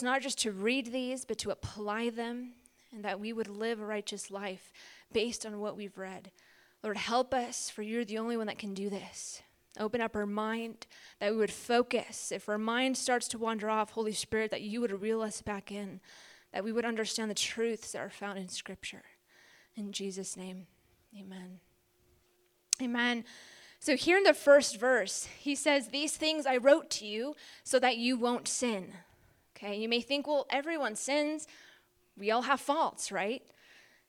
[0.00, 2.52] us not just to read these, but to apply them,
[2.92, 4.72] and that we would live a righteous life
[5.12, 6.30] based on what we've read.
[6.82, 9.42] Lord, help us, for you're the only one that can do this.
[9.78, 10.86] Open up our mind,
[11.20, 12.32] that we would focus.
[12.32, 15.70] If our mind starts to wander off, Holy Spirit, that you would reel us back
[15.70, 16.00] in,
[16.52, 19.02] that we would understand the truths that are found in Scripture.
[19.76, 20.66] In Jesus' name,
[21.14, 21.60] amen.
[22.82, 23.24] Amen.
[23.78, 27.78] So, here in the first verse, he says, These things I wrote to you so
[27.78, 28.94] that you won't sin.
[29.62, 31.46] Okay, you may think, well, everyone sins.
[32.16, 33.42] We all have faults, right?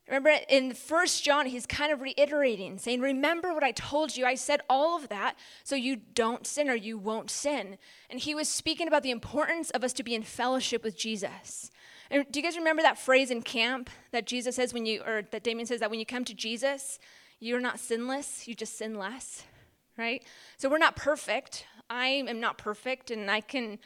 [0.08, 4.26] Remember in First John, he's kind of reiterating, saying, Remember what I told you.
[4.26, 7.78] I said all of that so you don't sin or you won't sin.
[8.10, 11.70] And he was speaking about the importance of us to be in fellowship with Jesus.
[12.10, 15.24] And do you guys remember that phrase in camp that Jesus says when you, or
[15.32, 16.98] that Damien says that when you come to Jesus,
[17.42, 19.44] you're not sinless, you just sin less,
[19.98, 20.24] right?
[20.58, 21.66] So we're not perfect.
[21.92, 23.78] I am not perfect, and I can,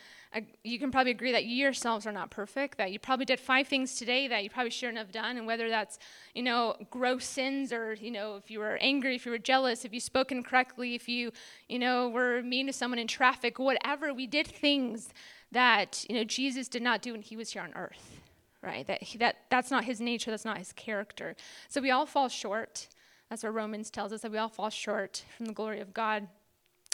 [0.64, 3.68] you can probably agree that you yourselves are not perfect, that you probably did five
[3.68, 5.98] things today that you probably shouldn't have done, and whether that's,
[6.34, 9.86] you know, gross sins or, you know, if you were angry, if you were jealous,
[9.86, 11.32] if you spoke incorrectly, if you,
[11.70, 15.10] you know, were mean to someone in traffic, whatever, we did things
[15.52, 18.20] that, you know, Jesus did not do when he was here on earth,
[18.62, 18.86] right?
[18.88, 21.36] That, he, that That's not his nature, that's not his character.
[21.70, 22.88] So we all fall short.
[23.30, 26.28] That's what Romans tells us, that we all fall short from the glory of God.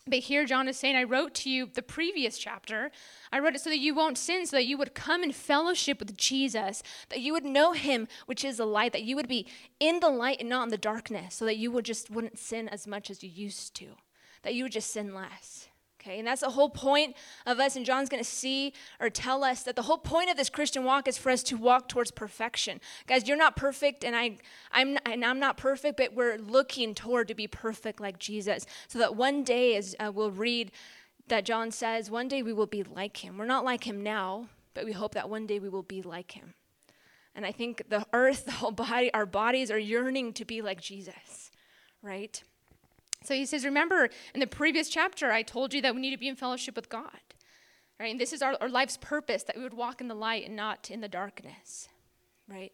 [0.08, 2.92] But here John is saying, I wrote to you the previous chapter.
[3.32, 6.00] I wrote it so that you won't sin, so that you would come in fellowship
[6.00, 9.46] with Jesus, that you would know him, which is the light, that you would be
[9.80, 12.68] in the light and not in the darkness, so that you would just wouldn't sin
[12.68, 13.90] as much as you used to,
[14.42, 15.68] that you would just sin less.
[16.02, 19.44] Okay, and that's the whole point of us, and John's going to see or tell
[19.44, 22.10] us that the whole point of this Christian walk is for us to walk towards
[22.10, 22.82] perfection.
[23.06, 24.38] Guys, you're not perfect, and I,
[24.72, 28.98] I'm, and I'm not perfect, but we're looking toward to be perfect like Jesus, so
[28.98, 30.72] that one day, as uh, we'll read,
[31.28, 33.38] that John says, one day we will be like him.
[33.38, 36.32] We're not like him now, but we hope that one day we will be like
[36.32, 36.56] him.
[37.36, 40.82] And I think the earth, the whole body, our bodies are yearning to be like
[40.82, 41.52] Jesus,
[42.02, 42.42] right?
[43.24, 46.18] So he says, Remember, in the previous chapter, I told you that we need to
[46.18, 47.20] be in fellowship with God.
[48.00, 48.12] Right?
[48.12, 50.56] And this is our, our life's purpose, that we would walk in the light and
[50.56, 51.88] not in the darkness.
[52.50, 52.72] Right?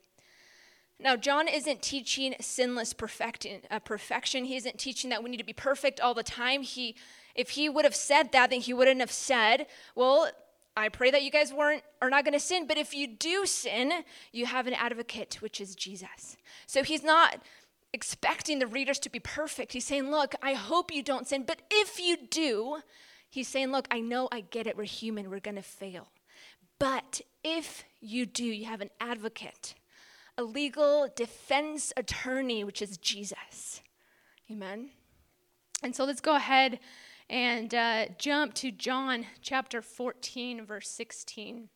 [1.00, 4.46] Now, John isn't teaching sinless perfecting, uh, perfection.
[4.46, 6.64] He isn't teaching that we need to be perfect all the time.
[6.64, 6.96] He,
[7.36, 10.30] if he would have said that, then he wouldn't have said, Well,
[10.76, 13.46] I pray that you guys weren't are not going to sin, but if you do
[13.46, 13.92] sin,
[14.32, 16.38] you have an advocate, which is Jesus.
[16.68, 17.42] So he's not
[17.94, 19.74] expecting the readers to be perfect.
[19.74, 22.80] He's saying, Look, I hope you don't sin, but if you do,
[23.30, 24.78] he's saying, Look, I know I get it.
[24.78, 26.08] We're human, we're going to fail.
[26.80, 29.74] But if you do, you have an advocate,
[30.38, 33.82] a legal defense attorney, which is Jesus.
[34.52, 34.92] Amen.
[35.82, 36.80] And so let's go ahead
[37.30, 41.70] and uh, jump to John chapter 14, verse 16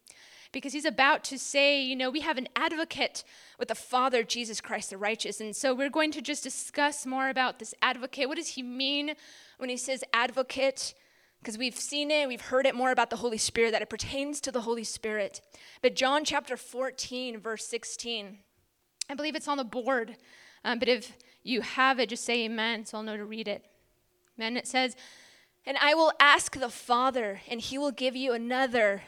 [0.52, 3.24] because he's about to say, you know, we have an advocate
[3.58, 5.40] with the Father, Jesus Christ the righteous.
[5.40, 8.28] And so we're going to just discuss more about this advocate.
[8.28, 9.14] What does he mean
[9.58, 10.94] when he says advocate?
[11.40, 14.42] Because we've seen it, we've heard it more about the Holy Spirit, that it pertains
[14.42, 15.42] to the Holy Spirit.
[15.82, 18.40] But John chapter 14, verse 16,
[19.10, 20.18] I believe it's on the board.
[20.64, 21.14] Um, but if
[21.44, 23.66] you have it, just say amen so I'll know to read it.
[24.38, 24.58] Amen.
[24.58, 24.96] It says,
[25.66, 29.02] And I will ask the Father, and he will give you another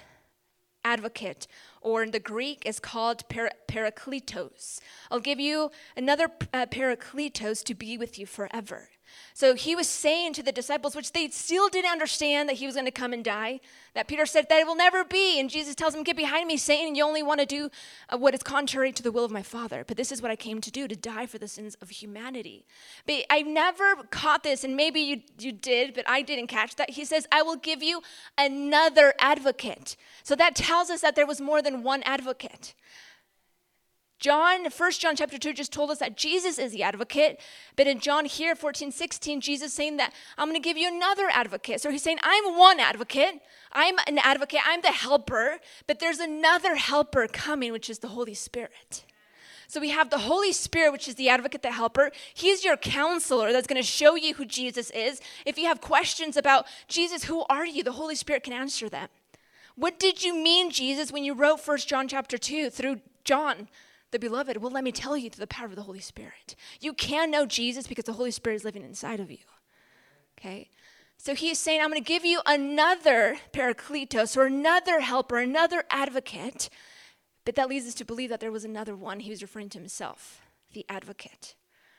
[0.83, 1.47] advocate,
[1.81, 4.79] or in the Greek is called para- parakletos.
[5.09, 8.89] I'll give you another uh, parakletos to be with you forever.
[9.33, 12.75] So he was saying to the disciples, which they still didn't understand that he was
[12.75, 13.59] going to come and die,
[13.93, 15.39] that Peter said that it will never be.
[15.39, 16.95] And Jesus tells him, Get behind me, Satan.
[16.95, 17.69] You only want to do
[18.09, 19.83] uh, what is contrary to the will of my Father.
[19.87, 22.65] But this is what I came to do, to die for the sins of humanity.
[23.05, 26.91] But I never caught this, and maybe you, you did, but I didn't catch that.
[26.91, 28.01] He says, I will give you
[28.37, 29.95] another advocate.
[30.23, 32.73] So that tells us that there was more than one advocate.
[34.23, 37.41] John, 1 John chapter 2 just told us that Jesus is the advocate.
[37.75, 41.27] But in John here, 14, 16, Jesus saying that I'm going to give you another
[41.33, 41.81] advocate.
[41.81, 43.41] So he's saying, I'm one advocate.
[43.73, 44.61] I'm an advocate.
[44.65, 45.57] I'm the helper.
[45.87, 49.03] But there's another helper coming, which is the Holy Spirit.
[49.67, 52.09] So we have the Holy Spirit, which is the advocate, the helper.
[52.33, 55.19] He's your counselor that's going to show you who Jesus is.
[55.45, 57.83] If you have questions about Jesus, who are you?
[57.83, 59.09] The Holy Spirit can answer them.
[59.75, 63.67] What did you mean, Jesus, when you wrote 1 John chapter 2 through John?
[64.13, 66.55] The beloved, well, let me tell you through the power of the Holy Spirit.
[66.79, 69.39] You can know Jesus because the Holy Spirit is living inside of you.
[70.37, 70.69] Okay?
[71.17, 75.83] So he is saying, I'm going to give you another parakletos or another helper, another
[75.89, 76.69] advocate.
[77.43, 79.19] But that leads us to believe that there was another one.
[79.19, 80.41] He was referring to himself,
[80.73, 81.55] the advocate.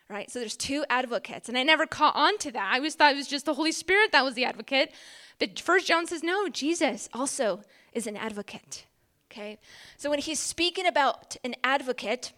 [0.09, 0.31] Right?
[0.31, 1.49] So there's two advocates.
[1.49, 2.71] And I never caught on to that.
[2.73, 4.93] I always thought it was just the Holy Spirit that was the advocate.
[5.41, 7.63] But first John says, no, Jesus also
[7.93, 8.87] is an advocate.
[9.35, 9.59] Okay?
[9.97, 12.33] So when he's speaking about an advocate,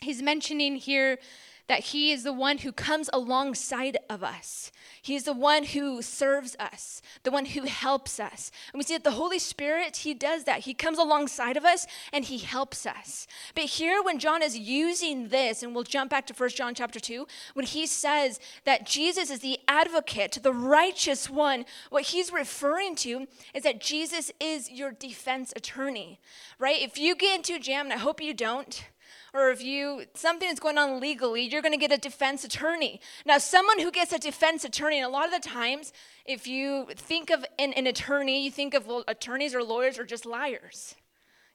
[0.00, 1.18] he's mentioning here
[1.68, 4.70] that he is the one who comes alongside of us.
[5.02, 8.50] He is the one who serves us, the one who helps us.
[8.72, 10.60] And we see that the Holy Spirit, he does that.
[10.60, 13.26] He comes alongside of us and he helps us.
[13.54, 17.00] But here when John is using this, and we'll jump back to 1 John chapter
[17.00, 22.94] 2, when he says that Jesus is the advocate, the righteous one, what he's referring
[22.96, 26.20] to is that Jesus is your defense attorney,
[26.58, 26.80] right?
[26.80, 28.84] If you get into a jam, and I hope you don't,
[29.32, 33.00] or if you something is going on legally, you're going to get a defense attorney.
[33.24, 35.92] Now, someone who gets a defense attorney, and a lot of the times,
[36.24, 40.04] if you think of an, an attorney, you think of well, attorneys or lawyers are
[40.04, 40.94] just liars.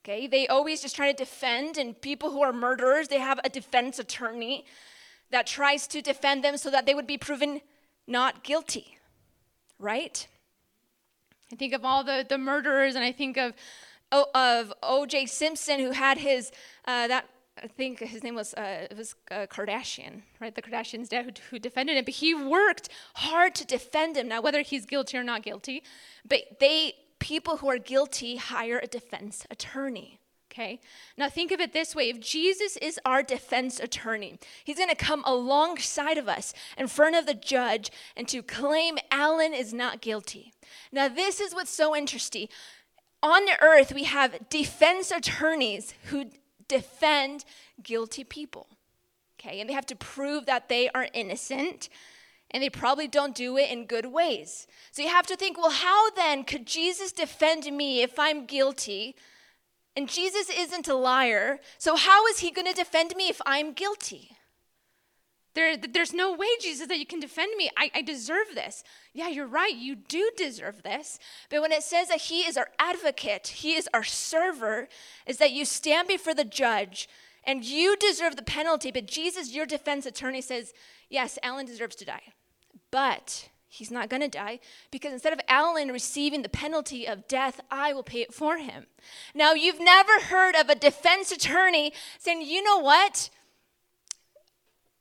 [0.03, 3.49] Okay, they always just try to defend, and people who are murderers, they have a
[3.49, 4.65] defense attorney
[5.29, 7.61] that tries to defend them so that they would be proven
[8.07, 8.97] not guilty,
[9.77, 10.27] right?
[11.51, 13.53] I think of all the, the murderers, and I think of
[14.11, 15.27] of O.J.
[15.27, 16.51] Simpson, who had his
[16.85, 17.27] uh, that
[17.61, 20.53] I think his name was uh, it was uh, Kardashian, right?
[20.53, 24.27] The Kardashian's dad who, who, defended him, but he worked hard to defend him.
[24.27, 25.83] Now, whether he's guilty or not guilty,
[26.27, 30.19] but they people who are guilty hire a defense attorney.
[30.51, 30.81] Okay.
[31.17, 34.95] Now think of it this way: if Jesus is our defense attorney, he's going to
[34.95, 40.01] come alongside of us in front of the judge and to claim Alan is not
[40.01, 40.51] guilty.
[40.91, 42.47] Now this is what's so interesting.
[43.23, 46.25] On earth, we have defense attorneys who
[46.71, 47.43] defend
[47.83, 48.67] guilty people.
[49.39, 51.89] Okay, and they have to prove that they are innocent,
[52.51, 54.67] and they probably don't do it in good ways.
[54.91, 59.15] So you have to think, well, how then could Jesus defend me if I'm guilty?
[59.95, 63.73] And Jesus isn't a liar, so how is he going to defend me if I'm
[63.73, 64.37] guilty?
[65.53, 67.69] There, there's no way, Jesus, that you can defend me.
[67.77, 68.83] I, I deserve this.
[69.13, 69.75] Yeah, you're right.
[69.75, 71.19] You do deserve this.
[71.49, 74.87] But when it says that He is our advocate, He is our server,
[75.25, 77.09] is that you stand before the judge
[77.43, 78.91] and you deserve the penalty.
[78.91, 80.73] But Jesus, your defense attorney, says,
[81.09, 82.33] Yes, Alan deserves to die.
[82.89, 84.59] But he's not going to die
[84.91, 88.85] because instead of Alan receiving the penalty of death, I will pay it for him.
[89.33, 93.29] Now, you've never heard of a defense attorney saying, You know what?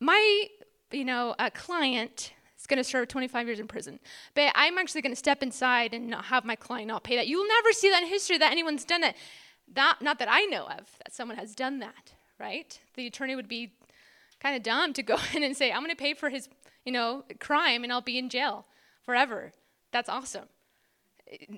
[0.00, 0.46] My,
[0.90, 4.00] you know, a client is going to serve 25 years in prison,
[4.34, 7.28] but I'm actually going to step inside and not have my client not pay that.
[7.28, 9.14] You'll never see that in history that anyone's done it.
[9.72, 12.78] That, not that I know of, that someone has done that, right?
[12.94, 13.72] The attorney would be
[14.40, 16.48] kind of dumb to go in and say, I'm going to pay for his,
[16.84, 18.66] you know, crime and I'll be in jail
[19.02, 19.52] forever.
[19.92, 20.46] That's awesome.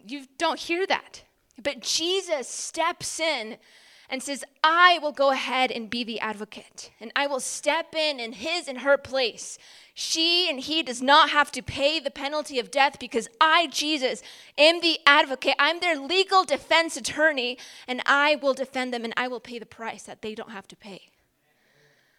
[0.06, 1.22] You don't hear that.
[1.62, 3.56] But Jesus steps in
[4.10, 8.20] and says, I will go ahead and be the advocate, and I will step in
[8.20, 9.58] in his and her place.
[9.94, 14.22] She and he does not have to pay the penalty of death because I, Jesus,
[14.56, 15.54] am the advocate.
[15.58, 19.66] I'm their legal defense attorney, and I will defend them and I will pay the
[19.66, 21.10] price that they don't have to pay.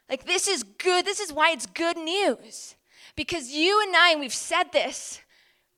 [0.10, 1.06] Like, this is good.
[1.06, 2.76] This is why it's good news.
[3.16, 5.22] Because you and I, and we've said this,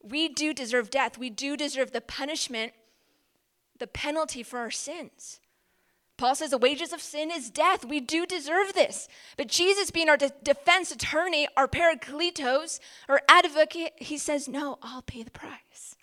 [0.02, 1.18] we do deserve death.
[1.18, 2.74] We do deserve the punishment,
[3.78, 5.40] the penalty for our sins.
[6.18, 7.84] Paul says the wages of sin is death.
[7.84, 9.10] We do deserve this.
[9.36, 12.80] But Jesus, being our de- defense attorney, our parakletos,
[13.10, 15.96] our advocate, he says, No, I'll pay the price.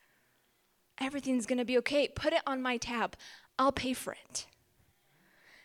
[1.01, 2.09] Everything's going to be okay.
[2.09, 3.17] Put it on my tab.
[3.59, 4.47] I'll pay for it.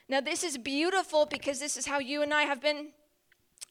[0.10, 2.90] Now, this is beautiful because this is how you and I have been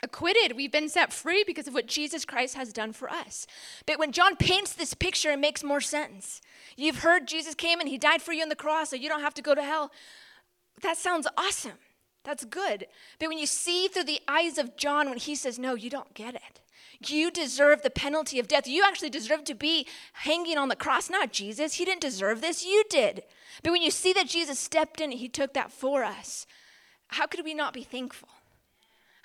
[0.02, 0.56] acquitted.
[0.56, 3.46] We've been set free because of what Jesus Christ has done for us.
[3.86, 6.42] But when John paints this picture, it makes more sense.
[6.76, 9.22] You've heard Jesus came and he died for you on the cross, so you don't
[9.22, 9.90] have to go to hell
[10.82, 11.78] that sounds awesome.
[12.24, 12.86] That's good.
[13.18, 16.12] But when you see through the eyes of John, when he says, No, you don't
[16.14, 16.60] get it.
[17.06, 18.66] You deserve the penalty of death.
[18.66, 21.74] You actually deserve to be hanging on the cross, not Jesus.
[21.74, 23.22] He didn't deserve this, you did.
[23.62, 26.46] But when you see that Jesus stepped in, and he took that for us.
[27.08, 28.28] How could we not be thankful?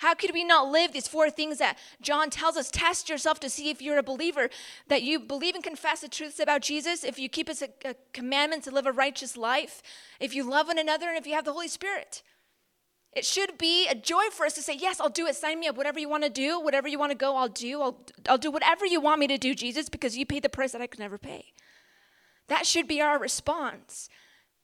[0.02, 2.72] How could we not live these four things that John tells us?
[2.72, 4.50] Test yourself to see if you're a believer,
[4.88, 7.90] that you believe and confess the truths about Jesus, if you keep his uh, uh,
[7.90, 9.80] a commandment to live a righteous life,
[10.18, 12.24] if you love one another, and if you have the Holy Spirit.
[13.12, 15.36] It should be a joy for us to say, Yes, I'll do it.
[15.36, 15.76] Sign me up.
[15.76, 17.80] Whatever you want to do, whatever you want to go, I'll do.
[17.80, 20.72] I'll, I'll do whatever you want me to do, Jesus, because you paid the price
[20.72, 21.52] that I could never pay.
[22.48, 24.08] That should be our response.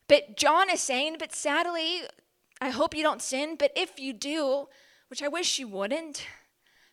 [0.08, 2.00] But John is saying, But sadly,
[2.60, 4.66] I hope you don't sin, but if you do,
[5.08, 6.26] which I wish you wouldn't.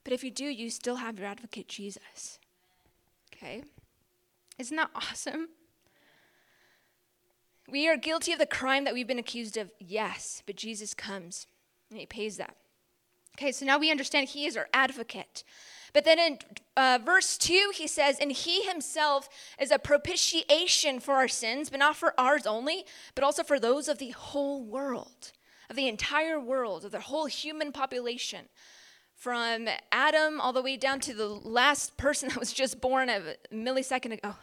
[0.03, 2.39] But if you do, you still have your advocate, Jesus.
[3.34, 3.63] Okay?
[4.57, 5.50] Isn't that awesome?
[7.67, 11.48] We are guilty of the crime that we've been accused of, yes, but Jesus comes
[11.89, 12.55] and he pays that.
[13.38, 15.43] Okay, so now we understand he is our advocate.
[15.91, 16.39] But then in
[16.77, 19.27] uh, verse 2, he says, And he himself
[19.60, 23.88] is a propitiation for our sins, but not for ours only, but also for those
[23.88, 25.31] of the whole world,
[25.69, 28.45] of the entire world, of the whole human population.
[29.15, 33.36] From Adam all the way down to the last person that was just born a
[33.51, 34.36] millisecond ago.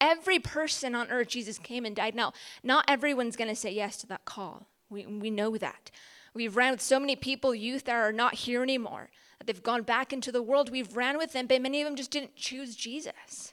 [0.00, 2.14] Every person on earth, Jesus came and died.
[2.14, 2.32] Now,
[2.62, 4.66] not everyone's going to say yes to that call.
[4.90, 5.90] We, we know that.
[6.34, 9.82] We've ran with so many people, youth that are not here anymore that they've gone
[9.82, 10.70] back into the world.
[10.70, 13.52] We've ran with them, but many of them just didn't choose Jesus.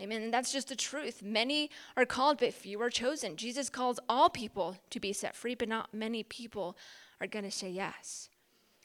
[0.00, 0.22] Amen.
[0.22, 1.22] And that's just the truth.
[1.22, 3.36] Many are called, but few are chosen.
[3.36, 6.76] Jesus calls all people to be set free, but not many people
[7.20, 8.28] are going to say yes.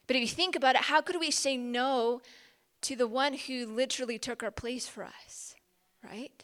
[0.08, 2.22] But if you think about it, how could we say no
[2.82, 5.56] to the one who literally took our place for us?
[6.04, 6.44] Right?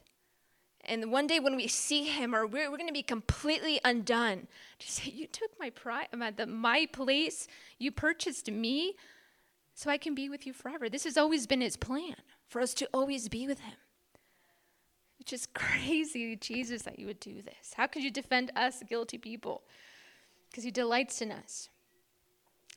[0.86, 4.48] And one day when we see him, or we're, we're going to be completely undone,
[4.80, 7.48] to say, You took my pride, my place,
[7.80, 8.94] you purchased me
[9.74, 10.90] so I can be with you forever.
[10.90, 12.16] This has always been his plan
[12.48, 13.76] for us to always be with him.
[15.20, 17.74] It's just crazy, Jesus, that you would do this.
[17.76, 19.64] How could you defend us, guilty people?
[20.50, 21.70] Because he delights in us.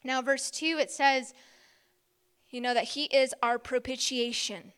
[0.05, 1.33] Now, verse 2, it says,
[2.51, 4.73] you know, that he is our propitiation.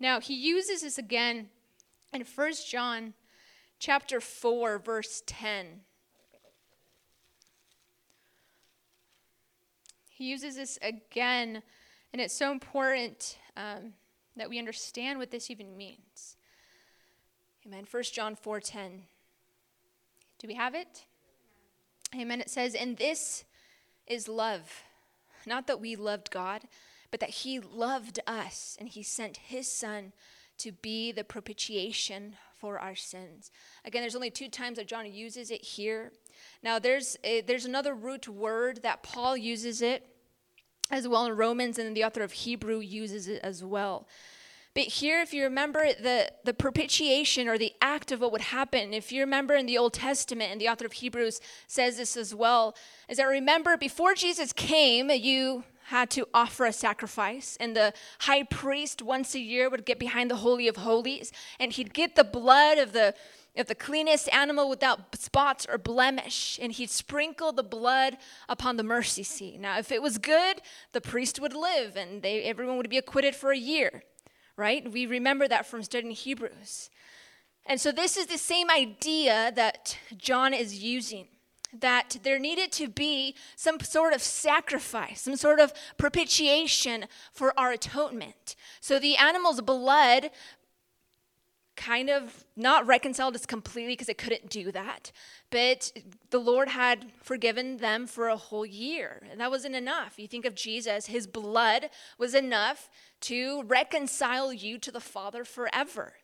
[0.00, 1.50] Now, he uses this again
[2.12, 3.14] in 1 John
[3.78, 5.82] chapter 4, verse 10.
[10.10, 11.62] He uses this again,
[12.12, 13.92] and it's so important um,
[14.36, 16.36] that we understand what this even means.
[17.66, 17.86] Amen.
[17.88, 19.06] 1 John 4:10.
[20.38, 21.04] Do we have it?
[22.14, 22.40] Amen.
[22.40, 23.44] It says, "And this
[24.06, 24.82] is love,
[25.46, 26.68] not that we loved God,
[27.10, 30.12] but that he loved us and he sent his son
[30.58, 33.52] to be the propitiation for our sins."
[33.84, 36.12] Again, there's only two times that John uses it here.
[36.62, 40.11] Now, there's a, there's another root word that Paul uses it
[40.92, 44.06] as well in Romans, and the author of Hebrew uses it as well.
[44.74, 48.94] But here, if you remember the, the propitiation or the act of what would happen,
[48.94, 52.34] if you remember in the Old Testament, and the author of Hebrews says this as
[52.34, 52.74] well,
[53.08, 58.44] is that remember before Jesus came, you had to offer a sacrifice, and the high
[58.44, 62.24] priest once a year would get behind the Holy of Holies, and he'd get the
[62.24, 63.14] blood of the
[63.56, 68.16] of the cleanest animal without spots or blemish, and he'd sprinkle the blood
[68.48, 69.60] upon the mercy seat.
[69.60, 73.34] Now, if it was good, the priest would live, and they, everyone would be acquitted
[73.34, 74.04] for a year,
[74.56, 74.90] right?
[74.90, 76.88] We remember that from studying Hebrews.
[77.66, 81.28] And so, this is the same idea that John is using
[81.72, 87.72] that there needed to be some sort of sacrifice, some sort of propitiation for our
[87.72, 88.54] atonement.
[88.80, 90.30] So the animal's blood
[91.76, 95.10] kind of not reconciled us completely because it couldn't do that,
[95.50, 95.92] but
[96.30, 99.22] the Lord had forgiven them for a whole year.
[99.30, 100.18] And that wasn't enough.
[100.18, 101.88] You think of Jesus, his blood
[102.18, 102.90] was enough
[103.22, 106.14] to reconcile you to the Father forever.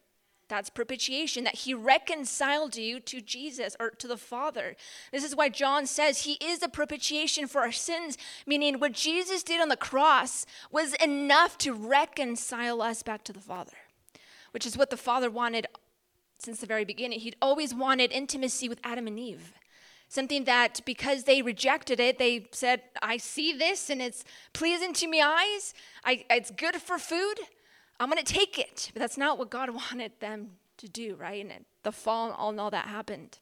[0.49, 4.76] That's propitiation, that he reconciled you to Jesus or to the Father.
[5.12, 9.43] This is why John says he is the propitiation for our sins, meaning what Jesus
[9.43, 13.73] did on the cross was enough to reconcile us back to the Father
[14.52, 15.67] which is what the Father wanted
[16.38, 17.21] since the very beginning.
[17.21, 19.52] He'd always wanted intimacy with Adam and Eve.
[20.09, 24.25] Something that because they rejected it, they said, I see this and it's
[24.55, 25.75] pleasing to my eyes.
[26.05, 27.35] I, it's good for food.
[28.00, 28.90] I'm going to take it.
[28.95, 31.45] But that's not what God wanted them to do, right?
[31.45, 33.38] And the fall and all, and all that happened.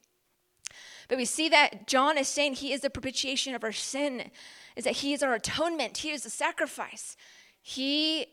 [1.08, 4.30] But we see that John is saying he is the propitiation of our sin,
[4.74, 7.16] is that he is our atonement, he is the sacrifice.
[7.62, 8.26] He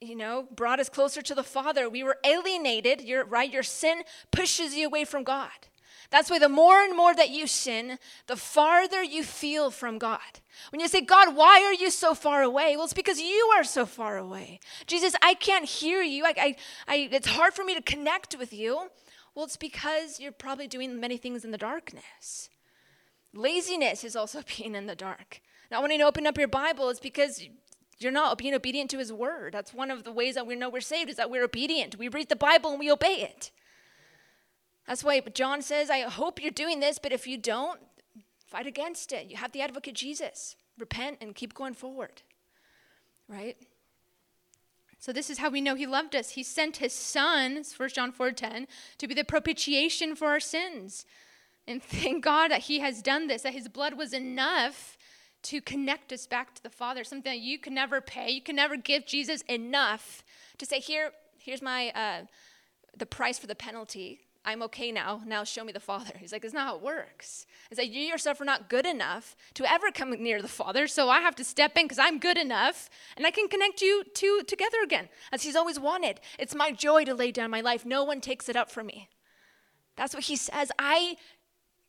[0.00, 1.88] you know, brought us closer to the Father.
[1.88, 3.50] We were alienated, You're, right?
[3.50, 5.50] Your sin pushes you away from God.
[6.10, 10.20] That's why the more and more that you sin, the farther you feel from God.
[10.70, 12.76] When you say, God, why are you so far away?
[12.76, 14.60] Well, it's because you are so far away.
[14.86, 16.24] Jesus, I can't hear you.
[16.24, 18.88] I, I, I, it's hard for me to connect with you.
[19.34, 22.48] Well, it's because you're probably doing many things in the darkness.
[23.34, 25.40] Laziness is also being in the dark.
[25.70, 27.42] Not wanting to open up your Bible, is because
[27.98, 29.52] you're not being obedient to his word.
[29.52, 31.98] That's one of the ways that we know we're saved is that we're obedient.
[31.98, 33.50] We read the Bible and we obey it.
[34.86, 37.80] That's why John says, I hope you're doing this, but if you don't,
[38.46, 39.28] fight against it.
[39.28, 40.56] You have the advocate Jesus.
[40.78, 42.22] Repent and keep going forward.
[43.28, 43.56] Right?
[44.98, 46.30] So this is how we know he loved us.
[46.30, 48.66] He sent his son, 1 John 4:10,
[48.98, 51.04] to be the propitiation for our sins.
[51.66, 54.96] And thank God that he has done this, that his blood was enough
[55.46, 58.30] to connect us back to the Father, something that you can never pay.
[58.30, 60.24] You can never give Jesus enough
[60.58, 62.26] to say, here, here's my, uh,
[62.96, 64.20] the price for the penalty.
[64.44, 65.22] I'm okay now.
[65.24, 66.12] Now show me the Father.
[66.18, 67.46] He's like, it's not how it works.
[67.70, 71.08] It's like you yourself are not good enough to ever come near the Father, so
[71.08, 74.42] I have to step in because I'm good enough and I can connect you two
[74.46, 76.20] together again, as He's always wanted.
[76.38, 77.84] It's my joy to lay down my life.
[77.84, 79.08] No one takes it up from me.
[79.96, 80.72] That's what He says.
[80.78, 81.16] I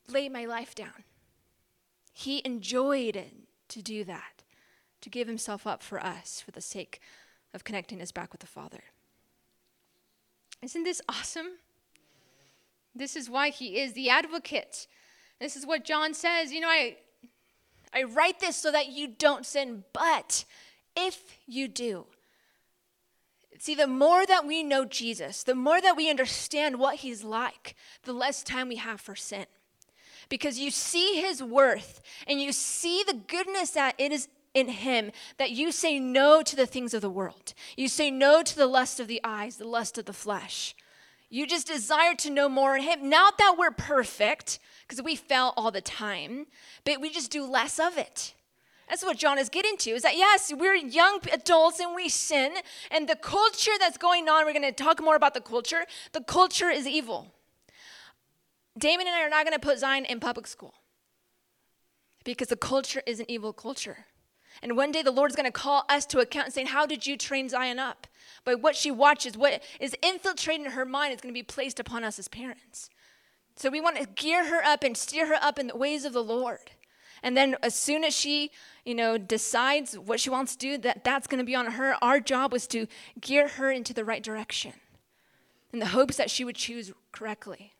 [0.08, 1.04] lay my life down.
[2.14, 4.44] He enjoyed to do that,
[5.02, 7.00] to give Himself up for us for the sake
[7.54, 8.84] of connecting us back with the Father.
[10.62, 11.60] Isn't this awesome?
[12.96, 14.88] This is why he is the advocate.
[15.40, 16.52] This is what John says.
[16.52, 16.98] You know, I
[17.94, 20.46] I write this so that you don't sin, but
[20.96, 22.08] if you do,
[23.60, 27.76] see, the more that we know Jesus, the more that we understand what he's like,
[28.04, 29.46] the less time we have for sin.
[30.30, 35.12] Because you see his worth and you see the goodness that it is in him
[35.38, 37.54] that you say no to the things of the world.
[37.76, 40.76] You say no to the lust of the eyes, the lust of the flesh.
[41.30, 43.10] You just desire to know more in Him.
[43.10, 46.48] Not that we're perfect, because we fail all the time,
[46.86, 48.34] but we just do less of it.
[48.88, 52.54] That's what John is getting to is that, yes, we're young adults and we sin,
[52.90, 55.86] and the culture that's going on, we're going to talk more about the culture.
[56.14, 57.34] The culture is evil.
[58.78, 60.76] Damon and I are not going to put Zion in public school
[62.24, 64.06] because the culture is an evil culture.
[64.62, 67.06] And one day the Lord's going to call us to account and saying, How did
[67.06, 68.08] you train Zion up?
[68.44, 72.04] By what she watches, what is infiltrating her mind is going to be placed upon
[72.04, 72.90] us as parents.
[73.56, 76.14] So we want to gear her up and steer her up in the ways of
[76.14, 76.72] the Lord.
[77.24, 78.52] And then as soon as she,
[78.86, 81.96] you know, decides what she wants to do, that that's going to be on her.
[82.04, 82.88] Our job was to
[83.20, 84.74] gear her into the right direction
[85.74, 87.74] in the hopes that she would choose correctly.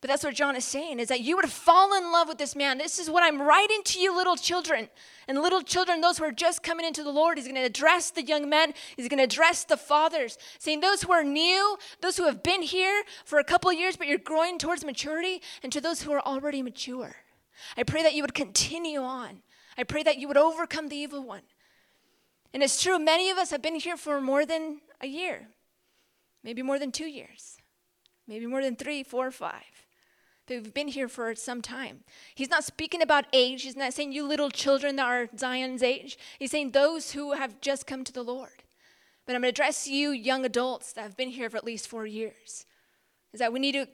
[0.00, 2.56] But that's what John is saying is that you would fall in love with this
[2.56, 2.78] man.
[2.78, 4.88] This is what I'm writing to you, little children.
[5.28, 8.10] And little children, those who are just coming into the Lord, he's going to address
[8.10, 12.16] the young men, he's going to address the fathers, saying, Those who are new, those
[12.16, 15.82] who have been here for a couple years, but you're growing towards maturity, and to
[15.82, 17.16] those who are already mature.
[17.76, 19.42] I pray that you would continue on.
[19.76, 21.42] I pray that you would overcome the evil one.
[22.54, 25.48] And it's true, many of us have been here for more than a year,
[26.42, 27.58] maybe more than two years,
[28.26, 29.79] maybe more than three, four, five
[30.56, 32.00] who've been here for some time.
[32.34, 33.62] He's not speaking about age.
[33.62, 36.18] He's not saying you little children that are Zion's age.
[36.38, 38.64] He's saying those who have just come to the Lord.
[39.26, 41.88] But I'm going to address you, young adults that have been here for at least
[41.88, 42.66] four years.
[43.32, 43.86] Is that we need to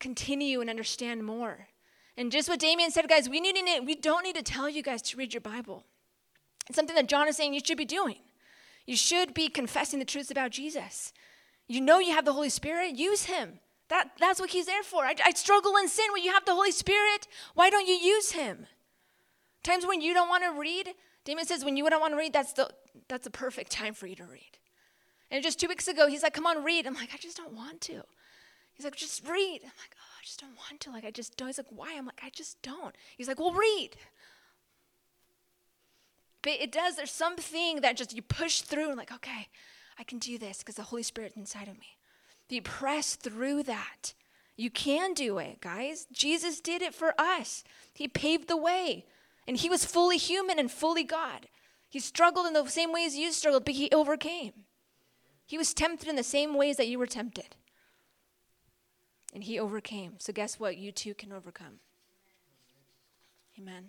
[0.00, 1.68] continue and understand more.
[2.16, 4.82] And just what Damien said, guys, we need to, we don't need to tell you
[4.82, 5.84] guys to read your Bible.
[6.68, 8.18] It's something that John is saying you should be doing.
[8.86, 11.12] You should be confessing the truths about Jesus.
[11.68, 13.60] You know you have the Holy Spirit, use him.
[13.90, 15.04] That, that's what he's there for.
[15.04, 17.26] I, I struggle in sin when you have the Holy Spirit.
[17.54, 18.66] Why don't you use him?
[19.64, 22.32] Times when you don't want to read, Damon says, when you don't want to read,
[22.32, 22.70] that's the,
[23.08, 24.58] that's the perfect time for you to read.
[25.30, 26.86] And just two weeks ago, he's like, come on, read.
[26.86, 28.02] I'm like, I just don't want to.
[28.74, 29.60] He's like, just read.
[29.62, 30.90] I'm like, oh, I just don't want to.
[30.90, 31.48] Like, I just don't.
[31.48, 31.94] He's like, why?
[31.96, 32.94] I'm like, I just don't.
[33.18, 33.90] He's like, well, read.
[36.42, 39.48] But it does, there's something that just you push through and like, okay,
[39.98, 41.96] I can do this because the Holy Spirit inside of me.
[42.50, 44.14] You press through that.
[44.56, 46.06] You can do it, guys.
[46.12, 47.64] Jesus did it for us.
[47.94, 49.06] He paved the way.
[49.46, 51.48] And he was fully human and fully God.
[51.88, 54.52] He struggled in the same ways you struggled, but he overcame.
[55.46, 57.56] He was tempted in the same ways that you were tempted.
[59.34, 60.14] And he overcame.
[60.18, 60.76] So, guess what?
[60.76, 61.80] You too can overcome.
[63.58, 63.86] Amen.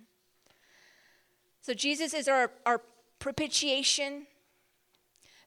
[1.61, 2.81] So, Jesus is our, our
[3.19, 4.25] propitiation.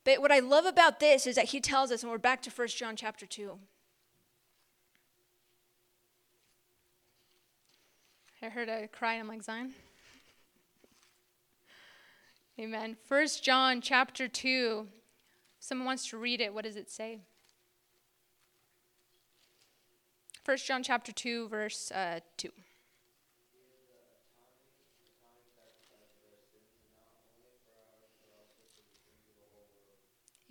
[0.05, 2.51] But what I love about this is that he tells us, and we're back to
[2.51, 3.59] 1 John chapter 2.
[8.43, 9.73] I heard a cry, and I'm like, Zion.
[12.61, 12.99] Amen.
[13.09, 14.87] 1 John chapter 2.
[15.59, 16.53] Someone wants to read it.
[16.53, 17.21] What does it say?
[20.45, 22.51] 1 John chapter 2, verse uh, 2.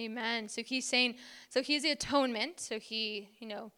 [0.04, 0.50] Amen.
[0.50, 1.16] So he's saying,
[1.50, 2.60] so he's the atonement.
[2.60, 3.72] So he, you know,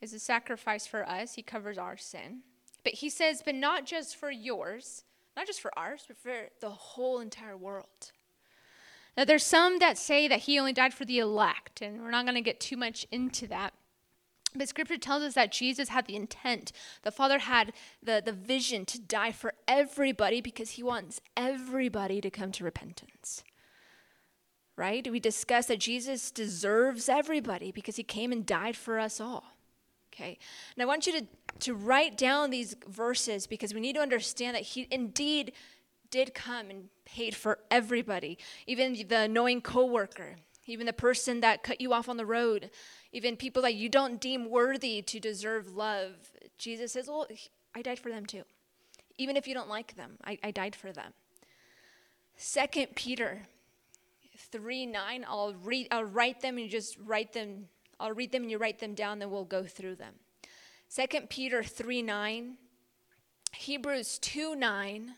[0.00, 1.34] is a sacrifice for us.
[1.34, 2.40] He covers our sin.
[2.82, 5.04] But he says, but not just for yours,
[5.36, 8.12] not just for ours, but for the whole entire world.
[9.16, 12.24] Now, there's some that say that he only died for the elect, and we're not
[12.24, 13.74] going to get too much into that.
[14.54, 18.84] But scripture tells us that Jesus had the intent, the Father had the, the vision
[18.86, 23.44] to die for everybody because he wants everybody to come to repentance
[24.80, 25.06] right?
[25.10, 29.44] We discussed that Jesus deserves everybody because he came and died for us all.
[30.10, 30.38] Okay.
[30.74, 31.26] And I want you to,
[31.60, 35.52] to write down these verses because we need to understand that he indeed
[36.10, 41.80] did come and paid for everybody, even the annoying coworker even the person that cut
[41.80, 42.70] you off on the road,
[43.12, 46.12] even people that you don't deem worthy to deserve love.
[46.58, 47.26] Jesus says, Well,
[47.74, 48.44] I died for them too.
[49.18, 51.12] Even if you don't like them, I, I died for them.
[52.36, 53.48] Second Peter
[54.50, 57.68] 3 9, I'll read I'll write them and you just write them.
[57.98, 60.14] I'll read them and you write them down, then we'll go through them.
[60.88, 62.56] Second Peter 3 9,
[63.52, 65.14] Hebrews 2 9,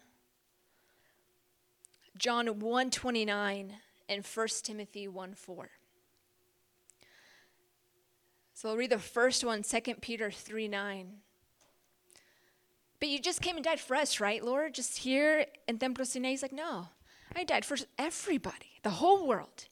[2.19, 3.75] John 1 29,
[4.09, 5.71] and 1 Timothy 1 4.
[8.55, 11.13] So I'll read the first one, 2 Peter 3 9.
[13.01, 14.75] But you just came and died for us, right, Lord?
[14.75, 16.31] Just here in Templo Sinai.
[16.31, 16.87] He's like, no,
[17.37, 19.69] I died for everybody, the whole world.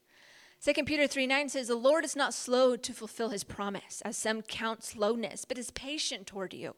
[0.62, 4.16] 2 Peter 3 9 says, The Lord is not slow to fulfill his promise, as
[4.16, 6.74] some count slowness, but is patient toward you,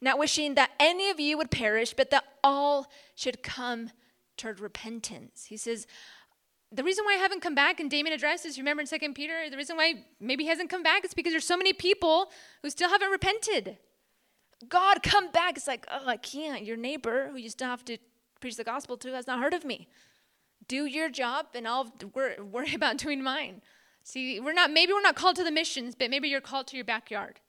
[0.00, 3.90] not wishing that any of you would perish, but that all should come
[4.36, 5.44] toward repentance.
[5.46, 5.86] He says,
[6.72, 9.56] the reason why I haven't come back, and Damien addresses, remember in Second Peter, the
[9.56, 12.30] reason why maybe he hasn't come back is because there's so many people
[12.62, 13.76] who still haven't repented.
[14.68, 15.56] God, come back.
[15.56, 16.64] It's like, oh, I can't.
[16.64, 17.98] Your neighbor, who you still have to
[18.40, 19.88] preach the gospel to, has not heard of me.
[20.70, 23.60] Do your job, and I'll worry about doing mine.
[24.04, 24.70] See, we're not.
[24.70, 27.40] Maybe we're not called to the missions, but maybe you're called to your backyard.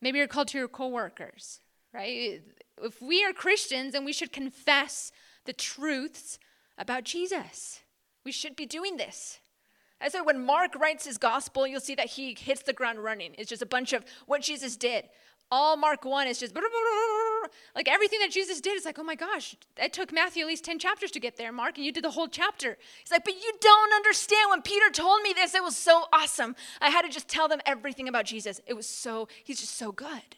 [0.00, 1.60] Maybe you're called to your coworkers,
[1.94, 2.42] right?
[2.82, 5.12] If we are Christians, and we should confess
[5.44, 6.40] the truths
[6.76, 7.78] about Jesus.
[8.24, 9.38] We should be doing this.
[10.00, 13.36] I said, when Mark writes his gospel, you'll see that he hits the ground running.
[13.38, 15.04] It's just a bunch of what Jesus did.
[15.50, 16.54] All Mark 1 is just
[17.74, 18.76] like everything that Jesus did.
[18.76, 21.52] It's like, oh my gosh, it took Matthew at least 10 chapters to get there,
[21.52, 22.76] Mark, and you did the whole chapter.
[23.02, 24.50] He's like, but you don't understand.
[24.50, 26.54] When Peter told me this, it was so awesome.
[26.80, 28.60] I had to just tell them everything about Jesus.
[28.66, 30.36] It was so, he's just so good.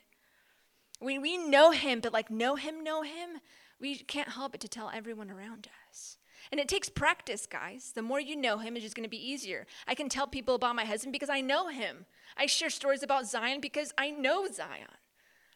[1.01, 3.41] We, we know him, but like, know him, know him,
[3.81, 6.19] we can't help but to tell everyone around us.
[6.51, 7.93] And it takes practice, guys.
[7.95, 9.67] The more you know him, it's just going to be easier.
[9.87, 12.07] I can tell people about my husband because I know him.
[12.37, 14.89] I share stories about Zion because I know Zion,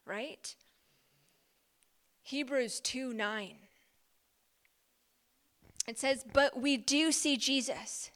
[0.07, 0.55] right?
[2.23, 3.57] Hebrews 2 9.
[5.87, 8.11] It says, But we do see Jesus,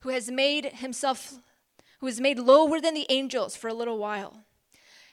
[0.00, 1.38] who has made himself,
[2.00, 4.44] who is made lower than the angels for a little while,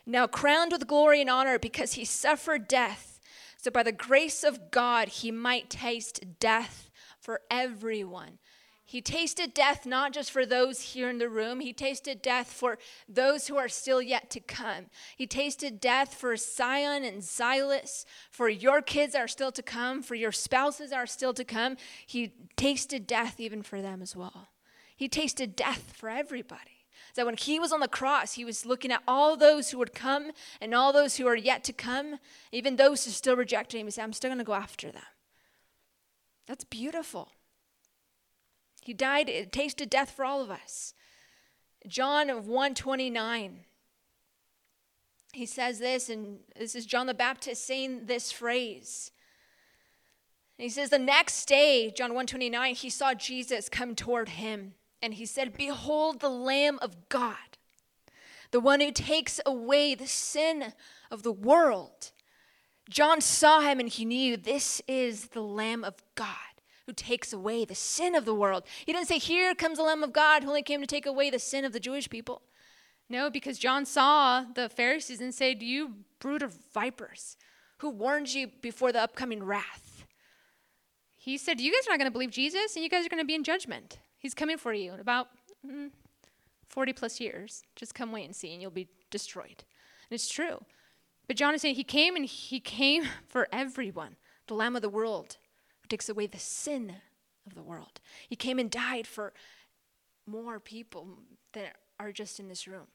[0.05, 3.19] now crowned with glory and honor because he suffered death,
[3.57, 6.89] so by the grace of God he might taste death
[7.19, 8.39] for everyone.
[8.91, 12.77] He tasted death not just for those here in the room, he tasted death for
[13.07, 14.87] those who are still yet to come.
[15.15, 20.15] He tasted death for Zion and Silas, for your kids are still to come, for
[20.15, 21.77] your spouses are still to come.
[22.05, 24.49] He tasted death even for them as well.
[24.93, 26.85] He tasted death for everybody.
[27.13, 29.95] So when he was on the cross, he was looking at all those who would
[29.95, 32.17] come and all those who are yet to come,
[32.51, 33.87] even those who still rejected him.
[33.87, 35.01] He said, I'm still going to go after them.
[36.45, 37.31] That's beautiful.
[38.81, 40.93] He died, it tasted death for all of us.
[41.87, 43.59] John 129.
[45.33, 49.11] He says this, and this is John the Baptist saying this phrase.
[50.57, 55.25] he says, The next day, John 129, he saw Jesus come toward him, and he
[55.25, 57.57] said, Behold the Lamb of God,
[58.49, 60.73] the one who takes away the sin
[61.09, 62.11] of the world.
[62.89, 66.50] John saw him and he knew this is the Lamb of God
[66.85, 68.63] who takes away the sin of the world.
[68.85, 71.29] He didn't say, Here comes the Lamb of God who only came to take away
[71.29, 72.41] the sin of the Jewish people.
[73.09, 77.37] No, because John saw the Pharisees and said, You brood of vipers,
[77.77, 80.05] who warned you before the upcoming wrath?
[81.17, 83.21] He said, You guys are not going to believe Jesus, and you guys are going
[83.21, 83.99] to be in judgment.
[84.17, 85.27] He's coming for you in about
[85.65, 85.89] mm,
[86.69, 87.63] 40 plus years.
[87.75, 89.63] Just come wait and see, and you'll be destroyed.
[90.09, 90.63] And it's true.
[91.27, 94.15] But John is saying he came and he came for everyone,
[94.47, 95.37] the Lamb of the world
[95.91, 96.95] takes away the sin
[97.45, 97.99] of the world.
[98.29, 99.33] He came and died for
[100.25, 101.05] more people
[101.51, 101.65] than
[101.99, 102.87] are just in this room.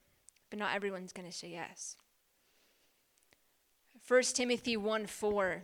[0.49, 1.97] But not everyone's going to say yes.
[4.09, 5.63] 1 Timothy 1 4.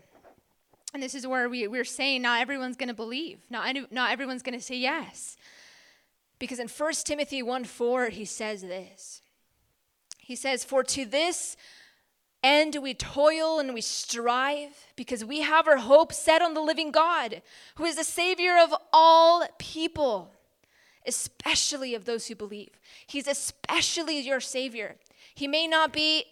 [0.92, 3.38] And this is where we, we're saying not everyone's going to believe.
[3.49, 5.38] Not, not everyone's going to say yes.
[6.38, 9.23] Because in 1 Timothy 1 4, he says this.
[10.18, 11.57] He says, For to this
[12.43, 16.91] and we toil and we strive because we have our hope set on the living
[16.91, 17.43] God,
[17.77, 20.33] who is the Savior of all people,
[21.07, 22.71] especially of those who believe.
[23.07, 24.97] He's especially your Savior.
[25.35, 26.25] He may not be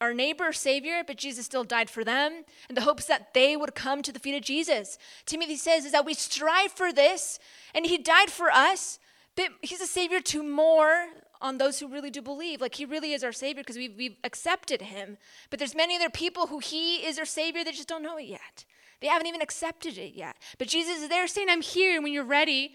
[0.00, 3.74] our neighbor's Savior, but Jesus still died for them in the hopes that they would
[3.74, 4.98] come to the feet of Jesus.
[5.24, 7.38] Timothy says is that we strive for this,
[7.74, 8.98] and He died for us,
[9.36, 11.06] but He's a Savior to more
[11.46, 12.60] on those who really do believe.
[12.60, 15.16] Like he really is our Savior because we've, we've accepted him.
[15.48, 18.26] But there's many other people who he is their Savior that just don't know it
[18.26, 18.64] yet.
[19.00, 20.36] They haven't even accepted it yet.
[20.58, 21.94] But Jesus is there saying, I'm here.
[21.94, 22.74] And when you're ready,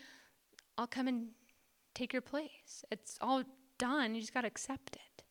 [0.77, 1.27] I'll come and
[1.93, 2.85] take your place.
[2.91, 3.43] It's all
[3.77, 4.15] done.
[4.15, 5.23] You just got to accept it.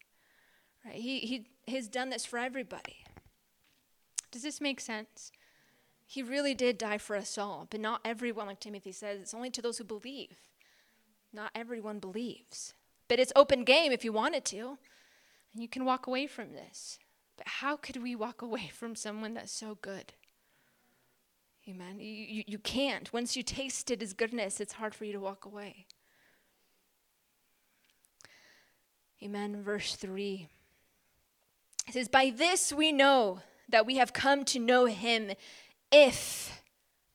[0.84, 0.96] Right?
[0.96, 3.04] He, he has done this for everybody.
[4.30, 5.32] Does this make sense?
[6.06, 9.20] He really did die for us all, but not everyone, like Timothy says.
[9.20, 10.38] It's only to those who believe.
[11.32, 12.74] Not everyone believes.
[13.10, 14.78] But it's open game if you wanted to.
[15.52, 17.00] And you can walk away from this.
[17.36, 20.12] But how could we walk away from someone that's so good?
[21.68, 21.98] Amen.
[21.98, 23.12] You, you, you can't.
[23.12, 25.86] Once you tasted his goodness, it's hard for you to walk away.
[29.20, 29.60] Amen.
[29.60, 30.46] Verse 3.
[31.88, 35.32] It says, By this we know that we have come to know him
[35.90, 36.62] if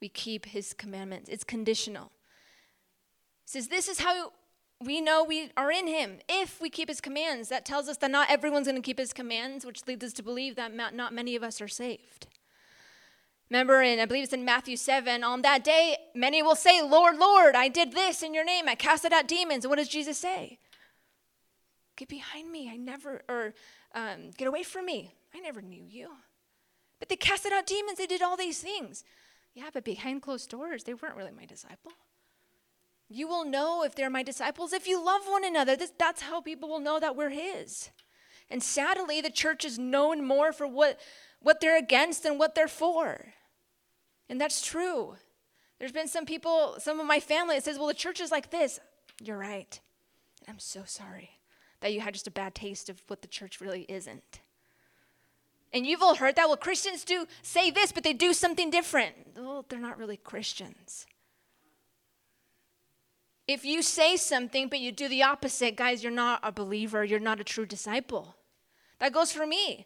[0.02, 1.30] we keep his commandments.
[1.30, 2.12] It's conditional.
[3.46, 4.34] It says, This is how
[4.84, 7.50] we know we are in him if we keep his commands.
[7.50, 10.24] That tells us that not everyone's going to keep his commands, which leads us to
[10.24, 12.28] believe that not many of us are saved.
[13.50, 17.18] Remember, in I believe it's in Matthew 7, on that day, many will say, Lord,
[17.18, 18.68] Lord, I did this in your name.
[18.68, 19.66] I casted out demons.
[19.66, 20.58] And what does Jesus say?
[21.96, 22.70] Get behind me.
[22.70, 23.54] I never, or
[23.94, 25.14] um, get away from me.
[25.34, 26.10] I never knew you.
[27.00, 27.98] But they casted out demons.
[27.98, 29.04] They did all these things.
[29.54, 31.92] Yeah, but behind closed doors, they weren't really my disciple.
[33.08, 35.76] You will know if they're my disciples if you love one another.
[35.76, 37.90] This, that's how people will know that we're His.
[38.50, 41.00] And sadly, the church is known more for what,
[41.40, 43.34] what they're against than what they're for.
[44.30, 45.16] And that's true.
[45.80, 48.50] There's been some people, some of my family, that says, well, the church is like
[48.50, 48.80] this.
[49.22, 49.80] You're right.
[50.48, 51.32] I'm so sorry
[51.82, 54.40] that you had just a bad taste of what the church really isn't.
[55.74, 56.48] And you've all heard that.
[56.48, 59.16] Well, Christians do say this, but they do something different.
[59.36, 61.06] Well, they're not really Christians.
[63.48, 67.04] If you say something, but you do the opposite, guys, you're not a believer.
[67.04, 68.36] You're not a true disciple.
[69.00, 69.86] That goes for me.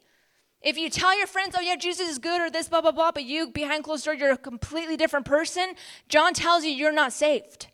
[0.61, 3.11] If you tell your friends, oh, yeah, Jesus is good or this, blah, blah, blah,
[3.11, 5.73] but you, behind closed door, you're a completely different person,
[6.09, 7.67] John tells you you're not saved.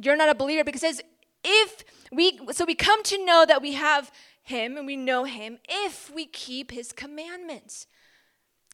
[0.00, 1.02] You're not a believer because says,
[1.42, 4.12] if we, so we come to know that we have
[4.42, 7.86] him and we know him if we keep his commandments.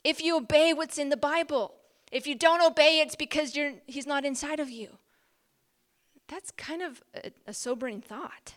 [0.04, 1.74] If you obey what's in the Bible.
[2.12, 4.98] If you don't obey, it's because you're, he's not inside of you.
[6.28, 8.54] That's kind of a, a sobering thought.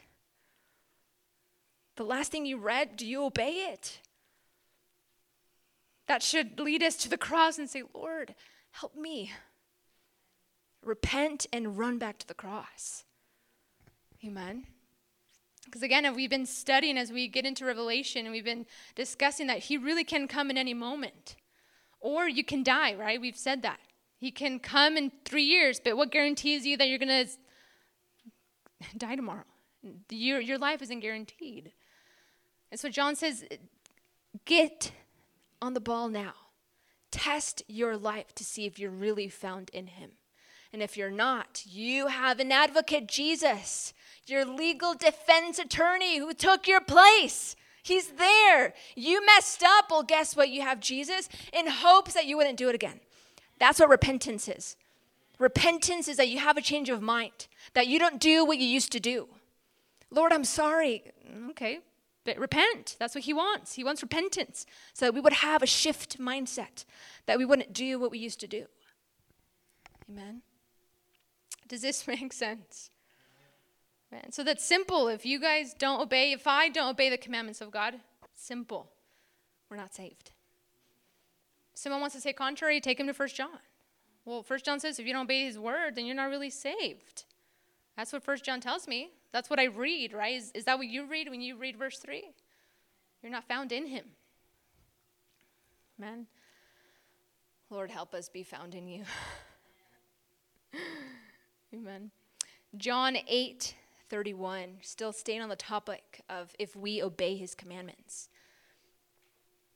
[1.95, 3.99] The last thing you read, do you obey it?
[6.08, 8.34] That should lead us to the cross and say, Lord,
[8.71, 9.32] help me.
[10.84, 13.03] Repent and run back to the cross.
[14.25, 14.65] Amen.
[15.65, 19.60] Because again, we've been studying as we get into Revelation and we've been discussing that
[19.60, 21.36] he really can come in any moment.
[21.99, 23.21] Or you can die, right?
[23.21, 23.79] We've said that.
[24.17, 27.32] He can come in three years, but what guarantees you that you're going to
[28.98, 29.46] die tomorrow?
[30.10, 31.72] Your, your life isn't guaranteed.
[32.72, 33.46] And so John says,
[34.46, 34.92] get
[35.62, 36.34] on the ball now.
[37.12, 40.12] Test your life to see if you're really found in him.
[40.72, 43.94] And if you're not, you have an advocate, Jesus,
[44.28, 47.56] your legal defense attorney who took your place.
[47.82, 48.76] He's there.
[48.96, 49.86] You messed up.
[49.89, 50.50] Well, guess what?
[50.50, 53.00] You have Jesus in hopes that you wouldn't do it again.
[53.58, 54.76] That's what repentance is.
[55.39, 58.67] Repentance is that you have a change of mind, that you don't do what you
[58.67, 59.27] used to do.
[60.12, 61.03] Lord, I'm sorry.
[61.51, 61.79] Okay,
[62.25, 62.95] but repent.
[62.99, 63.73] That's what He wants.
[63.73, 66.86] He wants repentance so that we would have a shift mindset,
[67.25, 68.65] that we wouldn't do what we used to do.
[70.10, 70.41] Amen.
[71.67, 72.89] Does this make sense?
[74.12, 75.08] Man, so that's simple.
[75.08, 77.95] If you guys don't obey, if I don't obey the commandments of God,
[78.36, 78.89] simple.
[79.69, 80.32] We're not saved.
[81.75, 83.60] Someone wants to say contrary, take him to First John.
[84.25, 87.25] Well, First John says if you don't obey his word, then you're not really saved.
[88.00, 89.10] That's what First John tells me.
[89.34, 90.38] That's what I read, right?
[90.38, 92.24] Is, is that what you read when you read verse 3?
[93.22, 94.06] You're not found in him.
[96.00, 96.28] Amen.
[97.70, 99.04] Lord, help us be found in you.
[101.74, 102.12] Amen.
[102.78, 103.76] John 8
[104.10, 108.30] 31, still staying on the topic of if we obey his commandments.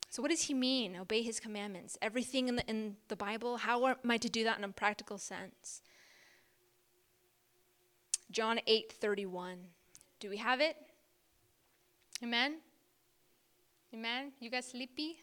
[0.10, 1.98] So, what does he mean, obey his commandments?
[2.02, 5.18] Everything in the, in the Bible, how am I to do that in a practical
[5.18, 5.82] sense?
[8.34, 9.60] John 8 31.
[10.19, 10.76] Do we have it?
[12.22, 12.58] Amen?
[13.93, 14.34] Amen?
[14.39, 15.19] You guys sleepy?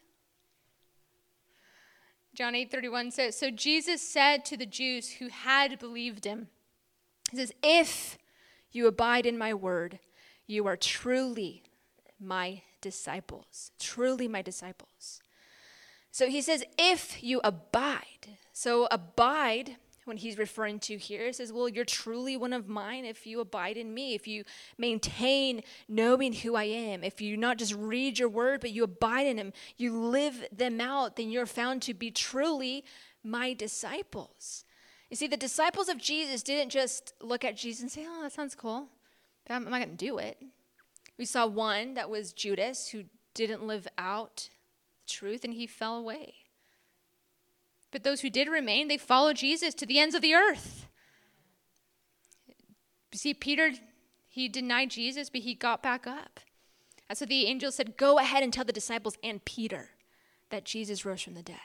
[2.34, 6.48] John 8 31 says, So Jesus said to the Jews who had believed him,
[7.30, 8.16] He says, If
[8.72, 9.98] you abide in my word,
[10.46, 11.64] you are truly
[12.18, 13.72] my disciples.
[13.78, 15.20] Truly my disciples.
[16.10, 18.38] So he says, if you abide.
[18.52, 19.76] So abide,
[20.10, 23.38] when he's referring to here, He says, well, you're truly one of mine if you
[23.38, 24.42] abide in me, if you
[24.76, 29.28] maintain knowing who I am, if you not just read your word, but you abide
[29.28, 32.84] in him, you live them out, then you're found to be truly
[33.22, 34.64] my disciples.
[35.10, 38.32] You see, the disciples of Jesus didn't just look at Jesus and say, oh, that
[38.32, 38.88] sounds cool,
[39.46, 40.42] but I'm not going to do it.
[41.18, 44.48] We saw one that was Judas who didn't live out
[45.06, 46.34] the truth and he fell away.
[47.90, 50.86] But those who did remain, they followed Jesus to the ends of the earth.
[53.12, 53.72] See, Peter,
[54.28, 56.40] he denied Jesus, but he got back up.
[57.08, 59.90] And so the angel said, Go ahead and tell the disciples and Peter
[60.50, 61.56] that Jesus rose from the dead.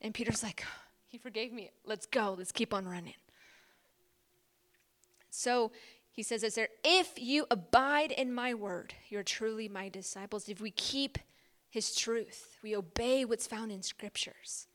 [0.00, 0.64] And Peter's like,
[1.08, 1.70] He forgave me.
[1.84, 2.36] Let's go.
[2.38, 3.14] Let's keep on running.
[5.30, 5.72] So
[6.12, 10.48] he says "Is there, if you abide in my word, you're truly my disciples.
[10.48, 11.18] If we keep
[11.72, 14.66] his truth, we obey what's found in scriptures.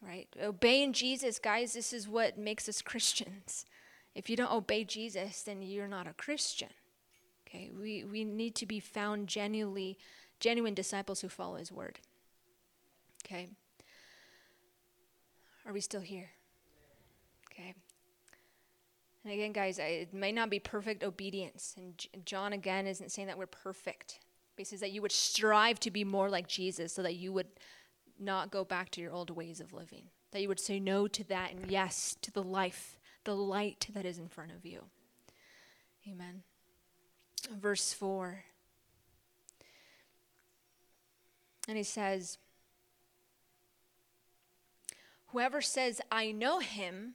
[0.00, 0.28] Right?
[0.40, 3.66] Obeying Jesus, guys, this is what makes us Christians.
[4.14, 6.68] If you don't obey Jesus, then you're not a Christian.
[7.48, 7.68] Okay?
[7.76, 9.98] We we need to be found genuinely
[10.38, 11.98] genuine disciples who follow his word.
[13.26, 13.48] Okay?
[15.66, 16.30] Are we still here?
[17.50, 17.74] Okay.
[19.24, 21.74] And again, guys, it may not be perfect obedience.
[21.76, 24.20] And John, again, isn't saying that we're perfect.
[24.62, 27.48] Says that you would strive to be more like Jesus so that you would
[28.20, 30.04] not go back to your old ways of living.
[30.30, 34.04] That you would say no to that and yes to the life, the light that
[34.04, 34.84] is in front of you.
[36.08, 36.42] Amen.
[37.50, 38.44] Verse 4.
[41.66, 42.38] And he says,
[45.28, 47.14] Whoever says, I know him,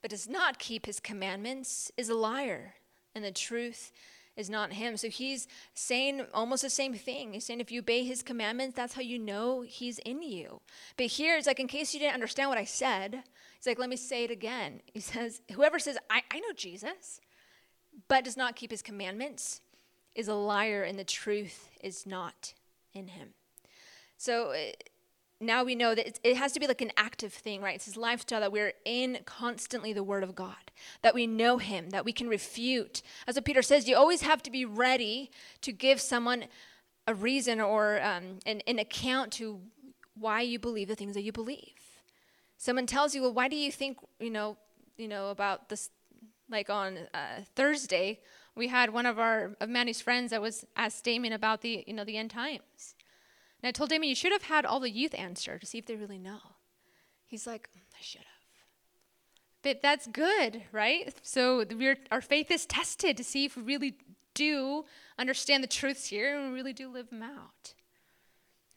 [0.00, 2.74] but does not keep his commandments is a liar,
[3.14, 3.90] and the truth
[4.38, 4.96] is not him.
[4.96, 7.32] So he's saying almost the same thing.
[7.32, 10.60] He's saying if you obey his commandments, that's how you know he's in you.
[10.96, 13.24] But here it's like, in case you didn't understand what I said,
[13.56, 14.80] he's like, let me say it again.
[14.86, 17.20] He says, Whoever says, I, I know Jesus,
[18.06, 19.60] but does not keep his commandments
[20.14, 22.54] is a liar, and the truth is not
[22.94, 23.30] in him.
[24.16, 24.54] So,
[25.40, 27.76] now we know that it has to be like an active thing, right?
[27.76, 30.72] It's his lifestyle that we're in constantly the Word of God,
[31.02, 33.02] that we know Him, that we can refute.
[33.26, 36.46] As what Peter says, you always have to be ready to give someone
[37.06, 39.60] a reason or um, an, an account to
[40.14, 41.74] why you believe the things that you believe.
[42.56, 44.56] Someone tells you, well, why do you think, you know,
[44.96, 45.90] you know about this?
[46.50, 48.20] Like on uh, Thursday,
[48.56, 51.92] we had one of our of Manny's friends that was asked Damien about the, you
[51.92, 52.94] know, the end times.
[53.62, 55.86] And I told Damien, you should have had all the youth answer to see if
[55.86, 56.38] they really know.
[57.26, 58.38] He's like, mm, I should have.
[59.62, 61.12] But that's good, right?
[61.22, 61.64] So
[62.12, 63.94] our faith is tested to see if we really
[64.34, 64.84] do
[65.18, 67.74] understand the truths here and we really do live them out.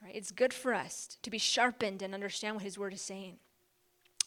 [0.04, 0.16] Right?
[0.16, 3.38] It's good for us to be sharpened and understand what his word is saying.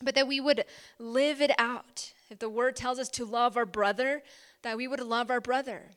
[0.00, 0.64] But that we would
[0.98, 2.12] live it out.
[2.30, 4.22] If the word tells us to love our brother,
[4.62, 5.90] that we would love our brother.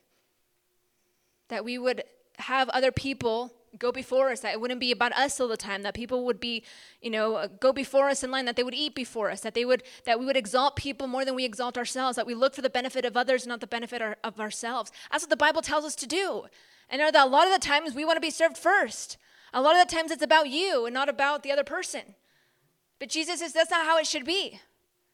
[1.50, 2.04] That we would
[2.40, 5.84] have other people go before us, that it wouldn't be about us all the time,
[5.84, 6.64] that people would be,
[7.02, 9.54] you know, uh, go before us in line, that they would eat before us, that
[9.54, 12.56] they would, that we would exalt people more than we exalt ourselves, that we look
[12.56, 14.92] for the benefit of others, not the benefit of ourselves.
[15.12, 16.46] That's what the Bible tells us to do.
[16.90, 19.18] And that a lot of the times we want to be served first.
[19.54, 22.16] A lot of the times it's about you and not about the other person.
[23.00, 24.60] But Jesus says that's not how it should be.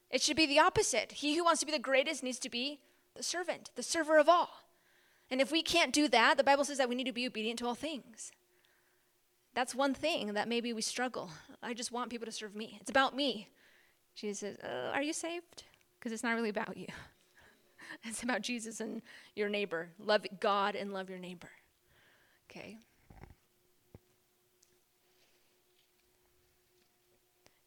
[0.09, 1.13] It should be the opposite.
[1.13, 2.79] He who wants to be the greatest needs to be
[3.15, 4.49] the servant, the server of all.
[5.29, 7.59] And if we can't do that, the Bible says that we need to be obedient
[7.59, 8.31] to all things.
[9.53, 11.29] That's one thing that maybe we struggle.
[11.61, 12.77] I just want people to serve me.
[12.81, 13.49] It's about me.
[14.15, 15.63] Jesus says, uh, Are you saved?
[15.99, 16.87] Because it's not really about you.
[18.03, 19.01] it's about Jesus and
[19.35, 19.89] your neighbor.
[19.99, 21.49] Love God and love your neighbor.
[22.49, 22.77] Okay?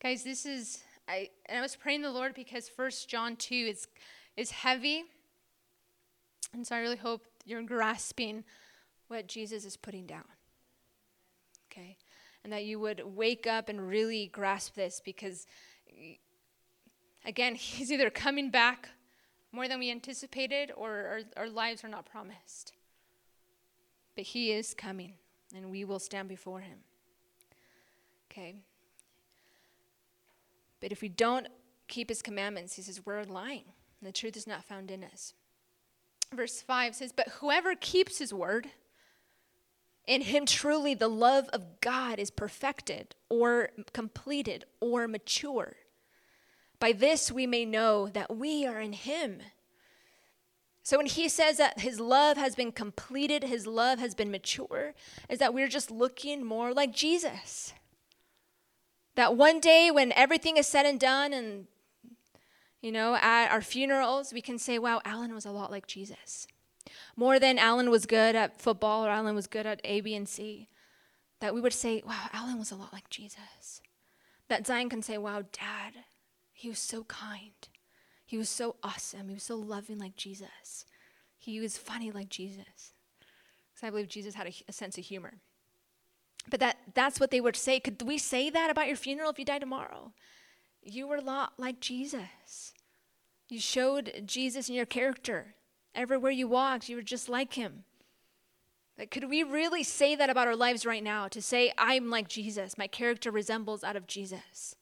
[0.03, 3.89] Guys, this is I and I was praying the Lord because First John 2 is
[4.37, 5.05] is heavy.
[6.53, 8.45] And so I really hope you're grasping
[9.09, 10.25] what Jesus is putting down
[11.77, 11.97] okay?
[12.45, 15.47] And that you would wake up and really grasp this because,
[17.25, 18.89] again, he's either coming back
[19.53, 20.91] more than we anticipated or
[21.37, 22.73] our, our lives are not promised.
[24.15, 25.15] But he is coming
[25.55, 26.79] and we will stand before him.
[28.31, 28.57] Okay?
[30.81, 31.49] But if we don't
[31.89, 33.65] keep his commandments, he says, we're lying.
[34.01, 35.35] And the truth is not found in us.
[36.35, 38.69] Verse 5 says, But whoever keeps his word,
[40.07, 45.75] in him, truly, the love of God is perfected or completed or mature.
[46.79, 49.41] By this we may know that we are in him.
[50.83, 54.95] So when he says that his love has been completed, his love has been mature,
[55.29, 57.73] is that we're just looking more like Jesus.
[59.17, 61.67] That one day when everything is said and done and
[62.83, 66.47] you know, at our funerals, we can say, wow, Alan was a lot like Jesus
[67.17, 70.29] more than Alan was good at football or Alan was good at A, B, and
[70.29, 70.69] C,
[71.41, 73.81] that we would say, wow, Alan was a lot like Jesus.
[74.49, 76.05] That Zion can say, wow, dad,
[76.53, 77.69] He was so kind.
[78.25, 79.29] He was so awesome.
[79.29, 80.85] He was so loving like Jesus.
[81.39, 82.93] He was funny like Jesus.
[83.71, 85.35] Because I believe Jesus had a, a, sense of humor.
[86.49, 87.79] But that, that's what they would say.
[87.79, 90.13] Could we say that about your funeral if you die tomorrow?
[90.83, 92.73] You were a lot like Jesus.
[93.49, 95.56] You showed Jesus in your character.
[95.97, 97.85] Everywhere you walked, you were just like him.
[98.99, 101.27] Like, could we really say that about our lives right now?
[101.29, 104.77] To say, I'm like Jesus, my character resembles out of Jesus.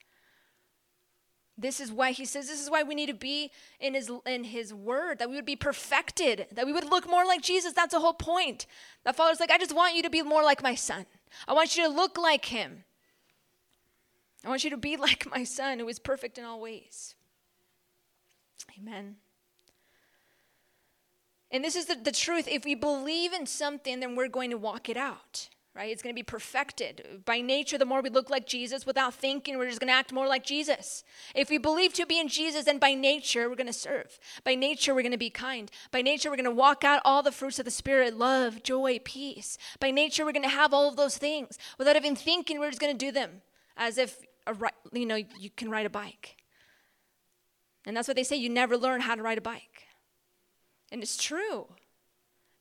[1.57, 4.43] This is why he says this is why we need to be in his in
[4.43, 7.95] his word that we would be perfected that we would look more like Jesus that's
[7.95, 8.67] the whole point.
[9.05, 11.07] That father's like I just want you to be more like my son.
[11.47, 12.83] I want you to look like him.
[14.45, 17.15] I want you to be like my son who is perfect in all ways.
[18.77, 19.17] Amen.
[21.55, 22.49] And this is the, the truth.
[22.49, 25.89] If we believe in something, then we're going to walk it out, right?
[25.89, 27.23] It's going to be perfected.
[27.25, 30.13] By nature, the more we look like Jesus, without thinking, we're just going to act
[30.13, 31.05] more like Jesus.
[31.33, 34.19] If we believe to be in Jesus, then by nature, we're going to serve.
[34.43, 35.71] By nature, we're going to be kind.
[35.93, 38.99] By nature, we're going to walk out all the fruits of the Spirit love, joy,
[39.05, 39.57] peace.
[39.79, 41.57] By nature, we're going to have all of those things.
[41.79, 43.43] Without even thinking, we're just going to do them
[43.77, 44.57] as if, a,
[44.93, 46.35] you know, you can ride a bike.
[47.87, 49.84] And that's what they say you never learn how to ride a bike.
[50.95, 51.67] And it's true.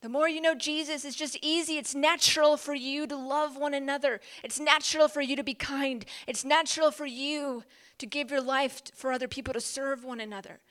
[0.01, 1.77] The more you know Jesus, it's just easy.
[1.77, 4.21] It's natural for you to love one another.
[4.43, 6.03] It's natural for you to be kind.
[6.25, 7.63] It's natural for you
[7.99, 10.61] to give your life for other people, to serve one another,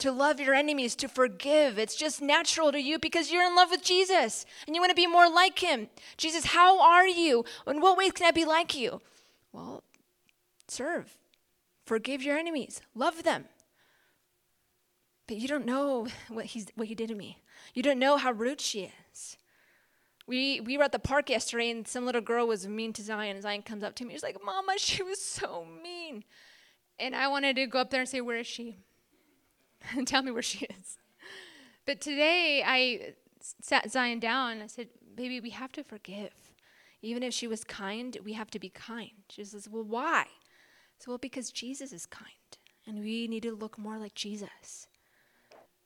[0.00, 1.78] to love your enemies, to forgive.
[1.78, 4.94] It's just natural to you because you're in love with Jesus and you want to
[4.94, 5.88] be more like him.
[6.18, 7.46] Jesus, how are you?
[7.66, 9.00] In what ways can I be like you?
[9.50, 9.82] Well,
[10.68, 11.16] serve,
[11.86, 13.46] forgive your enemies, love them.
[15.34, 17.38] You don't know what, he's, what he did to me.
[17.74, 19.36] You don't know how rude she is.
[20.26, 23.40] We, we were at the park yesterday, and some little girl was mean to Zion.
[23.42, 24.14] Zion comes up to me.
[24.14, 26.24] She's like, Mama, she was so mean.
[26.98, 28.76] And I wanted to go up there and say, Where is she?
[29.96, 30.98] and tell me where she is.
[31.86, 33.14] But today, I
[33.60, 36.32] sat Zion down and I said, Baby, we have to forgive.
[37.02, 39.10] Even if she was kind, we have to be kind.
[39.28, 40.26] She says, Well, why?
[40.98, 42.28] So, well, because Jesus is kind,
[42.86, 44.86] and we need to look more like Jesus.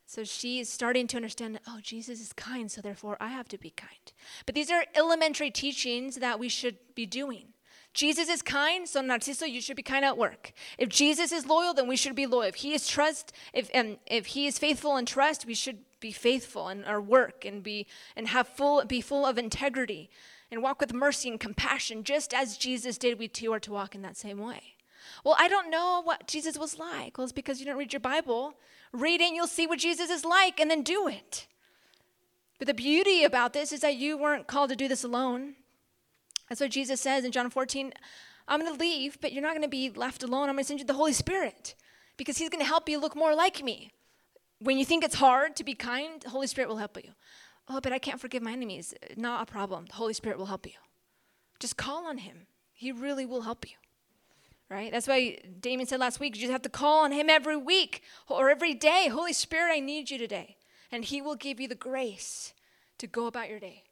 [0.06, 3.58] So she is starting to understand, oh, Jesus is kind, so therefore I have to
[3.58, 4.12] be kind.
[4.46, 7.48] But these are elementary teachings that we should be doing.
[7.92, 10.52] Jesus is kind, so Narciso, you should be kind at work.
[10.78, 12.42] If Jesus is loyal, then we should be loyal.
[12.42, 16.12] If he is trust, if and if he is faithful in trust, we should be
[16.12, 20.10] faithful in our work and be and have full be full of integrity
[20.50, 23.18] and walk with mercy and compassion, just as Jesus did.
[23.18, 24.76] We too are to walk in that same way.
[25.24, 27.16] Well, I don't know what Jesus was like.
[27.16, 28.54] Well, it's because you don't read your Bible.
[28.92, 31.46] Read it, you'll see what Jesus is like, and then do it.
[32.58, 35.56] But the beauty about this is that you weren't called to do this alone.
[36.48, 37.92] That's what Jesus says in John 14
[38.48, 40.48] I'm going to leave, but you're not going to be left alone.
[40.48, 41.74] I'm going to send you the Holy Spirit
[42.16, 43.90] because He's going to help you look more like me.
[44.60, 47.10] When you think it's hard to be kind, the Holy Spirit will help you.
[47.68, 48.94] Oh, but I can't forgive my enemies.
[49.16, 49.86] Not a problem.
[49.86, 50.74] The Holy Spirit will help you.
[51.58, 53.76] Just call on Him, He really will help you
[54.68, 54.90] right?
[54.90, 58.02] That's why Damien said last week, you just have to call on him every week
[58.28, 59.08] or every day.
[59.08, 60.56] Holy Spirit, I need you today.
[60.90, 62.52] And he will give you the grace
[62.98, 63.84] to go about your day.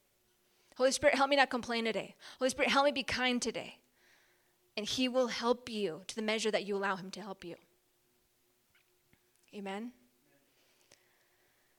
[0.77, 2.15] Holy Spirit, help me not complain today.
[2.39, 3.79] Holy Spirit, help me be kind today.
[4.77, 7.55] And he will help you to the measure that you allow him to help you.
[9.55, 9.93] Amen.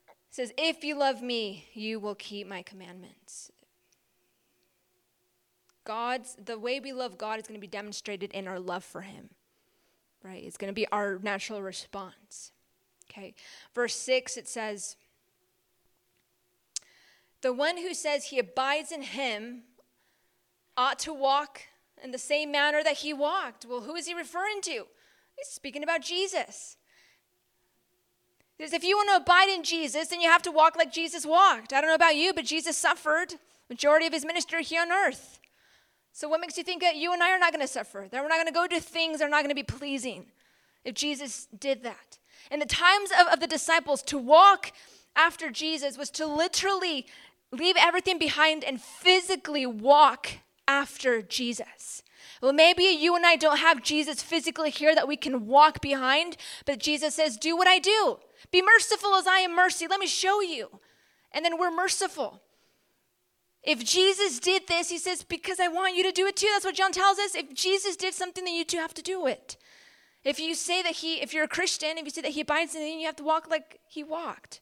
[0.07, 3.51] It says, If you love me, you will keep my commandments.
[5.85, 9.01] God's the way we love God is going to be demonstrated in our love for
[9.01, 9.29] him.
[10.23, 10.43] Right?
[10.43, 12.51] It's going to be our natural response.
[13.09, 13.33] Okay.
[13.73, 14.97] Verse 6 it says
[17.41, 19.63] The one who says he abides in him
[20.75, 21.61] ought to walk
[22.03, 23.65] in the same manner that he walked.
[23.65, 24.85] Well, who is he referring to?
[25.37, 26.77] He's speaking about Jesus.
[28.57, 31.25] Because if you want to abide in Jesus, then you have to walk like Jesus
[31.25, 31.73] walked.
[31.73, 33.35] I don't know about you, but Jesus suffered
[33.69, 35.39] majority of his ministry here on earth.
[36.15, 38.07] So, what makes you think that you and I are not going to suffer?
[38.09, 40.27] That we're not going to go do things that are not going to be pleasing
[40.85, 42.19] if Jesus did that?
[42.49, 44.71] In the times of, of the disciples, to walk
[45.13, 47.05] after Jesus was to literally
[47.51, 50.29] leave everything behind and physically walk
[50.69, 52.01] after Jesus.
[52.41, 56.37] Well, maybe you and I don't have Jesus physically here that we can walk behind,
[56.65, 58.19] but Jesus says, Do what I do.
[58.51, 59.85] Be merciful as I am mercy.
[59.85, 60.79] Let me show you.
[61.33, 62.41] And then we're merciful.
[63.65, 66.49] If Jesus did this, he says, because I want you to do it too.
[66.53, 67.35] That's what John tells us.
[67.35, 69.57] If Jesus did something, then you too have to do it.
[70.23, 72.75] If you say that he, if you're a Christian, if you say that he abides
[72.75, 74.61] in you, you have to walk like he walked.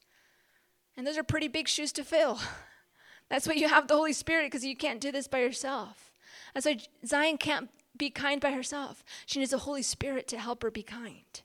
[0.96, 2.40] And those are pretty big shoes to fill.
[3.30, 6.12] That's why you have the Holy Spirit, because you can't do this by yourself.
[6.54, 9.04] That's why Zion can't be kind by herself.
[9.26, 11.42] She needs the Holy Spirit to help her be kind.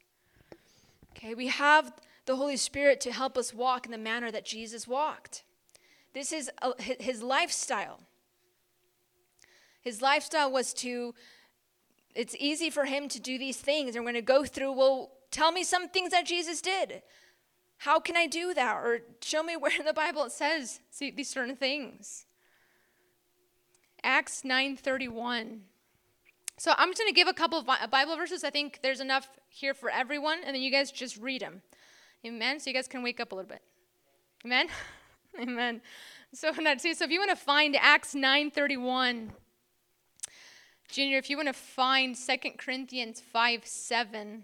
[1.17, 1.93] Okay, we have
[2.27, 5.43] the Holy Spirit to help us walk in the manner that Jesus walked.
[6.15, 8.01] This is a, his lifestyle.
[9.81, 11.15] His lifestyle was to,
[12.15, 13.95] it's easy for him to do these things.
[13.95, 17.03] And we're going to go through, well, tell me some things that Jesus did.
[17.79, 18.77] How can I do that?
[18.77, 22.27] Or show me where in the Bible it says these certain things.
[24.03, 25.61] Acts 9:31.
[26.57, 28.43] So I'm just going to give a couple of uh, Bible verses.
[28.43, 31.63] I think there's enough here for everyone, and then you guys just read them.
[32.27, 32.59] Amen.
[32.59, 33.63] So you guys can wake up a little bit.
[34.45, 34.69] Amen.
[35.43, 35.81] Amen.
[36.33, 39.31] So so if you want to find Acts 9:31,
[40.89, 44.43] Junior, if you want to find 2 Corinthians 5 7.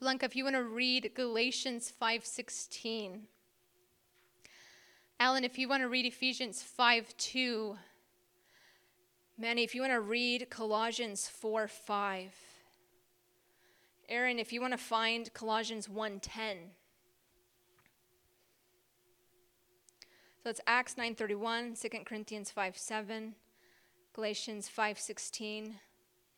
[0.00, 3.20] Blanca, if you want to read Galatians 5:16.
[5.20, 7.78] Alan, if you want to read Ephesians 5 2.
[9.38, 12.34] Manny, if you want to read Colossians 4 5.
[14.08, 16.56] Aaron, if you want to find Colossians 1 10.
[20.46, 23.34] So it's Acts 9:31, 2 Corinthians 5 7,
[24.12, 25.74] Galatians 5.16,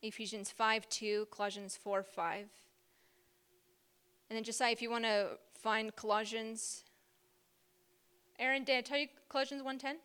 [0.01, 2.39] Ephesians 5 2, Colossians 4 5.
[4.31, 6.85] And then Josiah, if you want to find Colossians
[8.39, 9.97] Aaron, did I tell you Colossians 1.10?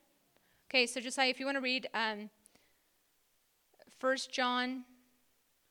[0.70, 2.30] Okay, so Josiah, if you want to read um,
[4.01, 4.84] 1 John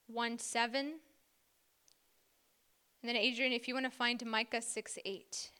[0.07, 0.81] 1 7.
[0.81, 0.99] And
[3.03, 5.52] then Adrian, if you want to find Micah 6 8.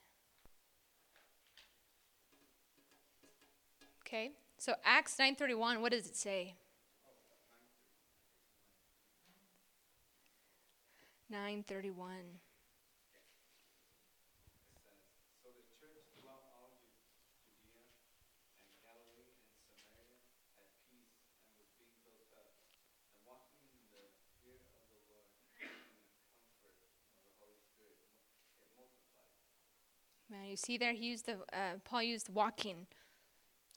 [4.13, 6.53] Okay, so Acts 9.31, what does it say?
[11.31, 12.11] 931.
[30.29, 32.85] Man, you see there, he used the uh, Paul used walking.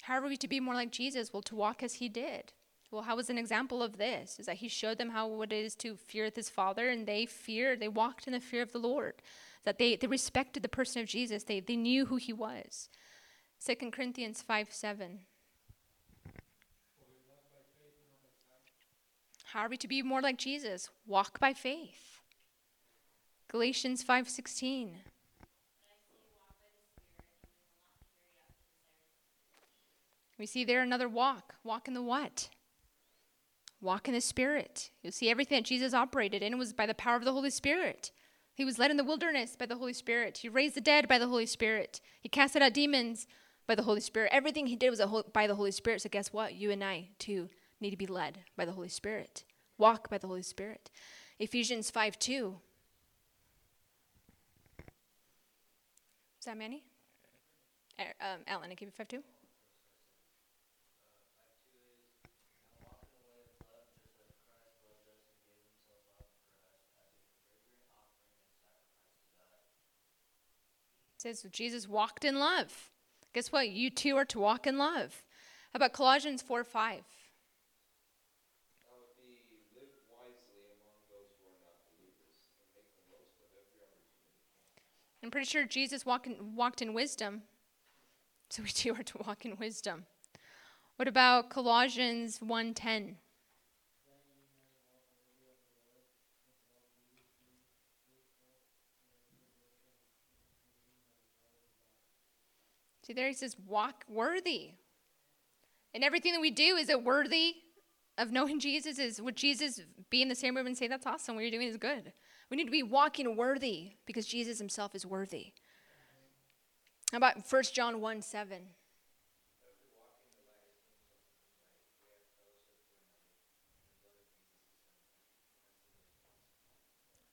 [0.02, 1.32] How are we to be more like Jesus?
[1.32, 2.52] Well, to walk as he did.
[2.90, 4.38] Well, how was an example of this?
[4.38, 7.80] Is that he showed them how it is to fear his father, and they feared,
[7.80, 9.14] they walked in the fear of the Lord.
[9.64, 11.42] That they, they respected the person of Jesus.
[11.42, 12.88] They, they knew who he was.
[13.64, 15.20] 2 Corinthians 5 7.
[19.46, 20.90] How are we to be more like Jesus?
[21.06, 22.20] Walk by faith.
[23.48, 24.90] Galatians 5:16.
[30.38, 31.54] We see there another walk.
[31.64, 32.48] Walk in the what?
[33.80, 34.90] Walk in the Spirit.
[35.02, 38.10] You see everything that Jesus operated in was by the power of the Holy Spirit.
[38.54, 40.38] He was led in the wilderness by the Holy Spirit.
[40.38, 42.00] He raised the dead by the Holy Spirit.
[42.20, 43.26] He casted out demons
[43.66, 44.30] by the Holy Spirit.
[44.32, 46.02] Everything he did was by the Holy Spirit.
[46.02, 46.54] So, guess what?
[46.54, 49.44] You and I, too, need to be led by the Holy Spirit.
[49.76, 50.90] Walk by the Holy Spirit.
[51.38, 52.56] Ephesians 5 2.
[56.38, 56.84] Is that Manny?
[58.00, 59.22] Er, um, Alan, I give you 5 2.
[71.16, 72.90] Says Jesus walked in love.
[73.32, 73.68] Guess what?
[73.68, 75.22] You too are to walk in love.
[75.72, 77.02] How about Colossians 4 5?
[85.26, 87.42] I'm pretty sure Jesus walk in, walked in wisdom.
[88.48, 90.06] So we too are to walk in wisdom.
[90.96, 93.16] What about Colossians 1:10?
[103.06, 104.72] See, there he says, walk worthy.
[105.94, 107.54] And everything that we do, is it worthy
[108.18, 108.98] of knowing Jesus?
[108.98, 109.80] Is would Jesus
[110.10, 112.12] be in the same room and say, That's awesome, what you're doing is good?
[112.50, 115.52] We need to be walking worthy because Jesus himself is worthy.
[117.12, 118.58] How about 1 John 1 7?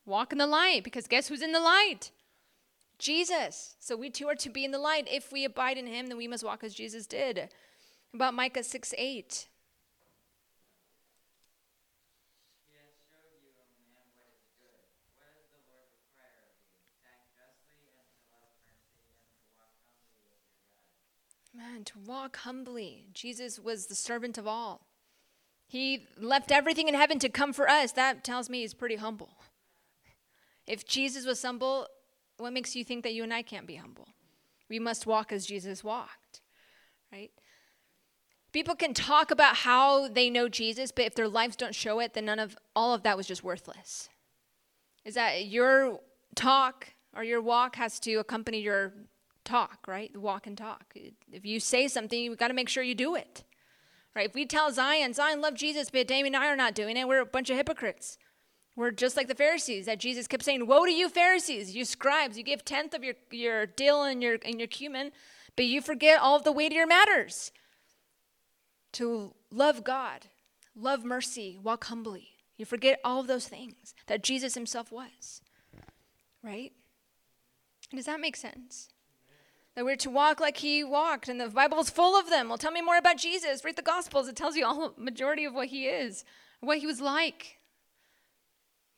[0.06, 2.12] Walk in the light because guess who's in the light?
[3.00, 3.76] Jesus.
[3.80, 5.08] So we too are to be in the light.
[5.12, 7.50] If we abide in him, then we must walk as Jesus did.
[8.14, 9.48] About Micah 6 8.
[21.56, 23.06] Man, to walk humbly.
[23.14, 24.88] Jesus was the servant of all.
[25.68, 27.92] He left everything in heaven to come for us.
[27.92, 29.30] That tells me he's pretty humble.
[30.66, 31.88] If Jesus was humble,
[32.44, 34.10] what makes you think that you and I can't be humble?
[34.70, 36.42] We must walk as Jesus walked,
[37.12, 37.32] right?
[38.52, 42.14] People can talk about how they know Jesus, but if their lives don't show it,
[42.14, 44.10] then none of all of that was just worthless.
[45.06, 46.02] Is that your
[46.36, 48.94] talk or your walk has to accompany your
[49.46, 50.12] talk, right?
[50.12, 50.94] The walk and talk.
[51.32, 53.44] If you say something, you've got to make sure you do it.
[54.16, 54.28] Right?
[54.28, 57.08] If we tell Zion, Zion love Jesus, but Damien and I are not doing it,
[57.08, 58.18] we're a bunch of hypocrites.
[58.76, 62.38] We're just like the Pharisees that Jesus kept saying, Woe to you, Pharisees, you scribes,
[62.38, 65.12] you give tenth of your, your dill and your and your cumin,
[65.56, 67.52] but you forget all of the weightier matters.
[68.94, 70.28] To love God,
[70.76, 72.30] love mercy, walk humbly.
[72.58, 75.42] You forget all of those things that Jesus himself was.
[76.44, 76.72] Right?
[77.96, 78.90] Does that make sense?
[79.76, 82.48] That we're to walk like he walked, and the Bible is full of them.
[82.48, 83.66] Well, tell me more about Jesus.
[83.66, 84.28] Read the Gospels.
[84.28, 86.24] It tells you all the majority of what he is,
[86.60, 87.58] what he was like.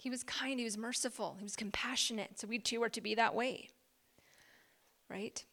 [0.05, 2.39] He was kind, he was merciful, he was compassionate.
[2.39, 3.71] So we too are to be that way.
[5.09, 5.43] Right?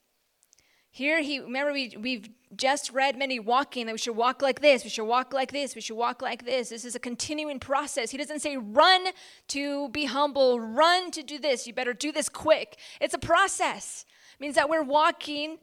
[0.91, 4.85] Here he remember we we've just read many walking that we should walk like this,
[4.85, 6.69] we should walk like this, we should walk like this.
[6.69, 8.11] This is a continuing process.
[8.11, 9.07] He doesn't say run
[9.49, 11.67] to be humble, run to do this.
[11.67, 12.77] You better do this quick.
[13.01, 14.05] It's a process.
[14.35, 15.57] It means that we're walking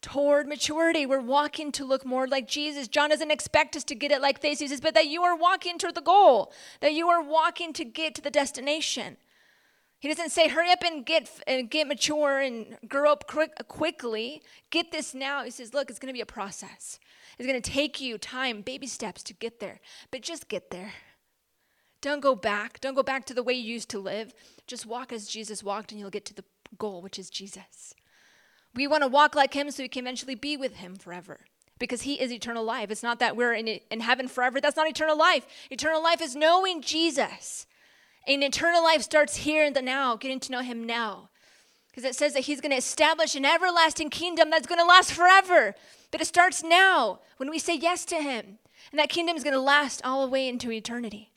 [0.00, 1.06] toward maturity.
[1.06, 2.88] We're walking to look more like Jesus.
[2.88, 4.60] John doesn't expect us to get it like this.
[4.60, 7.84] He says, but that you are walking toward the goal, that you are walking to
[7.84, 9.16] get to the destination.
[10.00, 14.42] He doesn't say, hurry up and get, and get mature and grow up quick, quickly.
[14.70, 15.42] Get this now.
[15.42, 17.00] He says, look, it's going to be a process.
[17.36, 19.80] It's going to take you time, baby steps to get there,
[20.12, 20.92] but just get there.
[22.00, 22.80] Don't go back.
[22.80, 24.32] Don't go back to the way you used to live.
[24.68, 26.44] Just walk as Jesus walked, and you'll get to the
[26.78, 27.94] goal, which is Jesus.
[28.74, 31.40] We want to walk like him so we can eventually be with him forever
[31.78, 32.90] because he is eternal life.
[32.90, 34.60] It's not that we're in, in heaven forever.
[34.60, 35.46] That's not eternal life.
[35.70, 37.66] Eternal life is knowing Jesus.
[38.26, 41.30] And eternal life starts here in the now, getting to know him now.
[41.88, 45.12] Because it says that he's going to establish an everlasting kingdom that's going to last
[45.12, 45.74] forever.
[46.10, 48.58] But it starts now when we say yes to him.
[48.90, 51.32] And that kingdom is going to last all the way into eternity.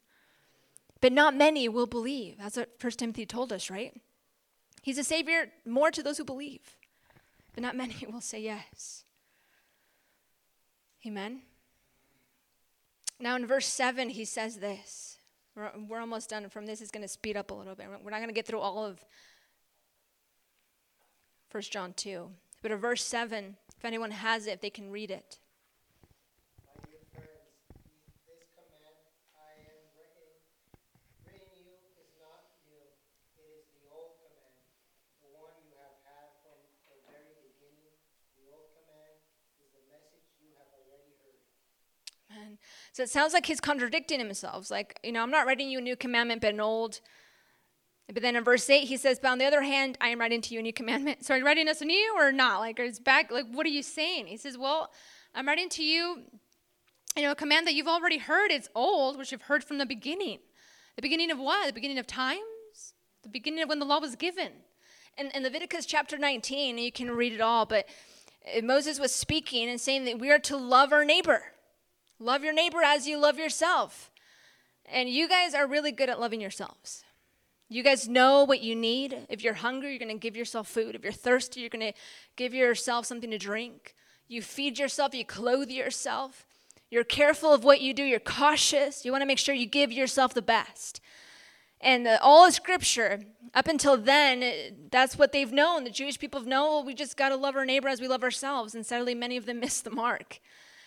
[0.99, 2.37] But not many will believe.
[2.37, 3.99] That's what First Timothy told us, right?
[4.83, 6.61] He's a savior more to those who believe,
[7.53, 9.03] but not many will say yes.
[11.05, 11.41] Amen.
[13.19, 15.17] Now in verse 7, he says this
[15.55, 16.81] we're, we're almost done from this.
[16.81, 17.87] Is going to speed up a little bit.
[17.89, 19.03] We're not going to get through all of
[21.51, 22.29] 1 John 2.
[22.61, 25.39] But in verse 7, if anyone has it, if they can read it.
[42.93, 44.69] So it sounds like he's contradicting himself.
[44.69, 46.99] like, you know, I'm not writing you a new commandment, but an old.
[48.13, 50.41] But then in verse 8, he says, But on the other hand, I am writing
[50.41, 51.23] to you a new commandment.
[51.25, 52.59] So are you writing us a new or not?
[52.59, 54.27] Like, it's back, like, what are you saying?
[54.27, 54.91] He says, Well,
[55.33, 56.23] I'm writing to you,
[57.15, 58.51] you know, a command that you've already heard.
[58.51, 60.39] It's old, which you've heard from the beginning.
[60.97, 61.67] The beginning of what?
[61.67, 62.41] The beginning of times?
[63.23, 64.51] The beginning of when the law was given.
[65.17, 67.87] And in Leviticus chapter 19, you can read it all, but
[68.45, 71.43] uh, Moses was speaking and saying that we are to love our neighbor.
[72.21, 74.11] Love your neighbor as you love yourself.
[74.85, 77.03] And you guys are really good at loving yourselves.
[77.67, 79.25] You guys know what you need.
[79.29, 80.93] If you're hungry, you're going to give yourself food.
[80.93, 81.97] If you're thirsty, you're going to
[82.35, 83.95] give yourself something to drink.
[84.27, 86.45] You feed yourself, you clothe yourself.
[86.91, 89.03] You're careful of what you do, you're cautious.
[89.03, 91.01] You want to make sure you give yourself the best.
[91.79, 93.21] And all of Scripture,
[93.55, 95.85] up until then, that's what they've known.
[95.85, 98.07] The Jewish people have known, well, we just got to love our neighbor as we
[98.07, 98.75] love ourselves.
[98.75, 100.39] And sadly, many of them miss the mark.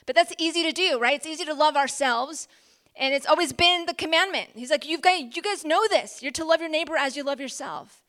[0.07, 1.17] But that's easy to do, right?
[1.17, 2.49] It's easy to love ourselves.
[2.97, 4.51] And it's always been the commandment.
[4.55, 6.23] He's like, you guys, you guys know this.
[6.23, 8.03] You're to love your neighbor as you love yourself.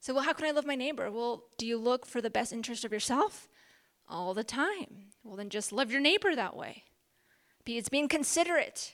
[0.00, 1.10] So, well, how can I love my neighbor?
[1.10, 3.48] Well, do you look for the best interest of yourself?
[4.08, 5.06] All the time.
[5.24, 6.84] Well, then just love your neighbor that way.
[7.66, 8.92] It's being considerate.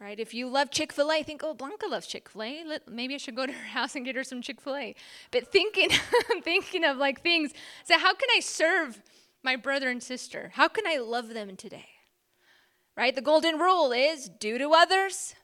[0.00, 0.18] Right?
[0.18, 2.64] If you love Chick fil A, think, oh, Blanca loves Chick fil A.
[2.88, 4.94] Maybe I should go to her house and get her some Chick fil A.
[5.30, 5.90] But thinking,
[6.42, 7.52] thinking of like things,
[7.84, 9.00] so how can I serve
[9.48, 10.50] my brother and sister?
[10.56, 11.88] How can I love them today?
[12.94, 13.14] Right?
[13.14, 15.34] The golden rule is do to others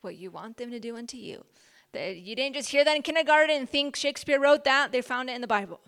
[0.00, 1.44] what you want them to do unto you.
[1.92, 5.34] You didn't just hear that in kindergarten and think Shakespeare wrote that, they found it
[5.34, 5.80] in the Bible.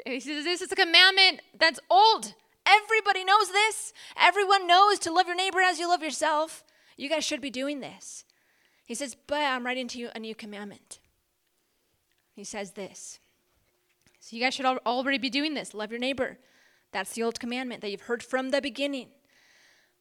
[0.00, 2.34] Okay, he says this is a commandment that's old.
[2.66, 3.92] Everybody knows this.
[4.20, 6.64] Everyone knows to love your neighbor as you love yourself.
[6.96, 8.24] You guys should be doing this.
[8.84, 10.98] He says, But I'm writing to you a new commandment.
[12.34, 13.20] He says this
[14.20, 15.74] so you guys should already be doing this.
[15.74, 16.38] Love your neighbor.
[16.92, 19.08] That's the old commandment that you've heard from the beginning.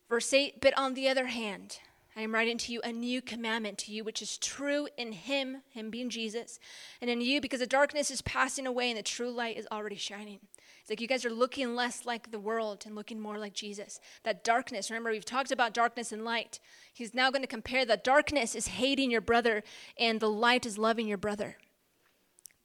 [0.09, 1.79] Verse 8, but on the other hand,
[2.15, 5.61] I am writing to you a new commandment to you, which is true in him,
[5.69, 6.59] him being Jesus,
[6.99, 9.95] and in you, because the darkness is passing away and the true light is already
[9.95, 10.39] shining.
[10.81, 13.99] It's like you guys are looking less like the world and looking more like Jesus.
[14.23, 16.59] That darkness, remember, we've talked about darkness and light.
[16.93, 19.63] He's now going to compare that darkness is hating your brother
[19.97, 21.57] and the light is loving your brother.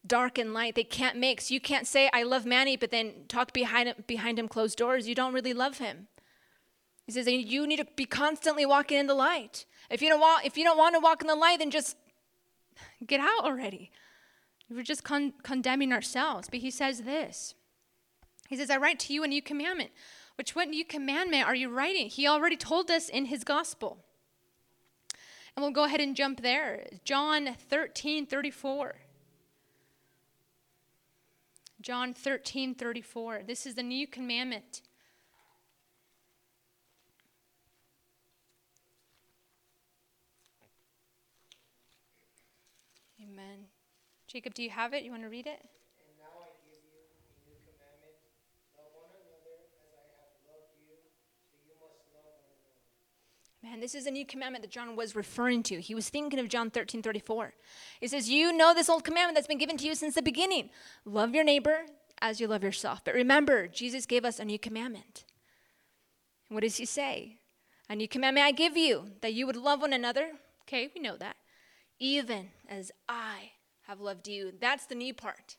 [0.06, 1.50] Dark and light, they can't mix.
[1.50, 5.08] You can't say, I love Manny, but then talk behind him, behind him closed doors.
[5.08, 6.08] You don't really love him.
[7.06, 9.66] He says, you need to be constantly walking in the light.
[9.90, 11.96] If you don't want, if you don't want to walk in the light, then just
[13.06, 13.90] get out already.
[14.70, 16.48] We're just con- condemning ourselves.
[16.50, 17.54] But he says this
[18.48, 19.90] He says, I write to you a new commandment.
[20.36, 22.08] Which what new commandment are you writing?
[22.08, 24.04] He already told us in his gospel.
[25.54, 26.86] And we'll go ahead and jump there.
[27.04, 28.96] John 13 34.
[31.84, 33.42] John 13 34.
[33.46, 34.80] This is the new commandment.
[43.20, 43.68] Amen.
[44.26, 45.04] Jacob, do you have it?
[45.04, 45.60] You want to read it?
[45.60, 48.16] And now I give you a new commandment
[48.80, 52.80] love one another as I have loved you, so you must love one another.
[53.64, 55.80] Man, this is a new commandment that John was referring to.
[55.80, 57.54] He was thinking of John 13 34.
[57.98, 60.68] He says, You know this old commandment that's been given to you since the beginning
[61.06, 61.86] love your neighbor
[62.20, 63.00] as you love yourself.
[63.02, 65.24] But remember, Jesus gave us a new commandment.
[66.50, 67.38] what does he say?
[67.88, 70.32] A new commandment I give you, that you would love one another.
[70.68, 71.36] Okay, we know that.
[71.98, 73.52] Even as I
[73.86, 74.52] have loved you.
[74.60, 75.56] That's the new part.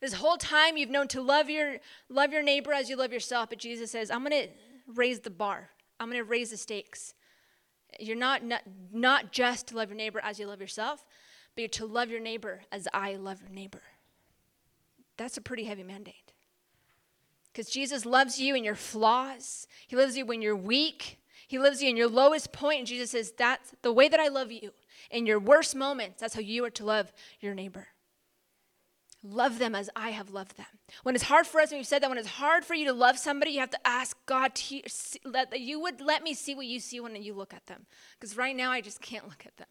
[0.00, 3.50] This whole time you've known to love your love your neighbor as you love yourself,
[3.50, 4.48] but Jesus says, "I'm going to
[4.86, 5.68] raise the bar.
[6.00, 7.12] I'm going to raise the stakes.
[8.00, 8.62] You're not, not
[8.92, 11.06] not just to love your neighbor as you love yourself,
[11.54, 13.82] but you're to love your neighbor as I love your neighbor."
[15.16, 16.32] That's a pretty heavy mandate.
[17.52, 19.66] Because Jesus loves you in your flaws.
[19.86, 21.18] He loves you when you're weak.
[21.46, 22.78] He loves you in your lowest point.
[22.78, 24.72] And Jesus says, That's the way that I love you.
[25.10, 27.88] In your worst moments, that's how you are to love your neighbor.
[29.24, 30.66] Love them as I have loved them.
[31.04, 32.92] When it's hard for us, and we've said that when it's hard for you to
[32.92, 34.82] love somebody, you have to ask God to
[35.24, 37.86] let you would let me see what you see when you look at them.
[38.18, 39.68] Because right now I just can't look at them.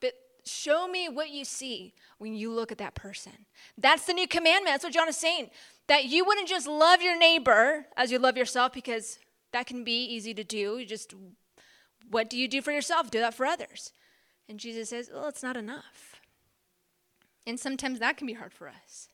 [0.00, 0.14] But
[0.44, 3.46] show me what you see when you look at that person.
[3.78, 4.74] That's the new commandment.
[4.74, 5.50] That's what John is saying.
[5.86, 9.20] That you wouldn't just love your neighbor as you love yourself, because
[9.52, 10.78] that can be easy to do.
[10.78, 11.14] You just,
[12.10, 13.08] what do you do for yourself?
[13.10, 13.92] Do that for others.
[14.48, 16.13] And Jesus says, well, it's not enough.
[17.46, 19.08] And sometimes that can be hard for us.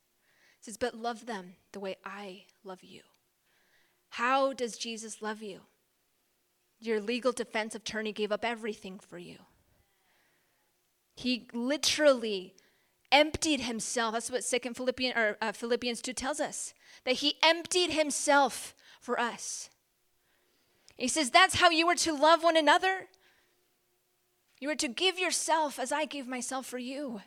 [0.58, 3.02] He says, but love them the way I love you.
[4.10, 5.60] How does Jesus love you?
[6.78, 9.38] Your legal defense attorney gave up everything for you.
[11.16, 12.54] He literally
[13.12, 14.14] emptied himself.
[14.14, 16.72] That's what Second Philippians or uh, Philippians two tells us.
[17.04, 19.70] That he emptied himself for us.
[20.96, 23.08] He says, That's how you are to love one another.
[24.60, 27.22] You are to give yourself as I gave myself for you.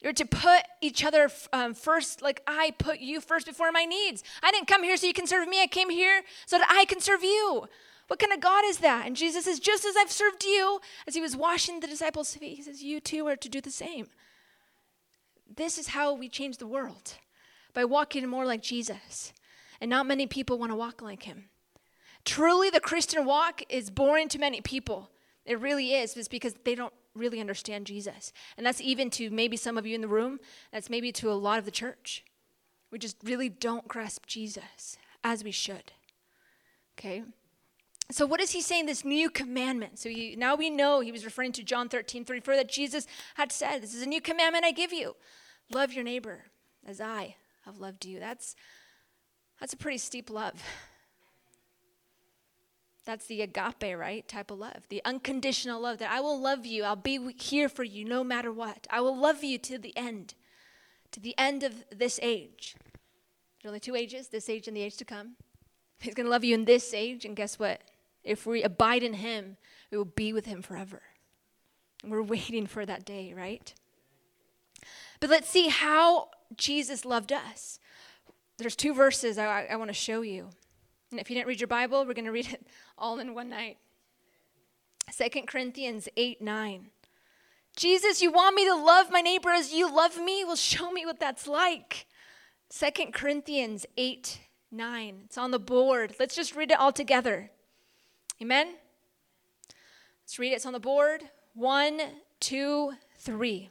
[0.00, 4.22] You're to put each other um, first, like I put you first before my needs.
[4.42, 5.62] I didn't come here so you can serve me.
[5.62, 7.66] I came here so that I can serve you.
[8.08, 9.06] What kind of God is that?
[9.06, 12.56] And Jesus says, just as I've served you, as he was washing the disciples' feet,
[12.56, 14.06] he says, you too are to do the same.
[15.56, 17.14] This is how we change the world
[17.74, 19.32] by walking more like Jesus.
[19.80, 21.46] And not many people want to walk like him.
[22.24, 25.10] Truly, the Christian walk is boring to many people.
[25.44, 26.14] It really is.
[26.14, 28.32] just because they don't really understand Jesus.
[28.56, 30.38] And that's even to maybe some of you in the room,
[30.72, 32.24] that's maybe to a lot of the church.
[32.90, 35.92] We just really don't grasp Jesus as we should.
[36.98, 37.22] Okay?
[38.10, 38.86] So, what is he saying?
[38.86, 39.98] This new commandment.
[39.98, 43.50] So, he, now we know he was referring to John 13, 34, that Jesus had
[43.50, 45.16] said, This is a new commandment I give you.
[45.72, 46.44] Love your neighbor
[46.86, 48.20] as I have loved you.
[48.20, 48.54] That's,
[49.60, 50.62] that's a pretty steep love.
[53.06, 54.26] That's the agape, right?
[54.26, 54.88] Type of love.
[54.88, 56.82] The unconditional love that I will love you.
[56.82, 58.86] I'll be here for you no matter what.
[58.90, 60.34] I will love you to the end,
[61.12, 62.74] to the end of this age.
[63.62, 65.36] There's only two ages this age and the age to come.
[66.00, 67.80] He's going to love you in this age, and guess what?
[68.24, 69.56] If we abide in Him,
[69.90, 71.02] we will be with Him forever.
[72.02, 73.72] And we're waiting for that day, right?
[75.20, 77.78] But let's see how Jesus loved us.
[78.58, 80.50] There's two verses I, I want to show you.
[81.10, 82.66] And if you didn't read your Bible, we're going to read it
[82.98, 83.78] all in one night.
[85.10, 86.90] Second Corinthians 8 9.
[87.76, 90.44] Jesus, you want me to love my neighbor as you love me?
[90.44, 92.06] Well, show me what that's like.
[92.70, 94.40] Second Corinthians 8
[94.72, 95.20] 9.
[95.26, 96.14] It's on the board.
[96.18, 97.50] Let's just read it all together.
[98.42, 98.74] Amen?
[100.24, 100.56] Let's read it.
[100.56, 101.22] It's on the board.
[101.54, 102.00] One,
[102.40, 103.70] two, three.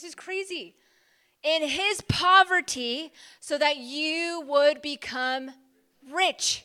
[0.00, 0.76] This is crazy.
[1.42, 5.50] In his poverty, so that you would become
[6.10, 6.64] rich.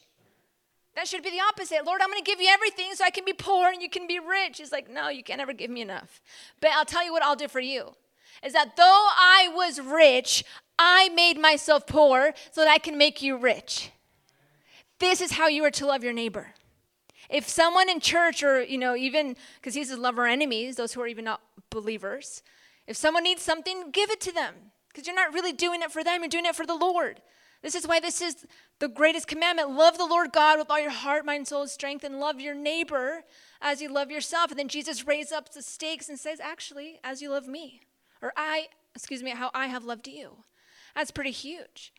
[0.96, 1.86] That should be the opposite.
[1.86, 4.08] Lord, I'm going to give you everything so I can be poor and you can
[4.08, 4.60] be rich.
[4.60, 6.22] He's like, no, you can't ever give me enough.
[6.62, 7.96] But I'll tell you what I'll do for you
[8.42, 10.46] is that though I was rich,
[10.80, 13.92] I made myself poor so that I can make you rich.
[15.00, 16.54] This is how you are to love your neighbor.
[17.30, 20.94] If someone in church, or you know, even because he says love our enemies, those
[20.94, 22.42] who are even not believers,
[22.88, 24.54] if someone needs something, give it to them.
[24.90, 27.22] Because you're not really doing it for them, you're doing it for the Lord.
[27.62, 28.46] This is why this is
[28.80, 29.72] the greatest commandment.
[29.72, 33.24] Love the Lord God with all your heart, mind, soul, strength, and love your neighbor
[33.60, 34.52] as you love yourself.
[34.52, 37.82] And then Jesus raises up the stakes and says, actually, as you love me.
[38.22, 40.44] Or I, excuse me, how I have loved you.
[40.96, 41.92] That's pretty huge.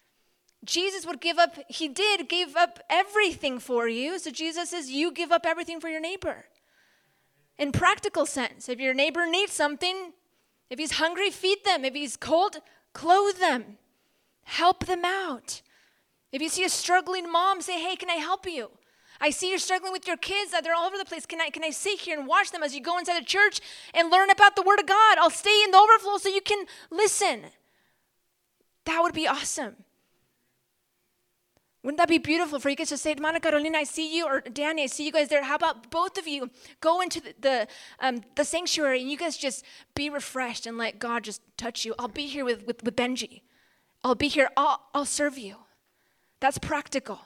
[0.65, 4.19] Jesus would give up, he did give up everything for you.
[4.19, 6.47] So Jesus says, you give up everything for your neighbor.
[7.59, 10.13] In practical sense, if your neighbor needs something,
[10.71, 11.85] if he's hungry, feed them.
[11.85, 12.59] If he's cold,
[12.93, 13.79] clothe them.
[14.45, 15.63] Help them out.
[16.33, 18.71] If you see a struggling mom, say, hey, can I help you?
[19.21, 21.25] I see you're struggling with your kids, they're all over the place.
[21.25, 23.61] Can I, can I sit here and watch them as you go inside the church
[23.95, 25.19] and learn about the Word of God?
[25.19, 27.45] I'll stay in the overflow so you can listen.
[28.85, 29.77] That would be awesome.
[31.83, 34.41] Wouldn't that be beautiful for you guys to say, Mana Carolina, I see you, or
[34.41, 35.45] Danny, I see you guys there.
[35.45, 36.51] How about both of you
[36.81, 37.69] go into the the,
[38.01, 39.65] um, the sanctuary and you guys just
[39.95, 41.95] be refreshed and let God just touch you?
[41.99, 43.43] I'll be here with, with, with Benji.
[44.03, 44.51] I'll be here.
[44.57, 45.57] I'll, I'll serve you.
[46.41, 47.21] That's practical.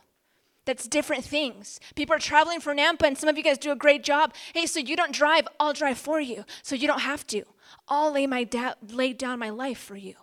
[0.67, 1.81] That's different things.
[1.95, 4.35] People are traveling from Nampa, and some of you guys do a great job.
[4.55, 7.45] Hey, so you don't drive, I'll drive for you, so you don't have to.
[7.89, 10.15] I'll lay my da- lay down my life for you.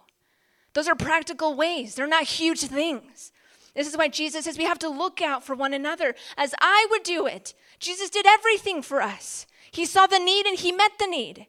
[0.73, 1.95] Those are practical ways.
[1.95, 3.31] They're not huge things.
[3.77, 6.87] This is why Jesus says we have to look out for one another as I
[6.89, 7.53] would do it.
[7.77, 9.45] Jesus did everything for us.
[9.69, 11.45] He saw the need and he met the need.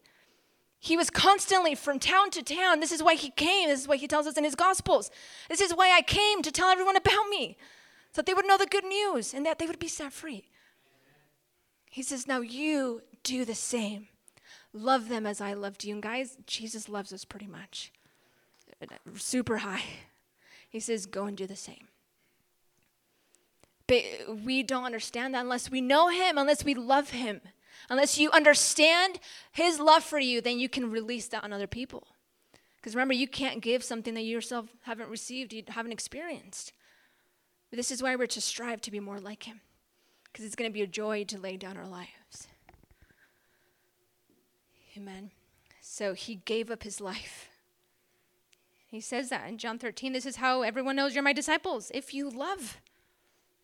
[0.78, 2.80] He was constantly from town to town.
[2.80, 3.70] This is why he came.
[3.70, 5.10] This is what he tells us in his gospels.
[5.48, 7.56] This is why I came to tell everyone about me,
[8.12, 10.50] so that they would know the good news and that they would be set free.
[11.90, 14.08] He says, Now you do the same.
[14.74, 15.94] Love them as I loved you.
[15.94, 17.90] And guys, Jesus loves us pretty much.
[19.16, 19.84] Super high.
[20.68, 21.87] He says, Go and do the same.
[23.88, 24.04] But
[24.44, 27.40] we don't understand that unless we know Him, unless we love Him.
[27.90, 29.18] Unless you understand
[29.50, 32.06] His love for you, then you can release that on other people.
[32.76, 36.72] Because remember, you can't give something that you yourself haven't received, you haven't experienced.
[37.70, 39.62] But this is why we're to strive to be more like Him.
[40.24, 42.46] Because it's going to be a joy to lay down our lives.
[44.96, 45.30] Amen.
[45.80, 47.48] So He gave up His life.
[48.86, 50.12] He says that in John 13.
[50.12, 52.80] This is how everyone knows you're my disciples if you love.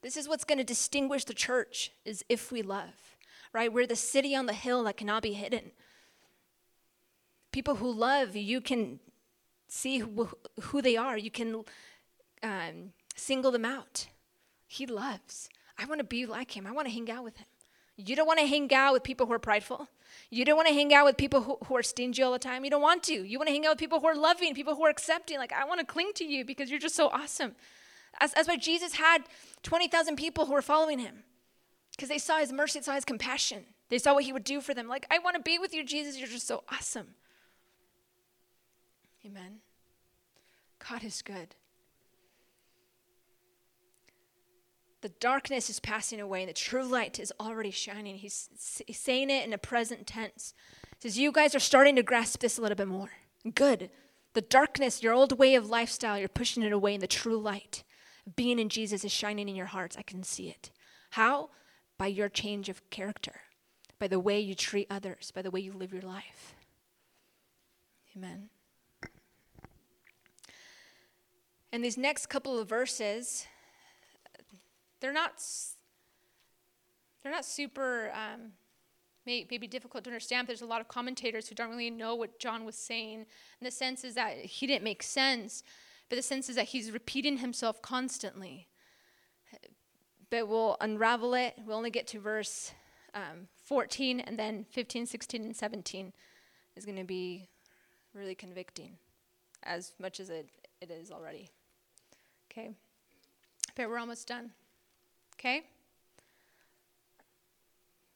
[0.04, 3.16] This is what's going to distinguish the church is if we love,
[3.54, 3.72] right?
[3.72, 5.70] We're the city on the hill that cannot be hidden.
[7.52, 9.00] People who love, you can
[9.66, 10.28] see who,
[10.60, 11.16] who they are.
[11.16, 11.64] You can
[12.42, 14.08] um, single them out.
[14.66, 15.48] He loves.
[15.78, 16.66] I want to be like him.
[16.66, 17.46] I want to hang out with him.
[17.96, 19.88] You don't want to hang out with people who are prideful.
[20.28, 22.62] You don't want to hang out with people who, who are stingy all the time.
[22.62, 23.14] You don't want to.
[23.14, 25.38] You want to hang out with people who are loving, people who are accepting.
[25.38, 27.54] Like, I want to cling to you because you're just so awesome.
[28.20, 29.24] As, as why Jesus had
[29.62, 31.24] 20,000 people who were following him
[31.92, 33.64] because they saw his mercy, they saw his compassion.
[33.88, 34.88] They saw what he would do for them.
[34.88, 36.18] Like, I want to be with you, Jesus.
[36.18, 37.08] You're just so awesome.
[39.24, 39.58] Amen.
[40.88, 41.54] God is good.
[45.00, 48.16] The darkness is passing away and the true light is already shining.
[48.16, 48.48] He's,
[48.86, 50.54] he's saying it in a present tense.
[51.00, 53.10] He says, You guys are starting to grasp this a little bit more.
[53.54, 53.90] Good.
[54.32, 57.83] The darkness, your old way of lifestyle, you're pushing it away in the true light
[58.36, 59.96] being in Jesus is shining in your hearts.
[59.96, 60.70] I can see it.
[61.10, 61.50] How?
[61.98, 63.40] By your change of character,
[63.98, 66.54] by the way you treat others, by the way you live your life.
[68.16, 68.48] Amen.
[71.72, 73.46] And these next couple of verses,
[75.00, 75.42] they're not
[77.22, 78.52] they're not super um,
[79.26, 80.46] maybe difficult to understand.
[80.46, 83.16] There's a lot of commentators who don't really know what John was saying.
[83.16, 85.62] And the sense is that he didn't make sense
[86.08, 88.68] but the sense is that he's repeating himself constantly.
[90.30, 91.54] But we'll unravel it.
[91.64, 92.72] We'll only get to verse
[93.14, 96.12] um, 14, and then 15, 16, and 17
[96.76, 97.48] is going to be
[98.12, 98.96] really convicting,
[99.62, 100.48] as much as it,
[100.80, 101.48] it is already.
[102.50, 102.70] Okay?
[103.76, 104.50] But we're almost done.
[105.38, 105.62] Okay?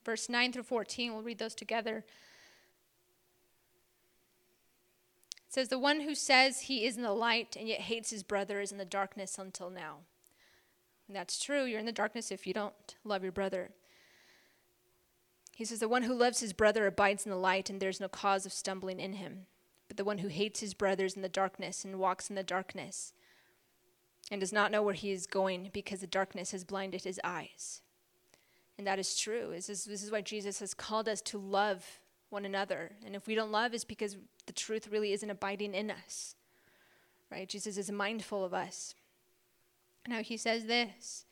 [0.04, 2.04] Verse 9 through 14, we'll read those together.
[5.48, 8.22] It says, The one who says he is in the light and yet hates his
[8.22, 10.00] brother is in the darkness until now.
[11.06, 11.64] And that's true.
[11.64, 13.70] You're in the darkness if you don't love your brother.
[15.56, 18.08] He says, The one who loves his brother abides in the light, and there's no
[18.08, 19.46] cause of stumbling in him.
[19.88, 22.42] But the one who hates his brother is in the darkness and walks in the
[22.42, 23.14] darkness
[24.30, 27.80] and does not know where he is going because the darkness has blinded his eyes.
[28.76, 29.48] And that is true.
[29.52, 32.00] This is, this is why Jesus has called us to love
[32.30, 32.92] one another.
[33.04, 34.16] And if we don't love, it's because
[34.46, 36.34] the truth really isn't abiding in us.
[37.30, 37.48] Right?
[37.48, 38.94] Jesus is mindful of us.
[40.06, 41.26] Now he says this.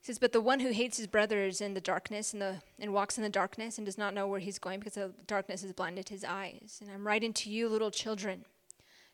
[0.00, 2.62] He says, But the one who hates his brother is in the darkness and, the,
[2.78, 5.62] and walks in the darkness and does not know where he's going because the darkness
[5.62, 6.78] has blinded his eyes.
[6.80, 8.46] And I'm writing to you, little children,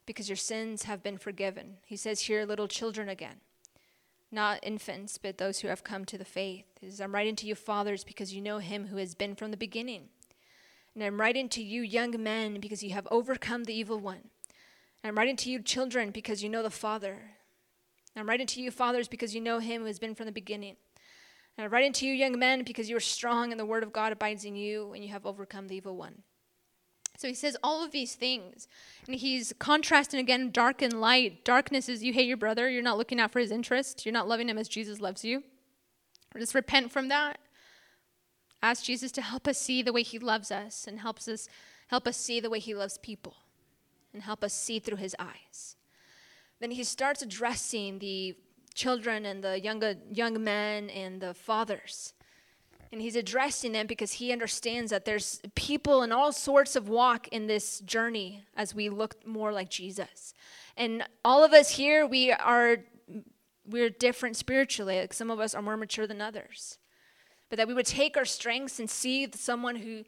[0.06, 1.78] because your sins have been forgiven.
[1.84, 3.40] He says here, little children again
[4.32, 6.66] not infants, but those who have come to the faith.
[6.80, 9.50] He Says, I'm writing to you, fathers, because you know him who has been from
[9.50, 10.08] the beginning.
[10.96, 14.30] And I'm writing to you, young men, because you have overcome the evil one.
[15.02, 17.12] And I'm writing to you, children, because you know the Father.
[17.12, 20.32] And I'm writing to you, fathers, because you know him who has been from the
[20.32, 20.76] beginning.
[21.56, 23.92] And I'm writing to you, young men, because you are strong and the word of
[23.92, 26.22] God abides in you, and you have overcome the evil one.
[27.18, 28.66] So he says all of these things.
[29.06, 31.44] And he's contrasting again dark and light.
[31.44, 34.28] Darkness is you hate your brother, you're not looking out for his interest, you're not
[34.28, 35.42] loving him as Jesus loves you.
[36.38, 37.38] Just repent from that.
[38.62, 41.48] Ask Jesus to help us see the way he loves us and helps us
[41.88, 43.36] help us see the way he loves people
[44.12, 45.76] and help us see through his eyes.
[46.60, 48.34] Then he starts addressing the
[48.74, 52.14] children and the young, young men and the fathers.
[52.92, 57.28] And he's addressing them because he understands that there's people in all sorts of walk
[57.28, 60.32] in this journey as we look more like Jesus.
[60.76, 62.78] And all of us here, we are
[63.68, 65.00] we're different spiritually.
[65.00, 66.78] Like some of us are more mature than others.
[67.48, 70.04] But that we would take our strengths and see someone who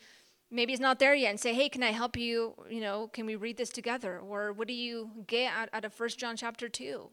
[0.51, 2.55] maybe is not there yet and say, hey, can I help you?
[2.69, 4.19] You know, can we read this together?
[4.19, 7.09] Or what do you get out, out of First John chapter 2?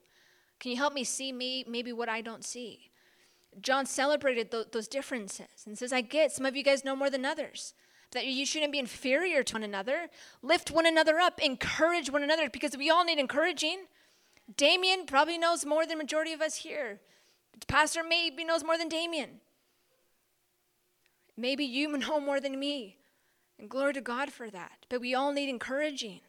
[0.60, 2.92] Can you help me see me maybe what I don't see?
[3.62, 7.10] John celebrated th- those differences and says, I get some of you guys know more
[7.10, 7.74] than others.
[8.12, 10.08] That you shouldn't be inferior to one another.
[10.42, 13.86] Lift one another up, encourage one another because we all need encouraging.
[14.56, 17.02] Damien probably knows more than majority of us here.
[17.68, 19.42] Pastor maybe knows more than Damien.
[21.38, 22.98] Maybe you know more than me.
[23.58, 24.86] And glory to God for that.
[24.90, 26.22] But we all need encouraging.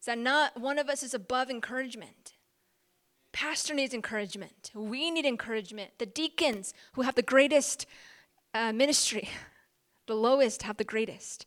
[0.00, 2.34] Is that not one of us is above encouragement?
[3.32, 4.70] Pastor needs encouragement.
[4.74, 5.92] We need encouragement.
[5.98, 7.86] The deacons who have the greatest
[8.54, 9.28] uh, ministry,
[10.06, 11.46] the lowest have the greatest.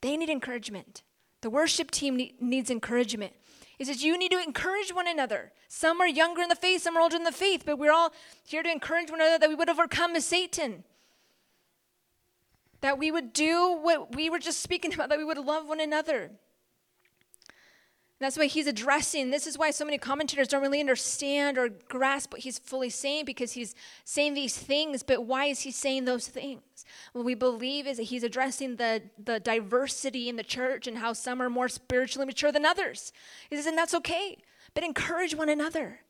[0.00, 1.02] They need encouragement.
[1.40, 3.32] The worship team need, needs encouragement.
[3.78, 5.52] He says, You need to encourage one another.
[5.68, 8.12] Some are younger in the faith, some are older in the faith, but we're all
[8.44, 10.84] here to encourage one another that we would overcome Satan.
[12.82, 15.80] That we would do what we were just speaking about, that we would love one
[15.80, 16.32] another.
[18.22, 19.30] That's why he's addressing.
[19.30, 23.24] This is why so many commentators don't really understand or grasp what he's fully saying
[23.24, 23.74] because he's
[24.04, 26.62] saying these things, but why is he saying those things?
[27.14, 31.14] What we believe is that he's addressing the, the diversity in the church and how
[31.14, 33.12] some are more spiritually mature than others.
[33.50, 34.38] He says, and that's okay,
[34.72, 36.00] but encourage one another,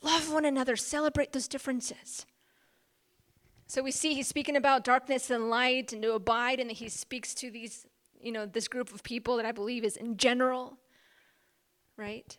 [0.00, 2.24] love one another, celebrate those differences.
[3.68, 7.34] So we see he's speaking about darkness and light and to abide, and he speaks
[7.34, 7.86] to these,
[8.20, 10.78] you know, this group of people that I believe is in general
[11.98, 12.38] right?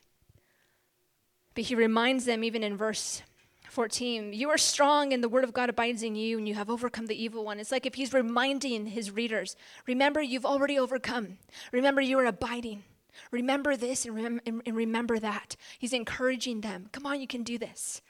[1.53, 3.21] But he reminds them, even in verse
[3.69, 6.69] 14, you are strong and the word of God abides in you and you have
[6.69, 7.59] overcome the evil one.
[7.59, 9.55] It's like if he's reminding his readers,
[9.85, 11.37] remember, you've already overcome.
[11.71, 12.83] Remember, you are abiding.
[13.31, 15.55] Remember this and, rem- and remember that.
[15.77, 16.87] He's encouraging them.
[16.91, 18.01] Come on, you can do this.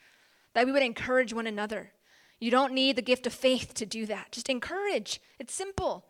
[0.54, 1.92] That we would encourage one another.
[2.40, 4.32] You don't need the gift of faith to do that.
[4.32, 5.22] Just encourage.
[5.40, 6.06] It's simple.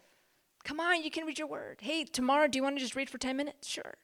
[0.64, 1.80] Come on, you can read your word.
[1.82, 3.68] Hey, tomorrow, do you want to just read for 10 minutes?
[3.68, 3.96] Sure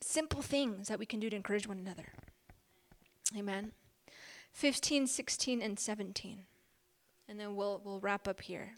[0.00, 2.06] simple things that we can do to encourage one another.
[3.36, 3.72] Amen.
[4.52, 6.42] 15, 16, and 17.
[7.28, 8.72] And then we'll, we'll wrap up here.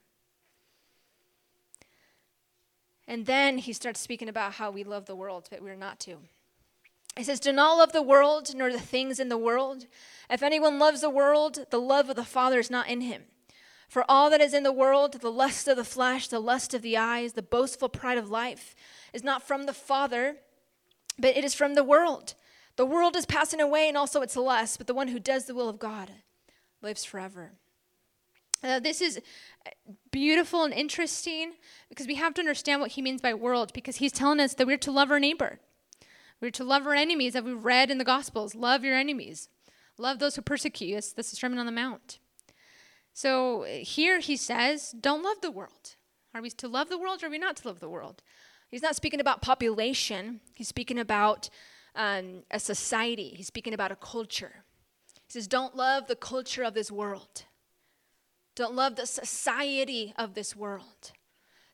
[3.07, 6.19] And then he starts speaking about how we love the world, but we're not to.
[7.19, 9.85] He says, Do not love the world, nor the things in the world.
[10.31, 13.25] If anyone loves the world, the love of the Father is not in him.
[13.89, 16.83] For all that is in the world, the lust of the flesh, the lust of
[16.83, 18.75] the eyes, the boastful pride of life,
[19.13, 20.37] is not from the Father
[21.19, 22.35] but it is from the world.
[22.77, 25.55] The world is passing away and also its lust, but the one who does the
[25.55, 26.11] will of God
[26.81, 27.53] lives forever.
[28.63, 29.21] Uh, this is
[30.11, 31.55] beautiful and interesting
[31.89, 34.67] because we have to understand what he means by world because he's telling us that
[34.67, 35.61] we're to love our neighbor.
[36.41, 38.55] We're to love our enemies that we've read in the Gospels.
[38.55, 39.49] Love your enemies.
[39.99, 41.13] Love those who persecute us.
[41.13, 42.21] This is Sermon on the Mount.
[43.13, 45.97] So here he says, don't love the world.
[46.35, 48.23] Are we to love the world or are we not to love the world?
[48.71, 51.49] He's not speaking about population, he's speaking about
[51.97, 54.63] um, a society, he's speaking about a culture.
[55.27, 57.45] He says, Don't love the culture of this world.
[58.55, 61.13] Don't love the society of this world.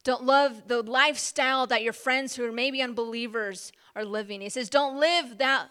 [0.05, 4.41] Don't love the lifestyle that your friends who are maybe unbelievers are living.
[4.41, 5.69] He says, Don't live that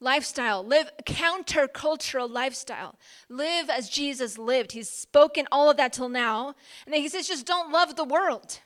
[0.00, 2.98] lifestyle, live countercultural lifestyle,
[3.28, 4.72] live as Jesus lived.
[4.72, 6.54] He's spoken all of that till now.
[6.84, 8.60] And then he says, just don't love the world.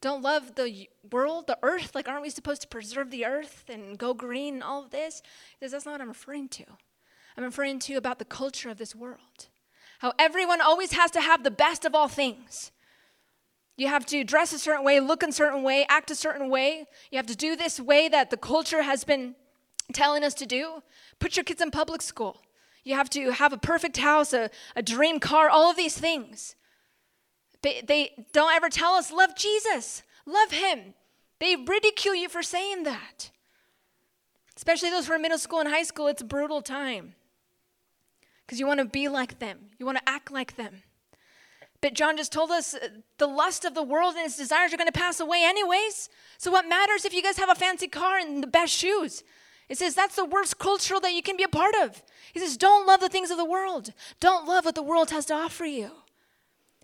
[0.00, 1.94] Don't love the world, the earth.
[1.94, 5.22] Like, aren't we supposed to preserve the earth and go green and all of this?
[5.58, 6.64] He says, that's not what I'm referring to.
[7.36, 9.48] I'm referring to about the culture of this world.
[10.00, 12.70] How everyone always has to have the best of all things.
[13.76, 16.86] You have to dress a certain way, look a certain way, act a certain way.
[17.10, 19.34] You have to do this way that the culture has been
[19.92, 20.82] telling us to do.
[21.18, 22.40] Put your kids in public school.
[22.84, 26.54] You have to have a perfect house, a, a dream car, all of these things.
[27.62, 30.94] But they don't ever tell us, love Jesus, love Him.
[31.40, 33.30] They ridicule you for saying that.
[34.56, 37.14] Especially those who are middle school and high school, it's a brutal time.
[38.46, 40.82] Because you want to be like them, you want to act like them.
[41.84, 44.78] But John just told us uh, the lust of the world and its desires are
[44.78, 46.08] going to pass away, anyways.
[46.38, 49.22] So, what matters if you guys have a fancy car and the best shoes?
[49.68, 52.02] It says that's the worst cultural that you can be a part of.
[52.32, 53.92] He says, don't love the things of the world.
[54.18, 55.90] Don't love what the world has to offer you.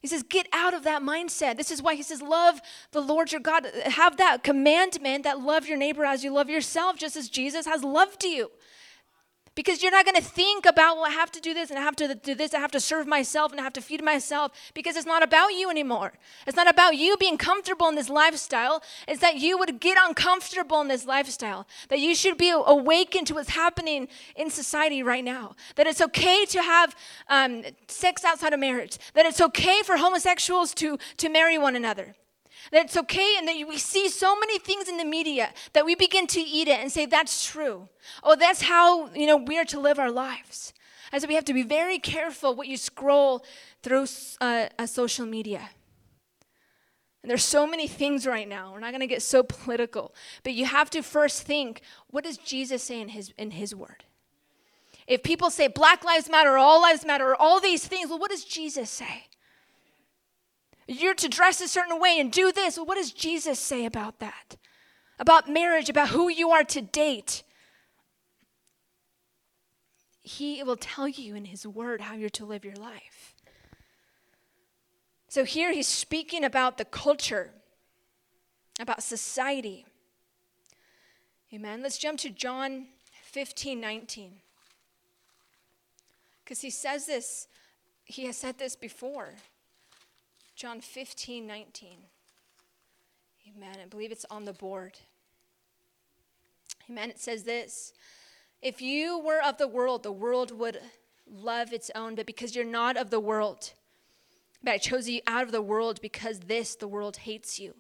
[0.03, 1.57] He says, get out of that mindset.
[1.57, 2.61] This is why he says, love
[2.93, 3.67] the Lord your God.
[3.87, 7.83] Have that commandment that love your neighbor as you love yourself, just as Jesus has
[7.83, 8.51] loved you.
[9.57, 11.83] Because you're not going to think about, well, I have to do this and I
[11.83, 14.53] have to do this, I have to serve myself and I have to feed myself
[14.75, 16.13] because it's not about you anymore.
[16.47, 18.83] It's not about you being comfortable in this lifestyle.
[19.09, 21.67] It's that you would get uncomfortable in this lifestyle.
[21.89, 25.57] That you should be awakened to what's happening in society right now.
[25.75, 26.95] That it's okay to have
[27.29, 28.99] um, sex outside of marriage.
[29.15, 32.15] That it's okay for homosexuals to, to marry one another
[32.71, 35.95] that it's okay and that we see so many things in the media that we
[35.95, 37.89] begin to eat it and say that's true.
[38.23, 40.73] Oh that's how you know we are to live our lives.
[41.13, 43.45] And so we have to be very careful what you scroll
[43.83, 44.07] through
[44.41, 45.71] uh, uh, social media.
[47.23, 48.73] And there's so many things right now.
[48.73, 50.15] We're not going to get so political.
[50.43, 54.05] But you have to first think what does jesus say in his in his word?
[55.07, 58.19] If people say black lives matter or all lives matter or all these things well
[58.19, 59.25] what does jesus say
[60.91, 62.77] you're to dress a certain way and do this.
[62.77, 64.57] Well, what does Jesus say about that?
[65.19, 67.43] About marriage, about who you are to date.
[70.23, 73.35] He will tell you in His Word how you're to live your life.
[75.29, 77.53] So here he's speaking about the culture,
[78.81, 79.87] about society.
[81.55, 81.85] Amen.
[81.85, 82.87] Let's jump to John
[83.23, 84.33] 15 19.
[86.43, 87.47] Because he says this,
[88.03, 89.35] he has said this before.
[90.61, 91.89] John 15, 19.
[93.49, 93.77] Amen.
[93.83, 94.99] I believe it's on the board.
[96.91, 97.09] Amen.
[97.09, 97.95] It says this
[98.61, 100.79] If you were of the world, the world would
[101.27, 103.73] love its own, but because you're not of the world,
[104.63, 107.75] but I chose you out of the world because this, the world hates you.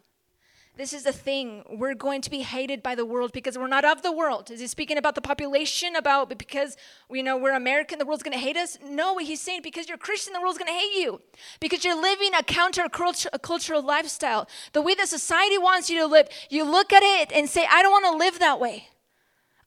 [0.77, 1.64] This is the thing.
[1.68, 4.51] We're going to be hated by the world because we're not of the world.
[4.51, 6.77] Is he speaking about the population, about because
[7.11, 8.79] you know we're American, the world's going to hate us?
[8.83, 11.21] No, he's saying because you're Christian, the world's going to hate you.
[11.61, 14.49] Because you're living a counter-cultural lifestyle.
[14.73, 17.83] The way that society wants you to live, you look at it and say, I
[17.83, 18.89] don't want to live that way.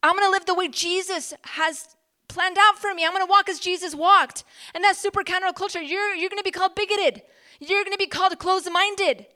[0.01, 1.95] I'm going to live the way Jesus has
[2.27, 3.05] planned out for me.
[3.05, 4.45] I'm going to walk as Jesus walked.
[4.73, 5.87] And that's super counterculture.
[5.87, 7.21] You're, you're going to be called bigoted.
[7.59, 9.27] You're going to be called closed-minded.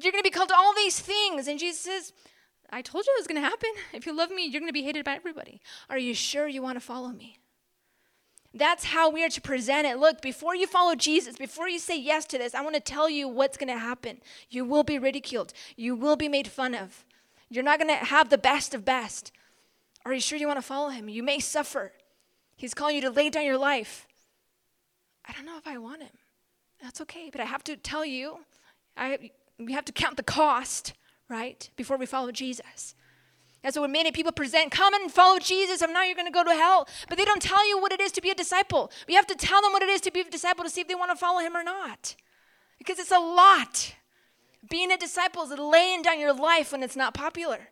[0.00, 1.48] You're going to be called to all these things.
[1.48, 2.12] And Jesus says,
[2.70, 3.70] I told you it was going to happen.
[3.92, 5.60] If you love me, you're going to be hated by everybody.
[5.88, 7.38] Are you sure you want to follow me?
[8.52, 9.98] That's how we are to present it.
[9.98, 13.08] Look, before you follow Jesus, before you say yes to this, I want to tell
[13.10, 14.20] you what's going to happen.
[14.48, 17.04] You will be ridiculed, you will be made fun of.
[17.50, 19.30] You're not going to have the best of best.
[20.04, 21.08] Are you sure you want to follow him?
[21.08, 21.92] You may suffer.
[22.56, 24.06] He's calling you to lay down your life.
[25.28, 26.10] I don't know if I want him.
[26.82, 28.38] That's okay, but I have to tell you,
[28.96, 30.92] I we have to count the cost,
[31.28, 32.94] right, before we follow Jesus.
[33.62, 36.44] That's when many people present, come and follow Jesus, and now you're going to go
[36.44, 36.86] to hell.
[37.08, 38.92] But they don't tell you what it is to be a disciple.
[39.08, 40.88] We have to tell them what it is to be a disciple to see if
[40.88, 42.14] they want to follow him or not.
[42.78, 43.94] Because it's a lot.
[44.70, 47.68] Being a disciple is laying down your life when it's not popular.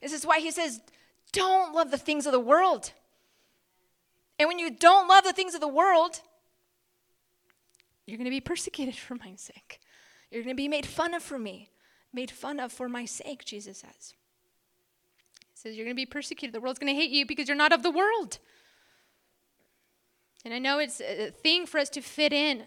[0.00, 0.80] This is why he says,
[1.32, 2.92] don't love the things of the world.
[4.38, 6.20] And when you don't love the things of the world,
[8.06, 9.78] you're going to be persecuted for my sake.
[10.32, 11.68] You're going to be made fun of for me,
[12.12, 14.14] made fun of for my sake, Jesus says.
[15.40, 16.54] He says, You're going to be persecuted.
[16.54, 18.38] The world's going to hate you because you're not of the world.
[20.44, 22.64] And I know it's a thing for us to fit in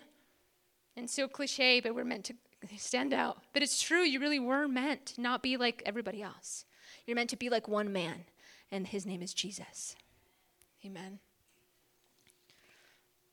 [0.96, 2.36] and so cliche, but we're meant to
[2.78, 3.40] stand out.
[3.52, 6.66] But it's true, you really were meant to not be like everybody else.
[7.06, 8.26] You're meant to be like one man,
[8.72, 9.96] and his name is Jesus.
[10.86, 11.20] Amen.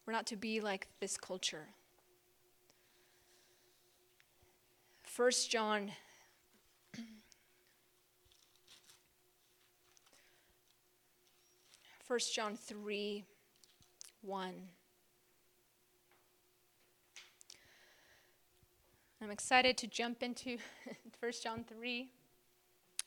[0.06, 1.68] We're not to be like this culture.
[5.16, 5.30] 1
[12.08, 13.24] 1 John 3
[14.22, 14.54] 1.
[19.20, 20.56] I'm excited to jump into
[21.20, 22.10] 1 John 3.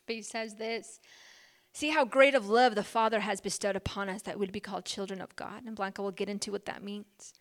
[0.06, 1.00] But he says this
[1.72, 4.60] See how great of love the Father has bestowed upon us that we would be
[4.60, 5.64] called children of God.
[5.66, 7.34] And Blanca will get into what that means.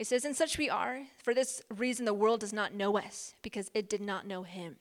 [0.00, 1.02] It says, And such we are.
[1.22, 4.76] For this reason, the world does not know us, because it did not know him.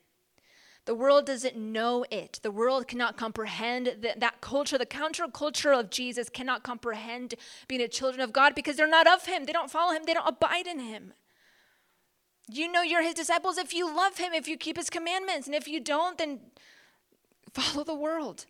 [0.85, 2.39] The world doesn't know it.
[2.41, 4.77] The world cannot comprehend that, that culture.
[4.77, 7.35] The counterculture of Jesus cannot comprehend
[7.67, 9.43] being a children of God because they're not of him.
[9.43, 10.03] They don't follow him.
[10.05, 11.11] They don't abide in him.
[12.49, 15.47] You know you're his disciples if you love him, if you keep his commandments.
[15.47, 16.39] And if you don't, then
[17.53, 18.45] follow the world.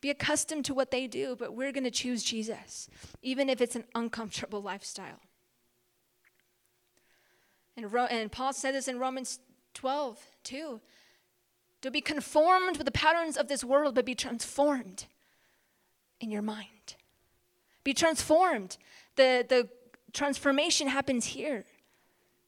[0.00, 2.88] Be accustomed to what they do, but we're going to choose Jesus,
[3.20, 5.20] even if it's an uncomfortable lifestyle.
[7.76, 9.40] And, and Paul said this in Romans
[9.74, 10.80] 12, too.
[11.82, 15.06] Don't be conformed with the patterns of this world, but be transformed
[16.20, 16.96] in your mind.
[17.84, 18.78] Be transformed.
[19.16, 19.68] The, the
[20.12, 21.64] transformation happens here,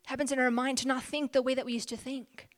[0.07, 2.49] happens in our mind to not think the way that we used to think,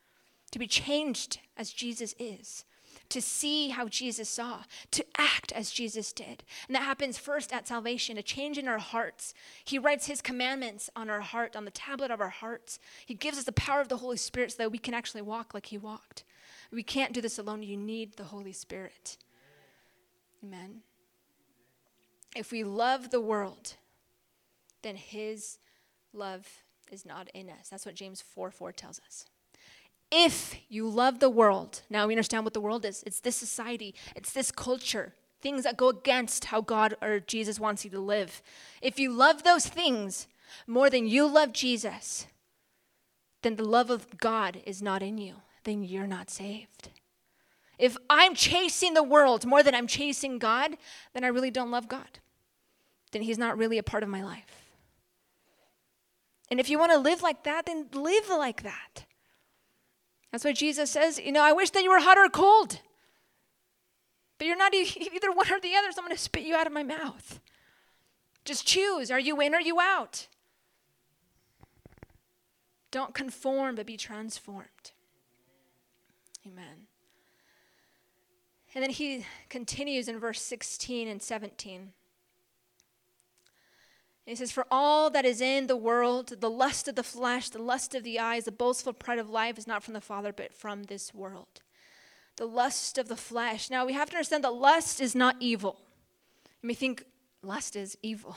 [0.51, 2.65] to be changed as Jesus is
[3.11, 6.43] to see how Jesus saw, to act as Jesus did.
[6.67, 9.33] And that happens first at salvation, a change in our hearts.
[9.63, 12.79] He writes his commandments on our heart, on the tablet of our hearts.
[13.05, 15.53] He gives us the power of the Holy Spirit so that we can actually walk
[15.53, 16.23] like he walked.
[16.71, 17.63] We can't do this alone.
[17.63, 19.17] You need the Holy Spirit.
[20.43, 20.81] Amen.
[22.35, 23.75] If we love the world,
[24.81, 25.59] then his
[26.13, 26.47] love
[26.89, 27.69] is not in us.
[27.69, 29.25] That's what James 4 4 tells us
[30.11, 33.95] if you love the world, now we understand what the world is it's this society,
[34.15, 38.41] it's this culture, things that go against how God or Jesus wants you to live.
[38.81, 40.27] If you love those things
[40.67, 42.27] more than you love Jesus,
[43.41, 46.89] then the love of God is not in you, then you're not saved.
[47.79, 50.77] If I'm chasing the world more than I'm chasing God,
[51.13, 52.19] then I really don't love God.
[53.11, 54.67] Then He's not really a part of my life.
[56.51, 59.05] And if you want to live like that, then live like that.
[60.31, 62.79] That's why Jesus says, you know, I wish that you were hot or cold.
[64.37, 66.67] But you're not either one or the other, so I'm going to spit you out
[66.67, 67.39] of my mouth.
[68.45, 69.11] Just choose.
[69.11, 70.27] Are you in or are you out?
[72.89, 74.91] Don't conform, but be transformed.
[76.45, 76.87] Amen.
[78.73, 81.93] And then he continues in verse 16 and 17.
[84.25, 87.61] He says, For all that is in the world, the lust of the flesh, the
[87.61, 90.53] lust of the eyes, the boastful pride of life is not from the Father, but
[90.53, 91.61] from this world.
[92.37, 93.69] The lust of the flesh.
[93.69, 95.81] Now, we have to understand that lust is not evil.
[96.61, 97.03] You may think
[97.41, 98.35] lust is evil.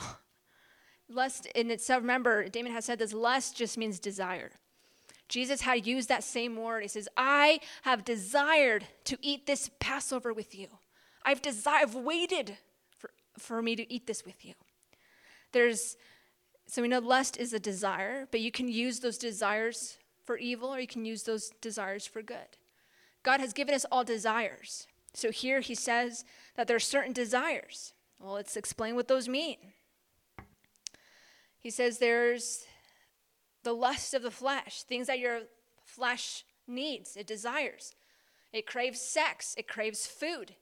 [1.08, 4.52] lust in itself, remember, Damon has said this lust just means desire.
[5.28, 6.82] Jesus had used that same word.
[6.82, 10.68] He says, I have desired to eat this Passover with you.
[11.24, 12.58] I've desired, I've waited
[12.98, 14.54] for, for me to eat this with you.
[15.54, 15.96] There's,
[16.66, 20.74] so we know lust is a desire, but you can use those desires for evil
[20.74, 22.58] or you can use those desires for good.
[23.22, 24.86] God has given us all desires.
[25.14, 26.24] So here he says
[26.56, 27.94] that there are certain desires.
[28.20, 29.56] Well, let's explain what those mean.
[31.60, 32.66] He says there's
[33.62, 35.42] the lust of the flesh, things that your
[35.84, 37.94] flesh needs, it desires.
[38.52, 40.54] It craves sex, it craves food,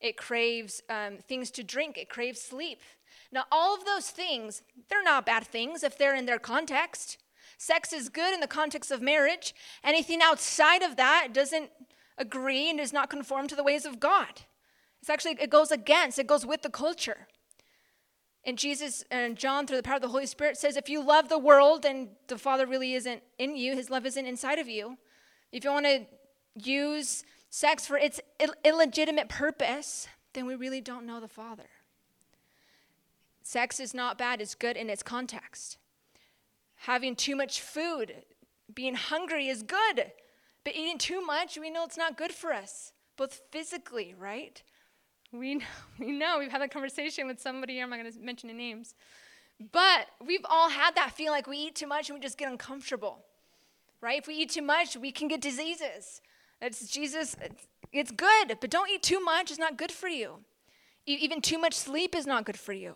[0.00, 2.80] it craves um, things to drink, it craves sleep,
[3.32, 7.18] now, all of those things, they're not bad things if they're in their context.
[7.58, 9.54] Sex is good in the context of marriage.
[9.84, 11.70] Anything outside of that doesn't
[12.18, 14.42] agree and does not conform to the ways of God.
[15.00, 17.28] It's actually, it goes against, it goes with the culture.
[18.44, 21.28] And Jesus and John, through the power of the Holy Spirit, says if you love
[21.28, 24.96] the world and the Father really isn't in you, his love isn't inside of you,
[25.52, 26.06] if you want to
[26.56, 31.68] use sex for its Ill- illegitimate purpose, then we really don't know the Father.
[33.50, 35.76] Sex is not bad, it's good in its context.
[36.82, 38.22] Having too much food,
[38.72, 40.12] being hungry is good,
[40.62, 44.62] but eating too much, we know it's not good for us, both physically, right?
[45.32, 45.64] We know,
[45.98, 46.38] we know.
[46.38, 48.94] We've had a conversation with somebody, I'm not going to mention any names.
[49.72, 52.52] But we've all had that feeling like we eat too much and we just get
[52.52, 53.24] uncomfortable,
[54.00, 54.20] right?
[54.20, 56.20] If we eat too much, we can get diseases.
[56.62, 57.34] It's Jesus,
[57.92, 59.50] it's good, but don't eat too much.
[59.50, 60.44] It's not good for you.
[61.04, 62.94] Even too much sleep is not good for you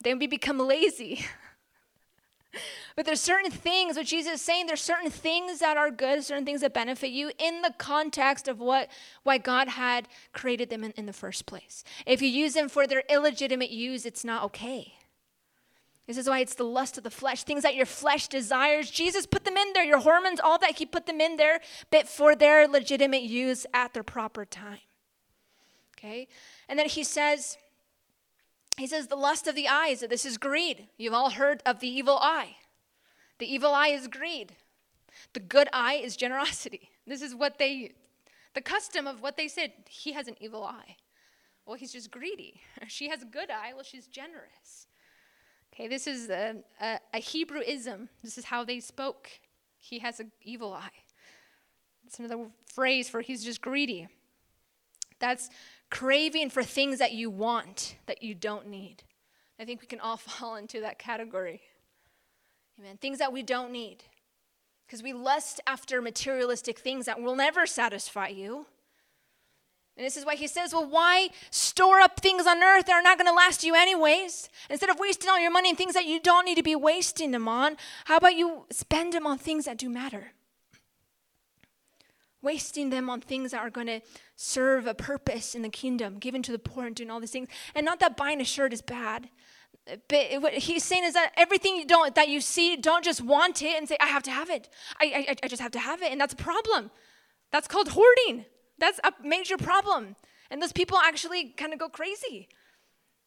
[0.00, 1.24] then we become lazy.
[2.96, 6.44] but there's certain things, what Jesus is saying, there's certain things that are good, certain
[6.44, 8.88] things that benefit you in the context of what
[9.22, 11.84] why God had created them in, in the first place.
[12.06, 14.94] If you use them for their illegitimate use, it's not okay.
[16.06, 18.90] This is why it's the lust of the flesh, things that your flesh desires.
[18.90, 21.60] Jesus put them in there, your hormones, all that, He put them in there,
[21.90, 24.78] but for their legitimate use at their proper time.
[25.98, 26.28] Okay?
[26.68, 27.58] And then He says,
[28.76, 30.88] he says, the lust of the eyes, this is greed.
[30.98, 32.56] You've all heard of the evil eye.
[33.38, 34.56] The evil eye is greed.
[35.32, 36.90] The good eye is generosity.
[37.08, 37.92] This is what they,
[38.54, 39.70] the custom of what they said.
[39.88, 40.96] He has an evil eye.
[41.64, 42.60] Well, he's just greedy.
[42.88, 43.72] She has a good eye.
[43.74, 44.88] Well, she's generous.
[45.72, 48.08] Okay, this is a, a, a Hebrewism.
[48.24, 49.30] This is how they spoke.
[49.78, 50.98] He has an evil eye.
[52.06, 54.08] It's another phrase for he's just greedy.
[55.18, 55.48] That's
[55.90, 59.02] craving for things that you want that you don't need.
[59.58, 61.60] I think we can all fall into that category.
[62.78, 62.98] Amen.
[62.98, 64.04] Things that we don't need.
[64.86, 68.66] Because we lust after materialistic things that will never satisfy you.
[69.96, 73.02] And this is why he says, Well, why store up things on earth that are
[73.02, 74.48] not going to last you anyways?
[74.68, 77.30] Instead of wasting all your money on things that you don't need to be wasting
[77.30, 80.32] them on, how about you spend them on things that do matter?
[82.50, 84.00] Wasting them on things that are going to
[84.36, 87.48] serve a purpose in the kingdom, given to the poor and doing all these things.
[87.74, 89.28] And not that buying a shirt is bad.
[90.08, 93.62] But what he's saying is that everything you don't that you see, don't just want
[93.62, 94.68] it and say, I have to have it.
[95.00, 96.12] I, I, I just have to have it.
[96.12, 96.90] And that's a problem.
[97.50, 98.44] That's called hoarding.
[98.78, 100.16] That's a major problem.
[100.50, 102.48] And those people actually kind of go crazy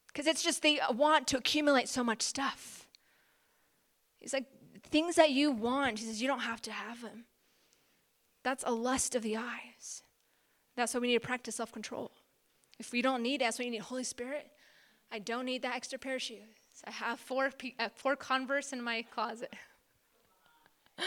[0.07, 2.87] because it's just they want to accumulate so much stuff.
[4.19, 4.45] He's like,
[4.83, 7.25] things that you want, he says, you don't have to have them.
[8.43, 10.03] That's a lust of the eyes.
[10.75, 12.11] That's why we need to practice self control.
[12.79, 14.49] If we don't need it, that's why you need Holy Spirit.
[15.11, 16.37] I don't need that extra pair of shoes.
[16.85, 19.53] I have four, uh, four Converse in my closet.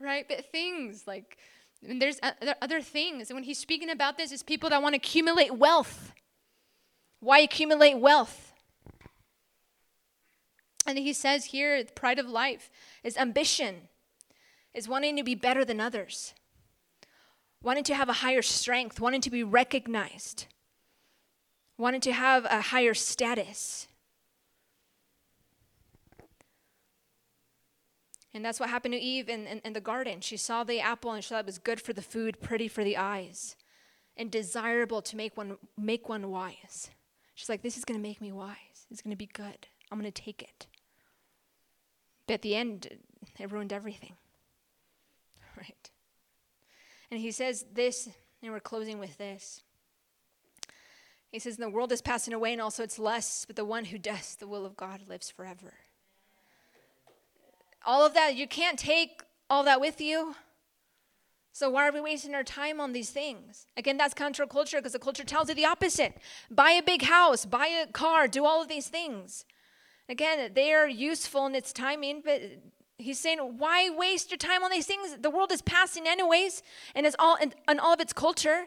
[0.00, 0.26] right?
[0.28, 1.38] But things like,
[1.86, 2.20] and there's
[2.62, 3.30] other things.
[3.30, 6.12] And when he's speaking about this, it's people that want to accumulate wealth.
[7.20, 8.52] Why accumulate wealth?
[10.86, 12.70] And he says here, the pride of life
[13.02, 13.88] is ambition,
[14.74, 16.34] is wanting to be better than others,
[17.62, 20.46] wanting to have a higher strength, wanting to be recognized,
[21.78, 23.86] wanting to have a higher status.
[28.34, 30.20] And that's what happened to Eve in, in, in, the garden.
[30.20, 32.82] She saw the apple and she thought it was good for the food, pretty for
[32.82, 33.54] the eyes,
[34.16, 36.90] and desirable to make one, make one wise.
[37.36, 38.86] She's like, This is going to make me wise.
[38.90, 39.68] It's going to be good.
[39.90, 40.66] I'm going to take it.
[42.26, 42.88] But at the end,
[43.38, 44.14] it ruined everything.
[47.14, 48.08] And he says this,
[48.42, 49.62] and we're closing with this.
[51.30, 53.98] He says, The world is passing away, and also its lusts, but the one who
[53.98, 55.74] does the will of God lives forever
[57.86, 60.34] all of that, you can't take all that with you.
[61.52, 63.66] So why are we wasting our time on these things?
[63.76, 66.16] Again, that's counterculture because the culture tells you the opposite.
[66.50, 69.44] Buy a big house, buy a car, do all of these things.
[70.08, 72.40] Again, they are useful in its timing, but
[72.98, 75.16] he's saying, why waste your time on these things?
[75.20, 76.62] The world is passing anyways,
[76.94, 78.66] and it's all and all of its culture.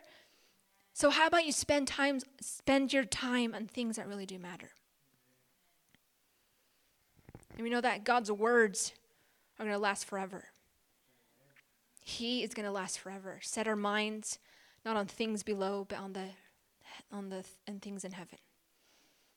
[0.94, 4.72] So how about you spend time spend your time on things that really do matter?
[7.56, 8.94] And we know that God's words
[9.60, 10.46] are going to last forever.
[12.02, 13.40] He is going to last forever.
[13.42, 14.40] Set our minds
[14.86, 16.30] not on things below, but on the
[17.12, 18.40] on the and things in heaven.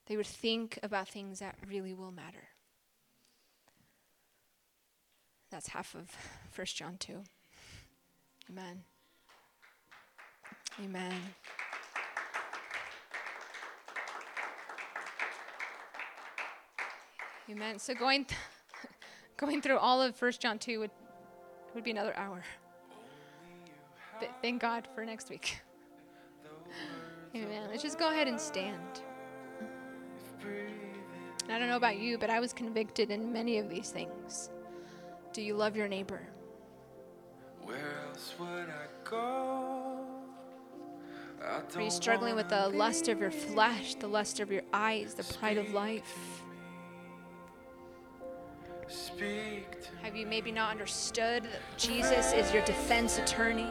[0.06, 2.48] They would think about things that really will matter.
[5.50, 6.10] That's half of
[6.56, 7.22] 1 John 2.
[8.50, 8.82] Amen.
[10.82, 11.14] Amen.
[17.50, 17.78] Amen.
[17.78, 18.40] So going th-
[19.36, 20.90] Going through all of 1 John 2 would,
[21.74, 22.42] would be another hour.
[24.18, 25.60] But thank God for next week.
[27.34, 27.68] Amen.
[27.70, 29.02] Let's just go ahead and stand.
[31.48, 34.50] I don't know about you, but I was convicted in many of these things.
[35.32, 36.20] Do you love your neighbor?
[37.62, 40.04] Where else would I go?
[41.42, 45.14] I Are you struggling with the lust of your flesh, the lust of your eyes,
[45.14, 46.42] the pride of life?
[50.02, 53.70] Have you maybe not understood that Jesus is your defense attorney?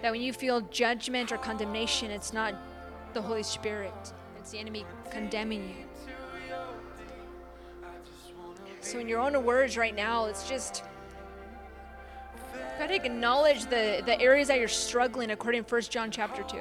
[0.00, 2.54] That when you feel judgment or condemnation, it's not
[3.12, 3.92] the Holy Spirit,
[4.38, 5.87] it's the enemy condemning you.
[8.88, 10.82] So, in your own words right now, it's just
[12.78, 16.56] gotta acknowledge the, the areas that you're struggling according to 1 John chapter 2.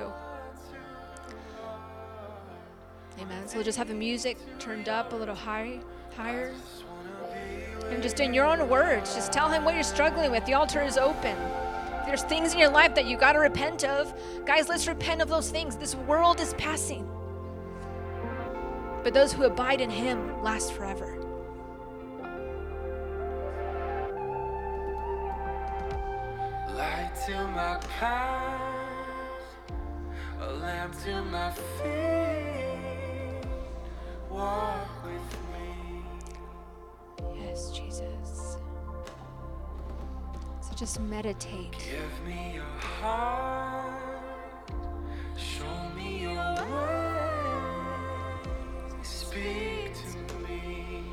[3.22, 3.48] Amen.
[3.48, 5.80] So we'll just have the music turned up a little high,
[6.18, 6.54] higher.
[7.90, 10.45] And just in your own words, just tell him what you're struggling with.
[10.45, 11.38] The altar is open.
[12.06, 14.14] There's things in your life that you got to repent of,
[14.45, 15.78] guys, let's repent of those things.
[15.78, 17.10] This world is passing.
[19.02, 21.24] But those who abide in him last forever.
[26.78, 28.62] Light to my path,
[30.41, 33.41] a lamp to my feet.
[34.30, 36.04] walk with me.
[37.41, 38.58] Yes, Jesus.
[40.62, 41.72] So just meditate.
[41.74, 44.22] Give me your heart.
[45.38, 47.52] Show me your way.
[49.04, 50.18] Speak to
[50.48, 51.04] me.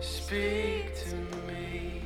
[0.00, 1.16] Speak to
[1.48, 1.99] me.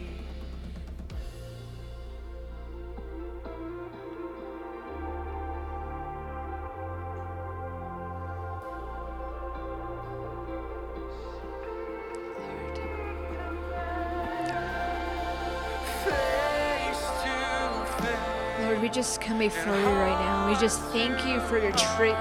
[18.95, 20.49] Just come before you right now.
[20.49, 22.15] We just thank you for your truth.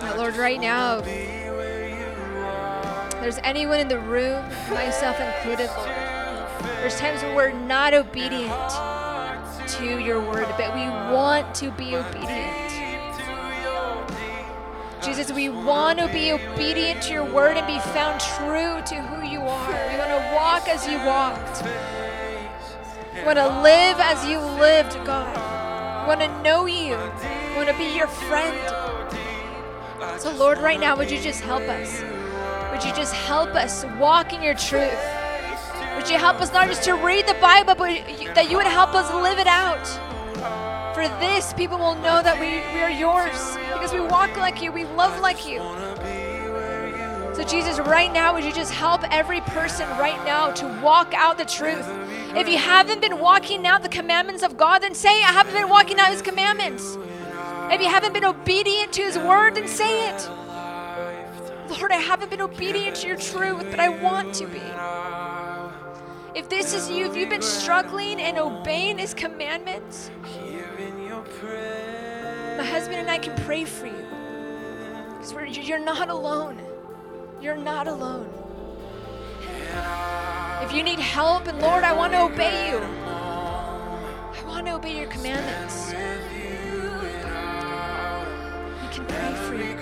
[0.00, 1.02] That, Lord, right now,
[3.20, 5.90] there's anyone in the room, myself included, Lord.
[6.80, 8.70] There's times when we're not obedient
[9.68, 12.72] to your word, but we want to be obedient.
[15.02, 19.26] Jesus, we want to be obedient to your word and be found true to who
[19.28, 19.90] you are.
[19.92, 21.95] We want to walk as you walked.
[23.26, 26.06] Want to live as you lived, God.
[26.06, 26.96] Want to know you.
[27.56, 28.56] Want to be your friend.
[30.20, 32.02] So, Lord, right now, would you just help us?
[32.70, 34.94] Would you just help us walk in your truth?
[35.96, 37.90] Would you help us not just to read the Bible, but
[38.20, 39.84] you- that you would help us live it out?
[40.94, 44.70] For this, people will know that we, we are yours because we walk like you,
[44.70, 45.58] we love like you.
[47.36, 51.36] So, Jesus, right now, would you just help every person right now to walk out
[51.36, 51.86] the truth?
[52.34, 55.68] If you haven't been walking out the commandments of God, then say, I haven't been
[55.68, 56.96] walking out his commandments.
[57.70, 60.30] If you haven't been obedient to his word, then say it.
[61.78, 64.62] Lord, I haven't been obedient to your truth, but I want to be.
[66.34, 70.10] If this is you, if you've been struggling and obeying his commandments,
[72.56, 74.06] my husband and I can pray for you.
[75.18, 76.65] Because you're not alone.
[77.40, 78.28] You're not alone.
[80.62, 82.78] If you need help, and Lord, I want to obey you.
[82.78, 85.92] I want to obey your commandments.
[88.82, 89.76] We can pray for you.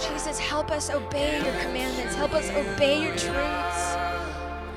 [0.00, 2.14] Jesus, help us obey your commandments.
[2.14, 3.94] Help us obey your truths.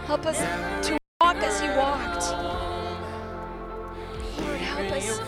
[0.05, 0.39] Help us
[0.87, 2.31] to walk as you walked.
[4.41, 5.19] Lord, help us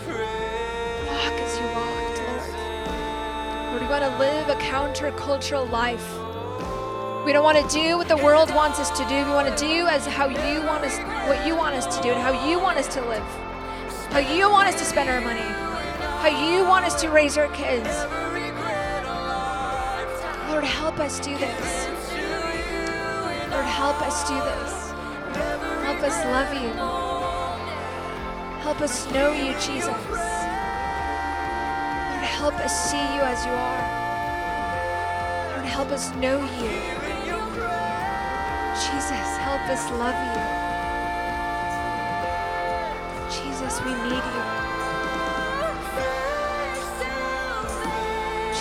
[3.88, 6.06] want to live a countercultural life.
[7.24, 9.14] We don't want to do what the world wants us to do.
[9.14, 12.10] We want to do as how you want us, what you want us to do,
[12.10, 13.22] and how you want us to live,
[14.10, 17.48] how you want us to spend our money, how you want us to raise our
[17.48, 17.88] kids.
[20.50, 21.88] Lord, help us do this.
[23.50, 24.90] Lord, help us do this.
[25.84, 26.68] Help us love you.
[28.60, 30.27] Help us know you, Jesus.
[32.38, 33.84] Help us see you as you are.
[35.56, 36.70] Lord, help us know you.
[38.78, 40.42] Jesus, help us love you.
[43.28, 44.44] Jesus, we need you.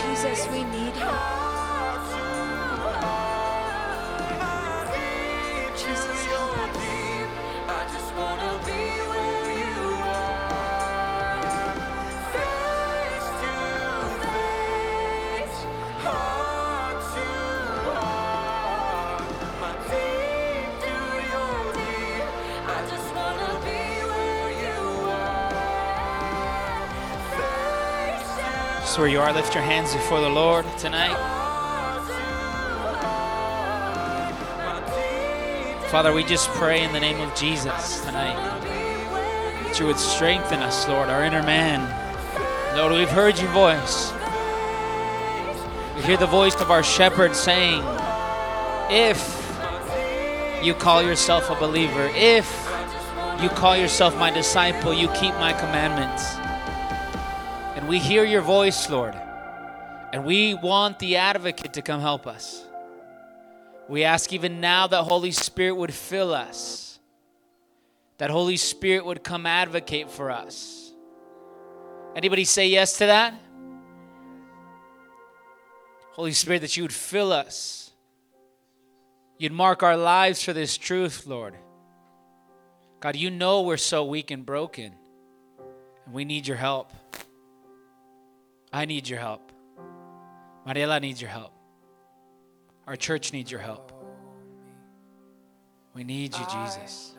[0.02, 1.47] Jesus, we need you.
[28.98, 31.16] Where you are, lift your hands before the Lord tonight.
[35.92, 38.36] Father, we just pray in the name of Jesus tonight
[39.64, 41.86] that you would strengthen us, Lord, our inner man.
[42.76, 44.12] Lord, we've heard your voice.
[45.96, 47.84] We hear the voice of our shepherd saying,
[48.90, 49.22] If
[50.64, 52.52] you call yourself a believer, if
[53.44, 56.47] you call yourself my disciple, you keep my commandments.
[57.88, 59.16] And we hear your voice, Lord.
[60.12, 62.66] And we want the advocate to come help us.
[63.88, 67.00] We ask even now that Holy Spirit would fill us,
[68.18, 70.92] that Holy Spirit would come advocate for us.
[72.14, 73.34] Anybody say yes to that?
[76.12, 77.92] Holy Spirit, that you would fill us.
[79.38, 81.56] You'd mark our lives for this truth, Lord.
[83.00, 84.92] God, you know we're so weak and broken,
[86.06, 86.92] and we need your help.
[88.72, 89.52] I need your help.
[90.68, 91.54] Mariela needs your help.
[92.86, 93.92] Our church needs your help.
[95.94, 97.16] We need you, Jesus.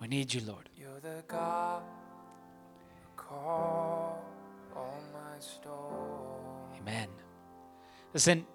[0.00, 0.68] We need you, Lord.
[0.76, 1.82] You're the God
[3.16, 4.22] call
[4.74, 6.80] all my storm.
[6.80, 7.08] Amen.
[8.12, 8.46] Listen,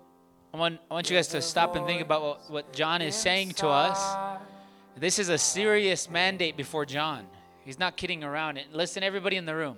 [0.54, 3.16] I want, I want you guys to stop and think about what, what John is
[3.16, 4.38] saying to us.
[4.98, 7.26] This is a serious mandate before John.
[7.70, 8.58] He's not kidding around.
[8.58, 9.78] And listen, everybody in the room.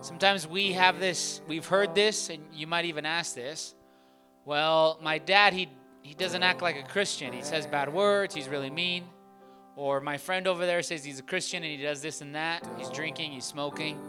[0.00, 3.74] Sometimes we have this, we've heard this, and you might even ask this.
[4.46, 5.68] Well, my dad, he,
[6.00, 7.34] he doesn't act like a Christian.
[7.34, 9.04] He says bad words, he's really mean.
[9.76, 12.66] Or my friend over there says he's a Christian and he does this and that.
[12.78, 14.00] He's drinking, he's smoking.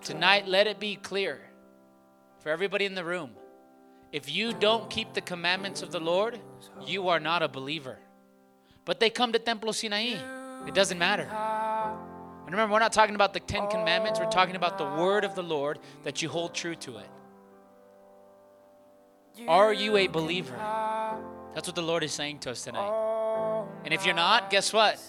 [0.00, 1.40] Tonight, let it be clear
[2.38, 3.30] for everybody in the room.
[4.12, 6.38] If you don't keep the commandments of the Lord,
[6.86, 7.98] you are not a believer.
[8.84, 10.20] But they come to Templo Sinaí.
[10.66, 11.28] It doesn't matter.
[12.46, 15.34] And remember, we're not talking about the Ten Commandments, we're talking about the word of
[15.34, 17.08] the Lord that you hold true to it.
[19.48, 20.56] Are you a believer?
[21.54, 23.66] That's what the Lord is saying to us tonight.
[23.84, 25.00] And if you're not, guess what?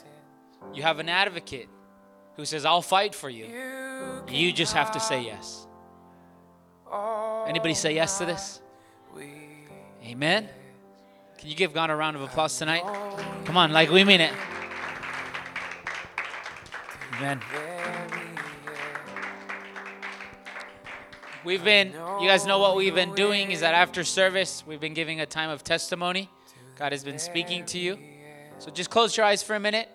[0.73, 1.69] You have an advocate
[2.35, 3.45] who says, I'll fight for you.
[4.27, 5.68] You just have to say yes.
[7.47, 8.61] Anybody say yes to this?
[10.03, 10.49] Amen.
[11.38, 12.84] Can you give God a round of applause tonight?
[13.45, 14.34] Come on, like we mean it.
[17.18, 17.41] Amen.
[21.44, 24.94] We've been, you guys know what we've been doing is that after service, we've been
[24.94, 26.30] giving a time of testimony.
[26.77, 27.98] God has been speaking to you.
[28.60, 29.89] So just close your eyes for a minute.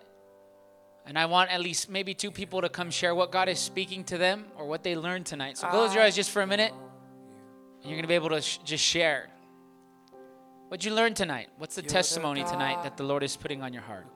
[1.05, 4.03] And I want at least maybe two people to come share what God is speaking
[4.05, 5.57] to them or what they learned tonight.
[5.57, 6.73] So close your eyes just for a minute.
[6.73, 9.29] And you're going to be able to sh- just share.
[10.69, 11.49] What'd you learn tonight?
[11.57, 14.07] What's the testimony tonight that the Lord is putting on your heart?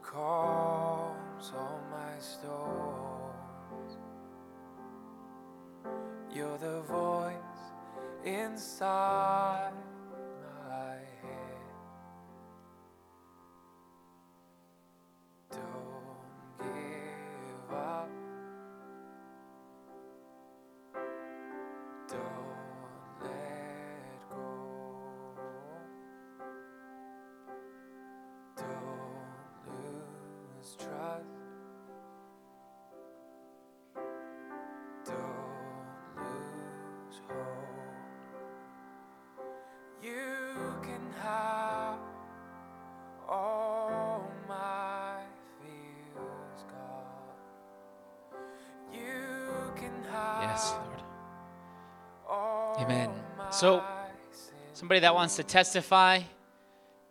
[8.28, 9.72] Inside
[53.58, 53.84] So.
[54.78, 56.20] Somebody that wants to testify,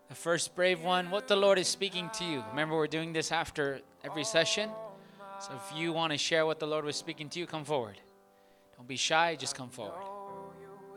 [0.09, 2.44] the first brave one, what the Lord is speaking to you.
[2.51, 4.70] Remember, we're doing this after every session.
[5.40, 8.01] So if you want to share what the Lord was speaking to you, come forward.
[8.77, 9.98] Don't be shy, just come forward.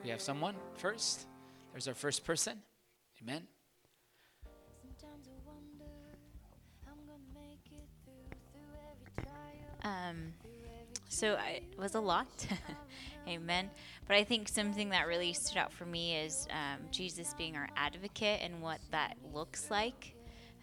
[0.03, 1.25] We have someone first.
[1.71, 2.59] There's our first person.
[3.23, 3.47] Amen.
[9.83, 10.33] Um,
[11.07, 12.27] so I, it was a lot.
[13.29, 13.69] Amen.
[14.07, 17.69] But I think something that really stood out for me is um, Jesus being our
[17.75, 20.15] advocate and what that looks like.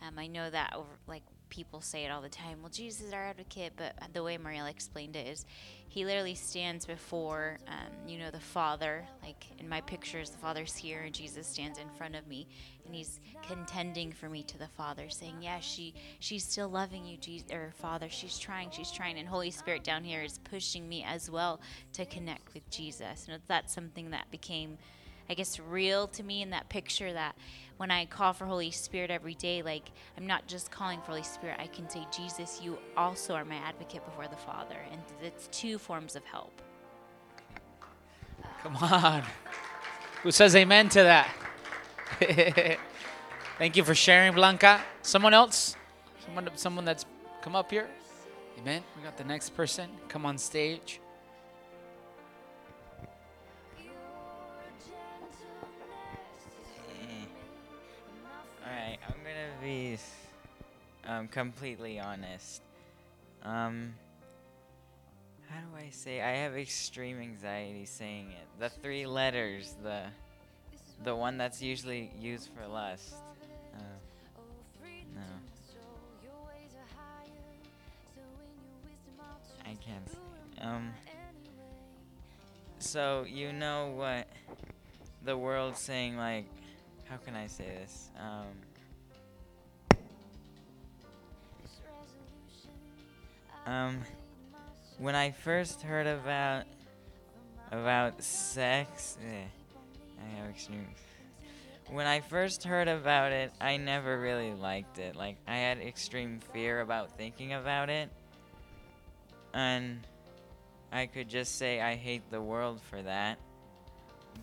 [0.02, 2.58] Um, I know that over, like people say it all the time.
[2.60, 5.46] Well, Jesus is our advocate, but the way Mariela explained it is,
[5.88, 9.04] he literally stands before, um, you know, the Father.
[9.22, 12.46] Like in my pictures, the Father's here, and Jesus stands in front of me,
[12.84, 17.16] and he's contending for me to the Father, saying, "Yeah, she she's still loving you,
[17.16, 18.08] Jesus, or Father.
[18.10, 21.60] She's trying, she's trying." And Holy Spirit down here is pushing me as well
[21.94, 23.28] to connect with Jesus.
[23.28, 24.78] And that's something that became
[25.28, 27.34] I guess real to me in that picture that
[27.76, 31.22] when I call for Holy Spirit every day, like I'm not just calling for Holy
[31.22, 34.76] Spirit, I can say, Jesus, you also are my advocate before the Father.
[34.90, 36.62] And it's two forms of help.
[38.62, 39.22] Come on.
[40.22, 41.30] Who says amen to that?
[43.58, 44.80] Thank you for sharing, Blanca.
[45.02, 45.76] Someone else?
[46.24, 47.04] Someone, someone that's
[47.42, 47.88] come up here?
[48.58, 48.82] Amen.
[48.96, 49.88] We got the next person.
[50.08, 51.00] Come on stage.
[59.66, 59.98] Be
[61.08, 62.62] um, completely honest.
[63.42, 63.94] Um,
[65.48, 66.20] how do I say?
[66.20, 68.60] I have extreme anxiety saying it.
[68.60, 70.02] The three letters, the
[71.02, 73.14] the one that's usually used for lust.
[73.74, 73.78] Uh,
[75.16, 75.22] no,
[79.64, 80.08] I can't.
[80.08, 80.18] Say.
[80.62, 80.92] Um.
[82.78, 84.28] So you know what
[85.24, 86.46] the world's saying, like,
[87.06, 88.10] how can I say this?
[88.16, 88.65] Um,
[93.66, 94.00] um,
[94.98, 96.64] when I first heard about
[97.72, 99.44] about sex, eh,
[100.20, 100.86] I have extreme.
[101.90, 105.16] when I first heard about it, I never really liked it.
[105.16, 108.08] Like, I had extreme fear about thinking about it.
[109.52, 110.00] And
[110.92, 113.38] I could just say I hate the world for that.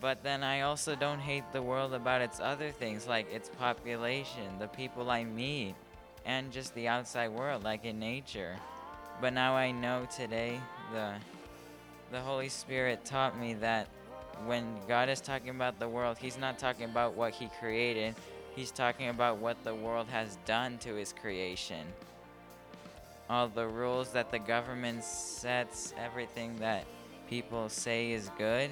[0.00, 4.58] But then I also don't hate the world about its other things, like its population,
[4.58, 5.74] the people I meet,
[6.26, 8.56] and just the outside world, like in nature.
[9.20, 10.60] But now I know today
[10.92, 11.14] the
[12.10, 13.88] the Holy Spirit taught me that
[14.46, 18.14] when God is talking about the world, He's not talking about what He created,
[18.54, 21.86] He's talking about what the world has done to His creation.
[23.28, 26.84] All the rules that the government sets, everything that
[27.28, 28.70] people say is good,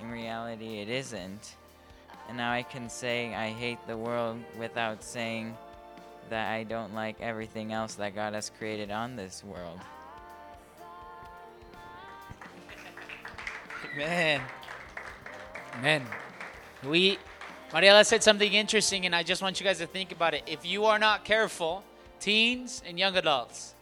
[0.00, 1.56] in reality, it isn't.
[2.28, 5.56] And now I can say I hate the world without saying
[6.30, 9.80] that I don't like everything else that God has created on this world.
[13.96, 14.42] Man.
[15.82, 16.02] Man.
[16.84, 17.18] We,
[17.70, 20.42] Mariela said something interesting, and I just want you guys to think about it.
[20.46, 21.82] If you are not careful,
[22.20, 23.74] teens and young adults,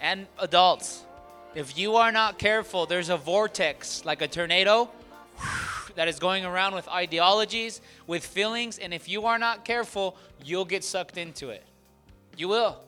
[0.00, 1.04] and adults,
[1.54, 4.88] if you are not careful, there's a vortex like a tornado
[5.96, 10.64] that is going around with ideologies, with feelings, and if you are not careful, you'll
[10.64, 11.64] get sucked into it.
[12.36, 12.78] You will.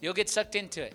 [0.00, 0.94] You'll get sucked into it.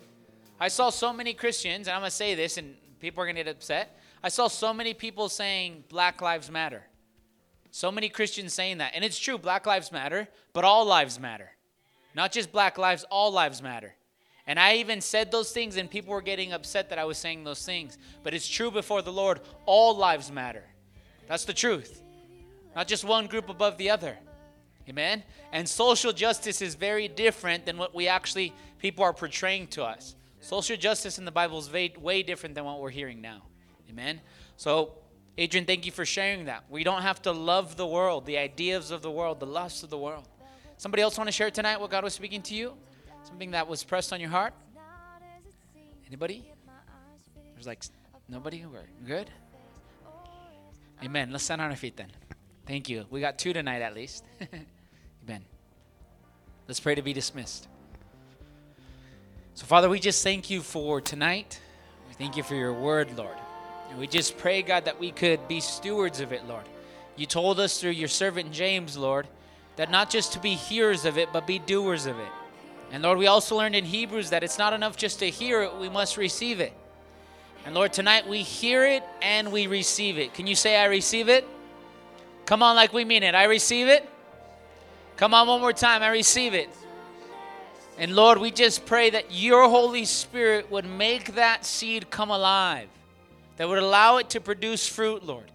[0.60, 3.36] I saw so many Christians, and I'm going to say this, and people are going
[3.36, 3.98] to get upset.
[4.22, 6.84] I saw so many people saying Black Lives Matter.
[7.70, 8.92] So many Christians saying that.
[8.94, 11.50] And it's true, Black Lives Matter, but all lives matter.
[12.14, 13.94] Not just Black lives, all lives matter.
[14.46, 17.44] And I even said those things, and people were getting upset that I was saying
[17.44, 17.96] those things.
[18.22, 20.64] But it's true before the Lord, all lives matter.
[21.26, 22.02] That's the truth.
[22.76, 24.18] Not just one group above the other.
[24.88, 25.22] Amen?
[25.52, 30.16] And social justice is very different than what we actually, people are portraying to us.
[30.40, 33.42] Social justice in the Bible is way, way different than what we're hearing now.
[33.88, 34.20] Amen?
[34.56, 34.94] So,
[35.38, 36.64] Adrian, thank you for sharing that.
[36.68, 39.90] We don't have to love the world, the ideas of the world, the lusts of
[39.90, 40.28] the world.
[40.78, 42.74] Somebody else want to share tonight what God was speaking to you?
[43.22, 44.52] Something that was pressed on your heart?
[46.08, 46.44] Anybody?
[47.54, 47.84] There's like
[48.28, 48.64] nobody?
[48.66, 49.30] We're good?
[51.02, 51.30] Amen.
[51.30, 52.10] Let's stand on our feet then.
[52.66, 53.04] Thank you.
[53.10, 54.24] We got two tonight at least.
[55.24, 55.44] Amen.
[56.68, 57.68] Let's pray to be dismissed.
[59.54, 61.60] So, Father, we just thank you for tonight.
[62.08, 63.36] We thank you for your word, Lord.
[63.90, 66.64] And we just pray, God, that we could be stewards of it, Lord.
[67.16, 69.26] You told us through your servant James, Lord,
[69.76, 72.32] that not just to be hearers of it, but be doers of it.
[72.90, 75.76] And Lord, we also learned in Hebrews that it's not enough just to hear it,
[75.76, 76.72] we must receive it.
[77.64, 80.34] And Lord, tonight we hear it and we receive it.
[80.34, 81.46] Can you say, I receive it?
[82.52, 83.34] Come on, like we mean it.
[83.34, 84.06] I receive it.
[85.16, 86.02] Come on, one more time.
[86.02, 86.68] I receive it.
[87.96, 92.90] And Lord, we just pray that your Holy Spirit would make that seed come alive,
[93.56, 95.50] that would allow it to produce fruit, Lord.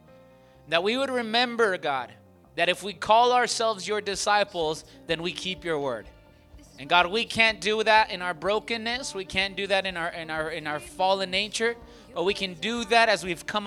[0.69, 2.11] That we would remember, God,
[2.55, 6.07] that if we call ourselves your disciples, then we keep your word.
[6.79, 9.13] And God, we can't do that in our brokenness.
[9.13, 11.75] We can't do that in our in our in our fallen nature,
[12.13, 13.65] but we can do that as we've come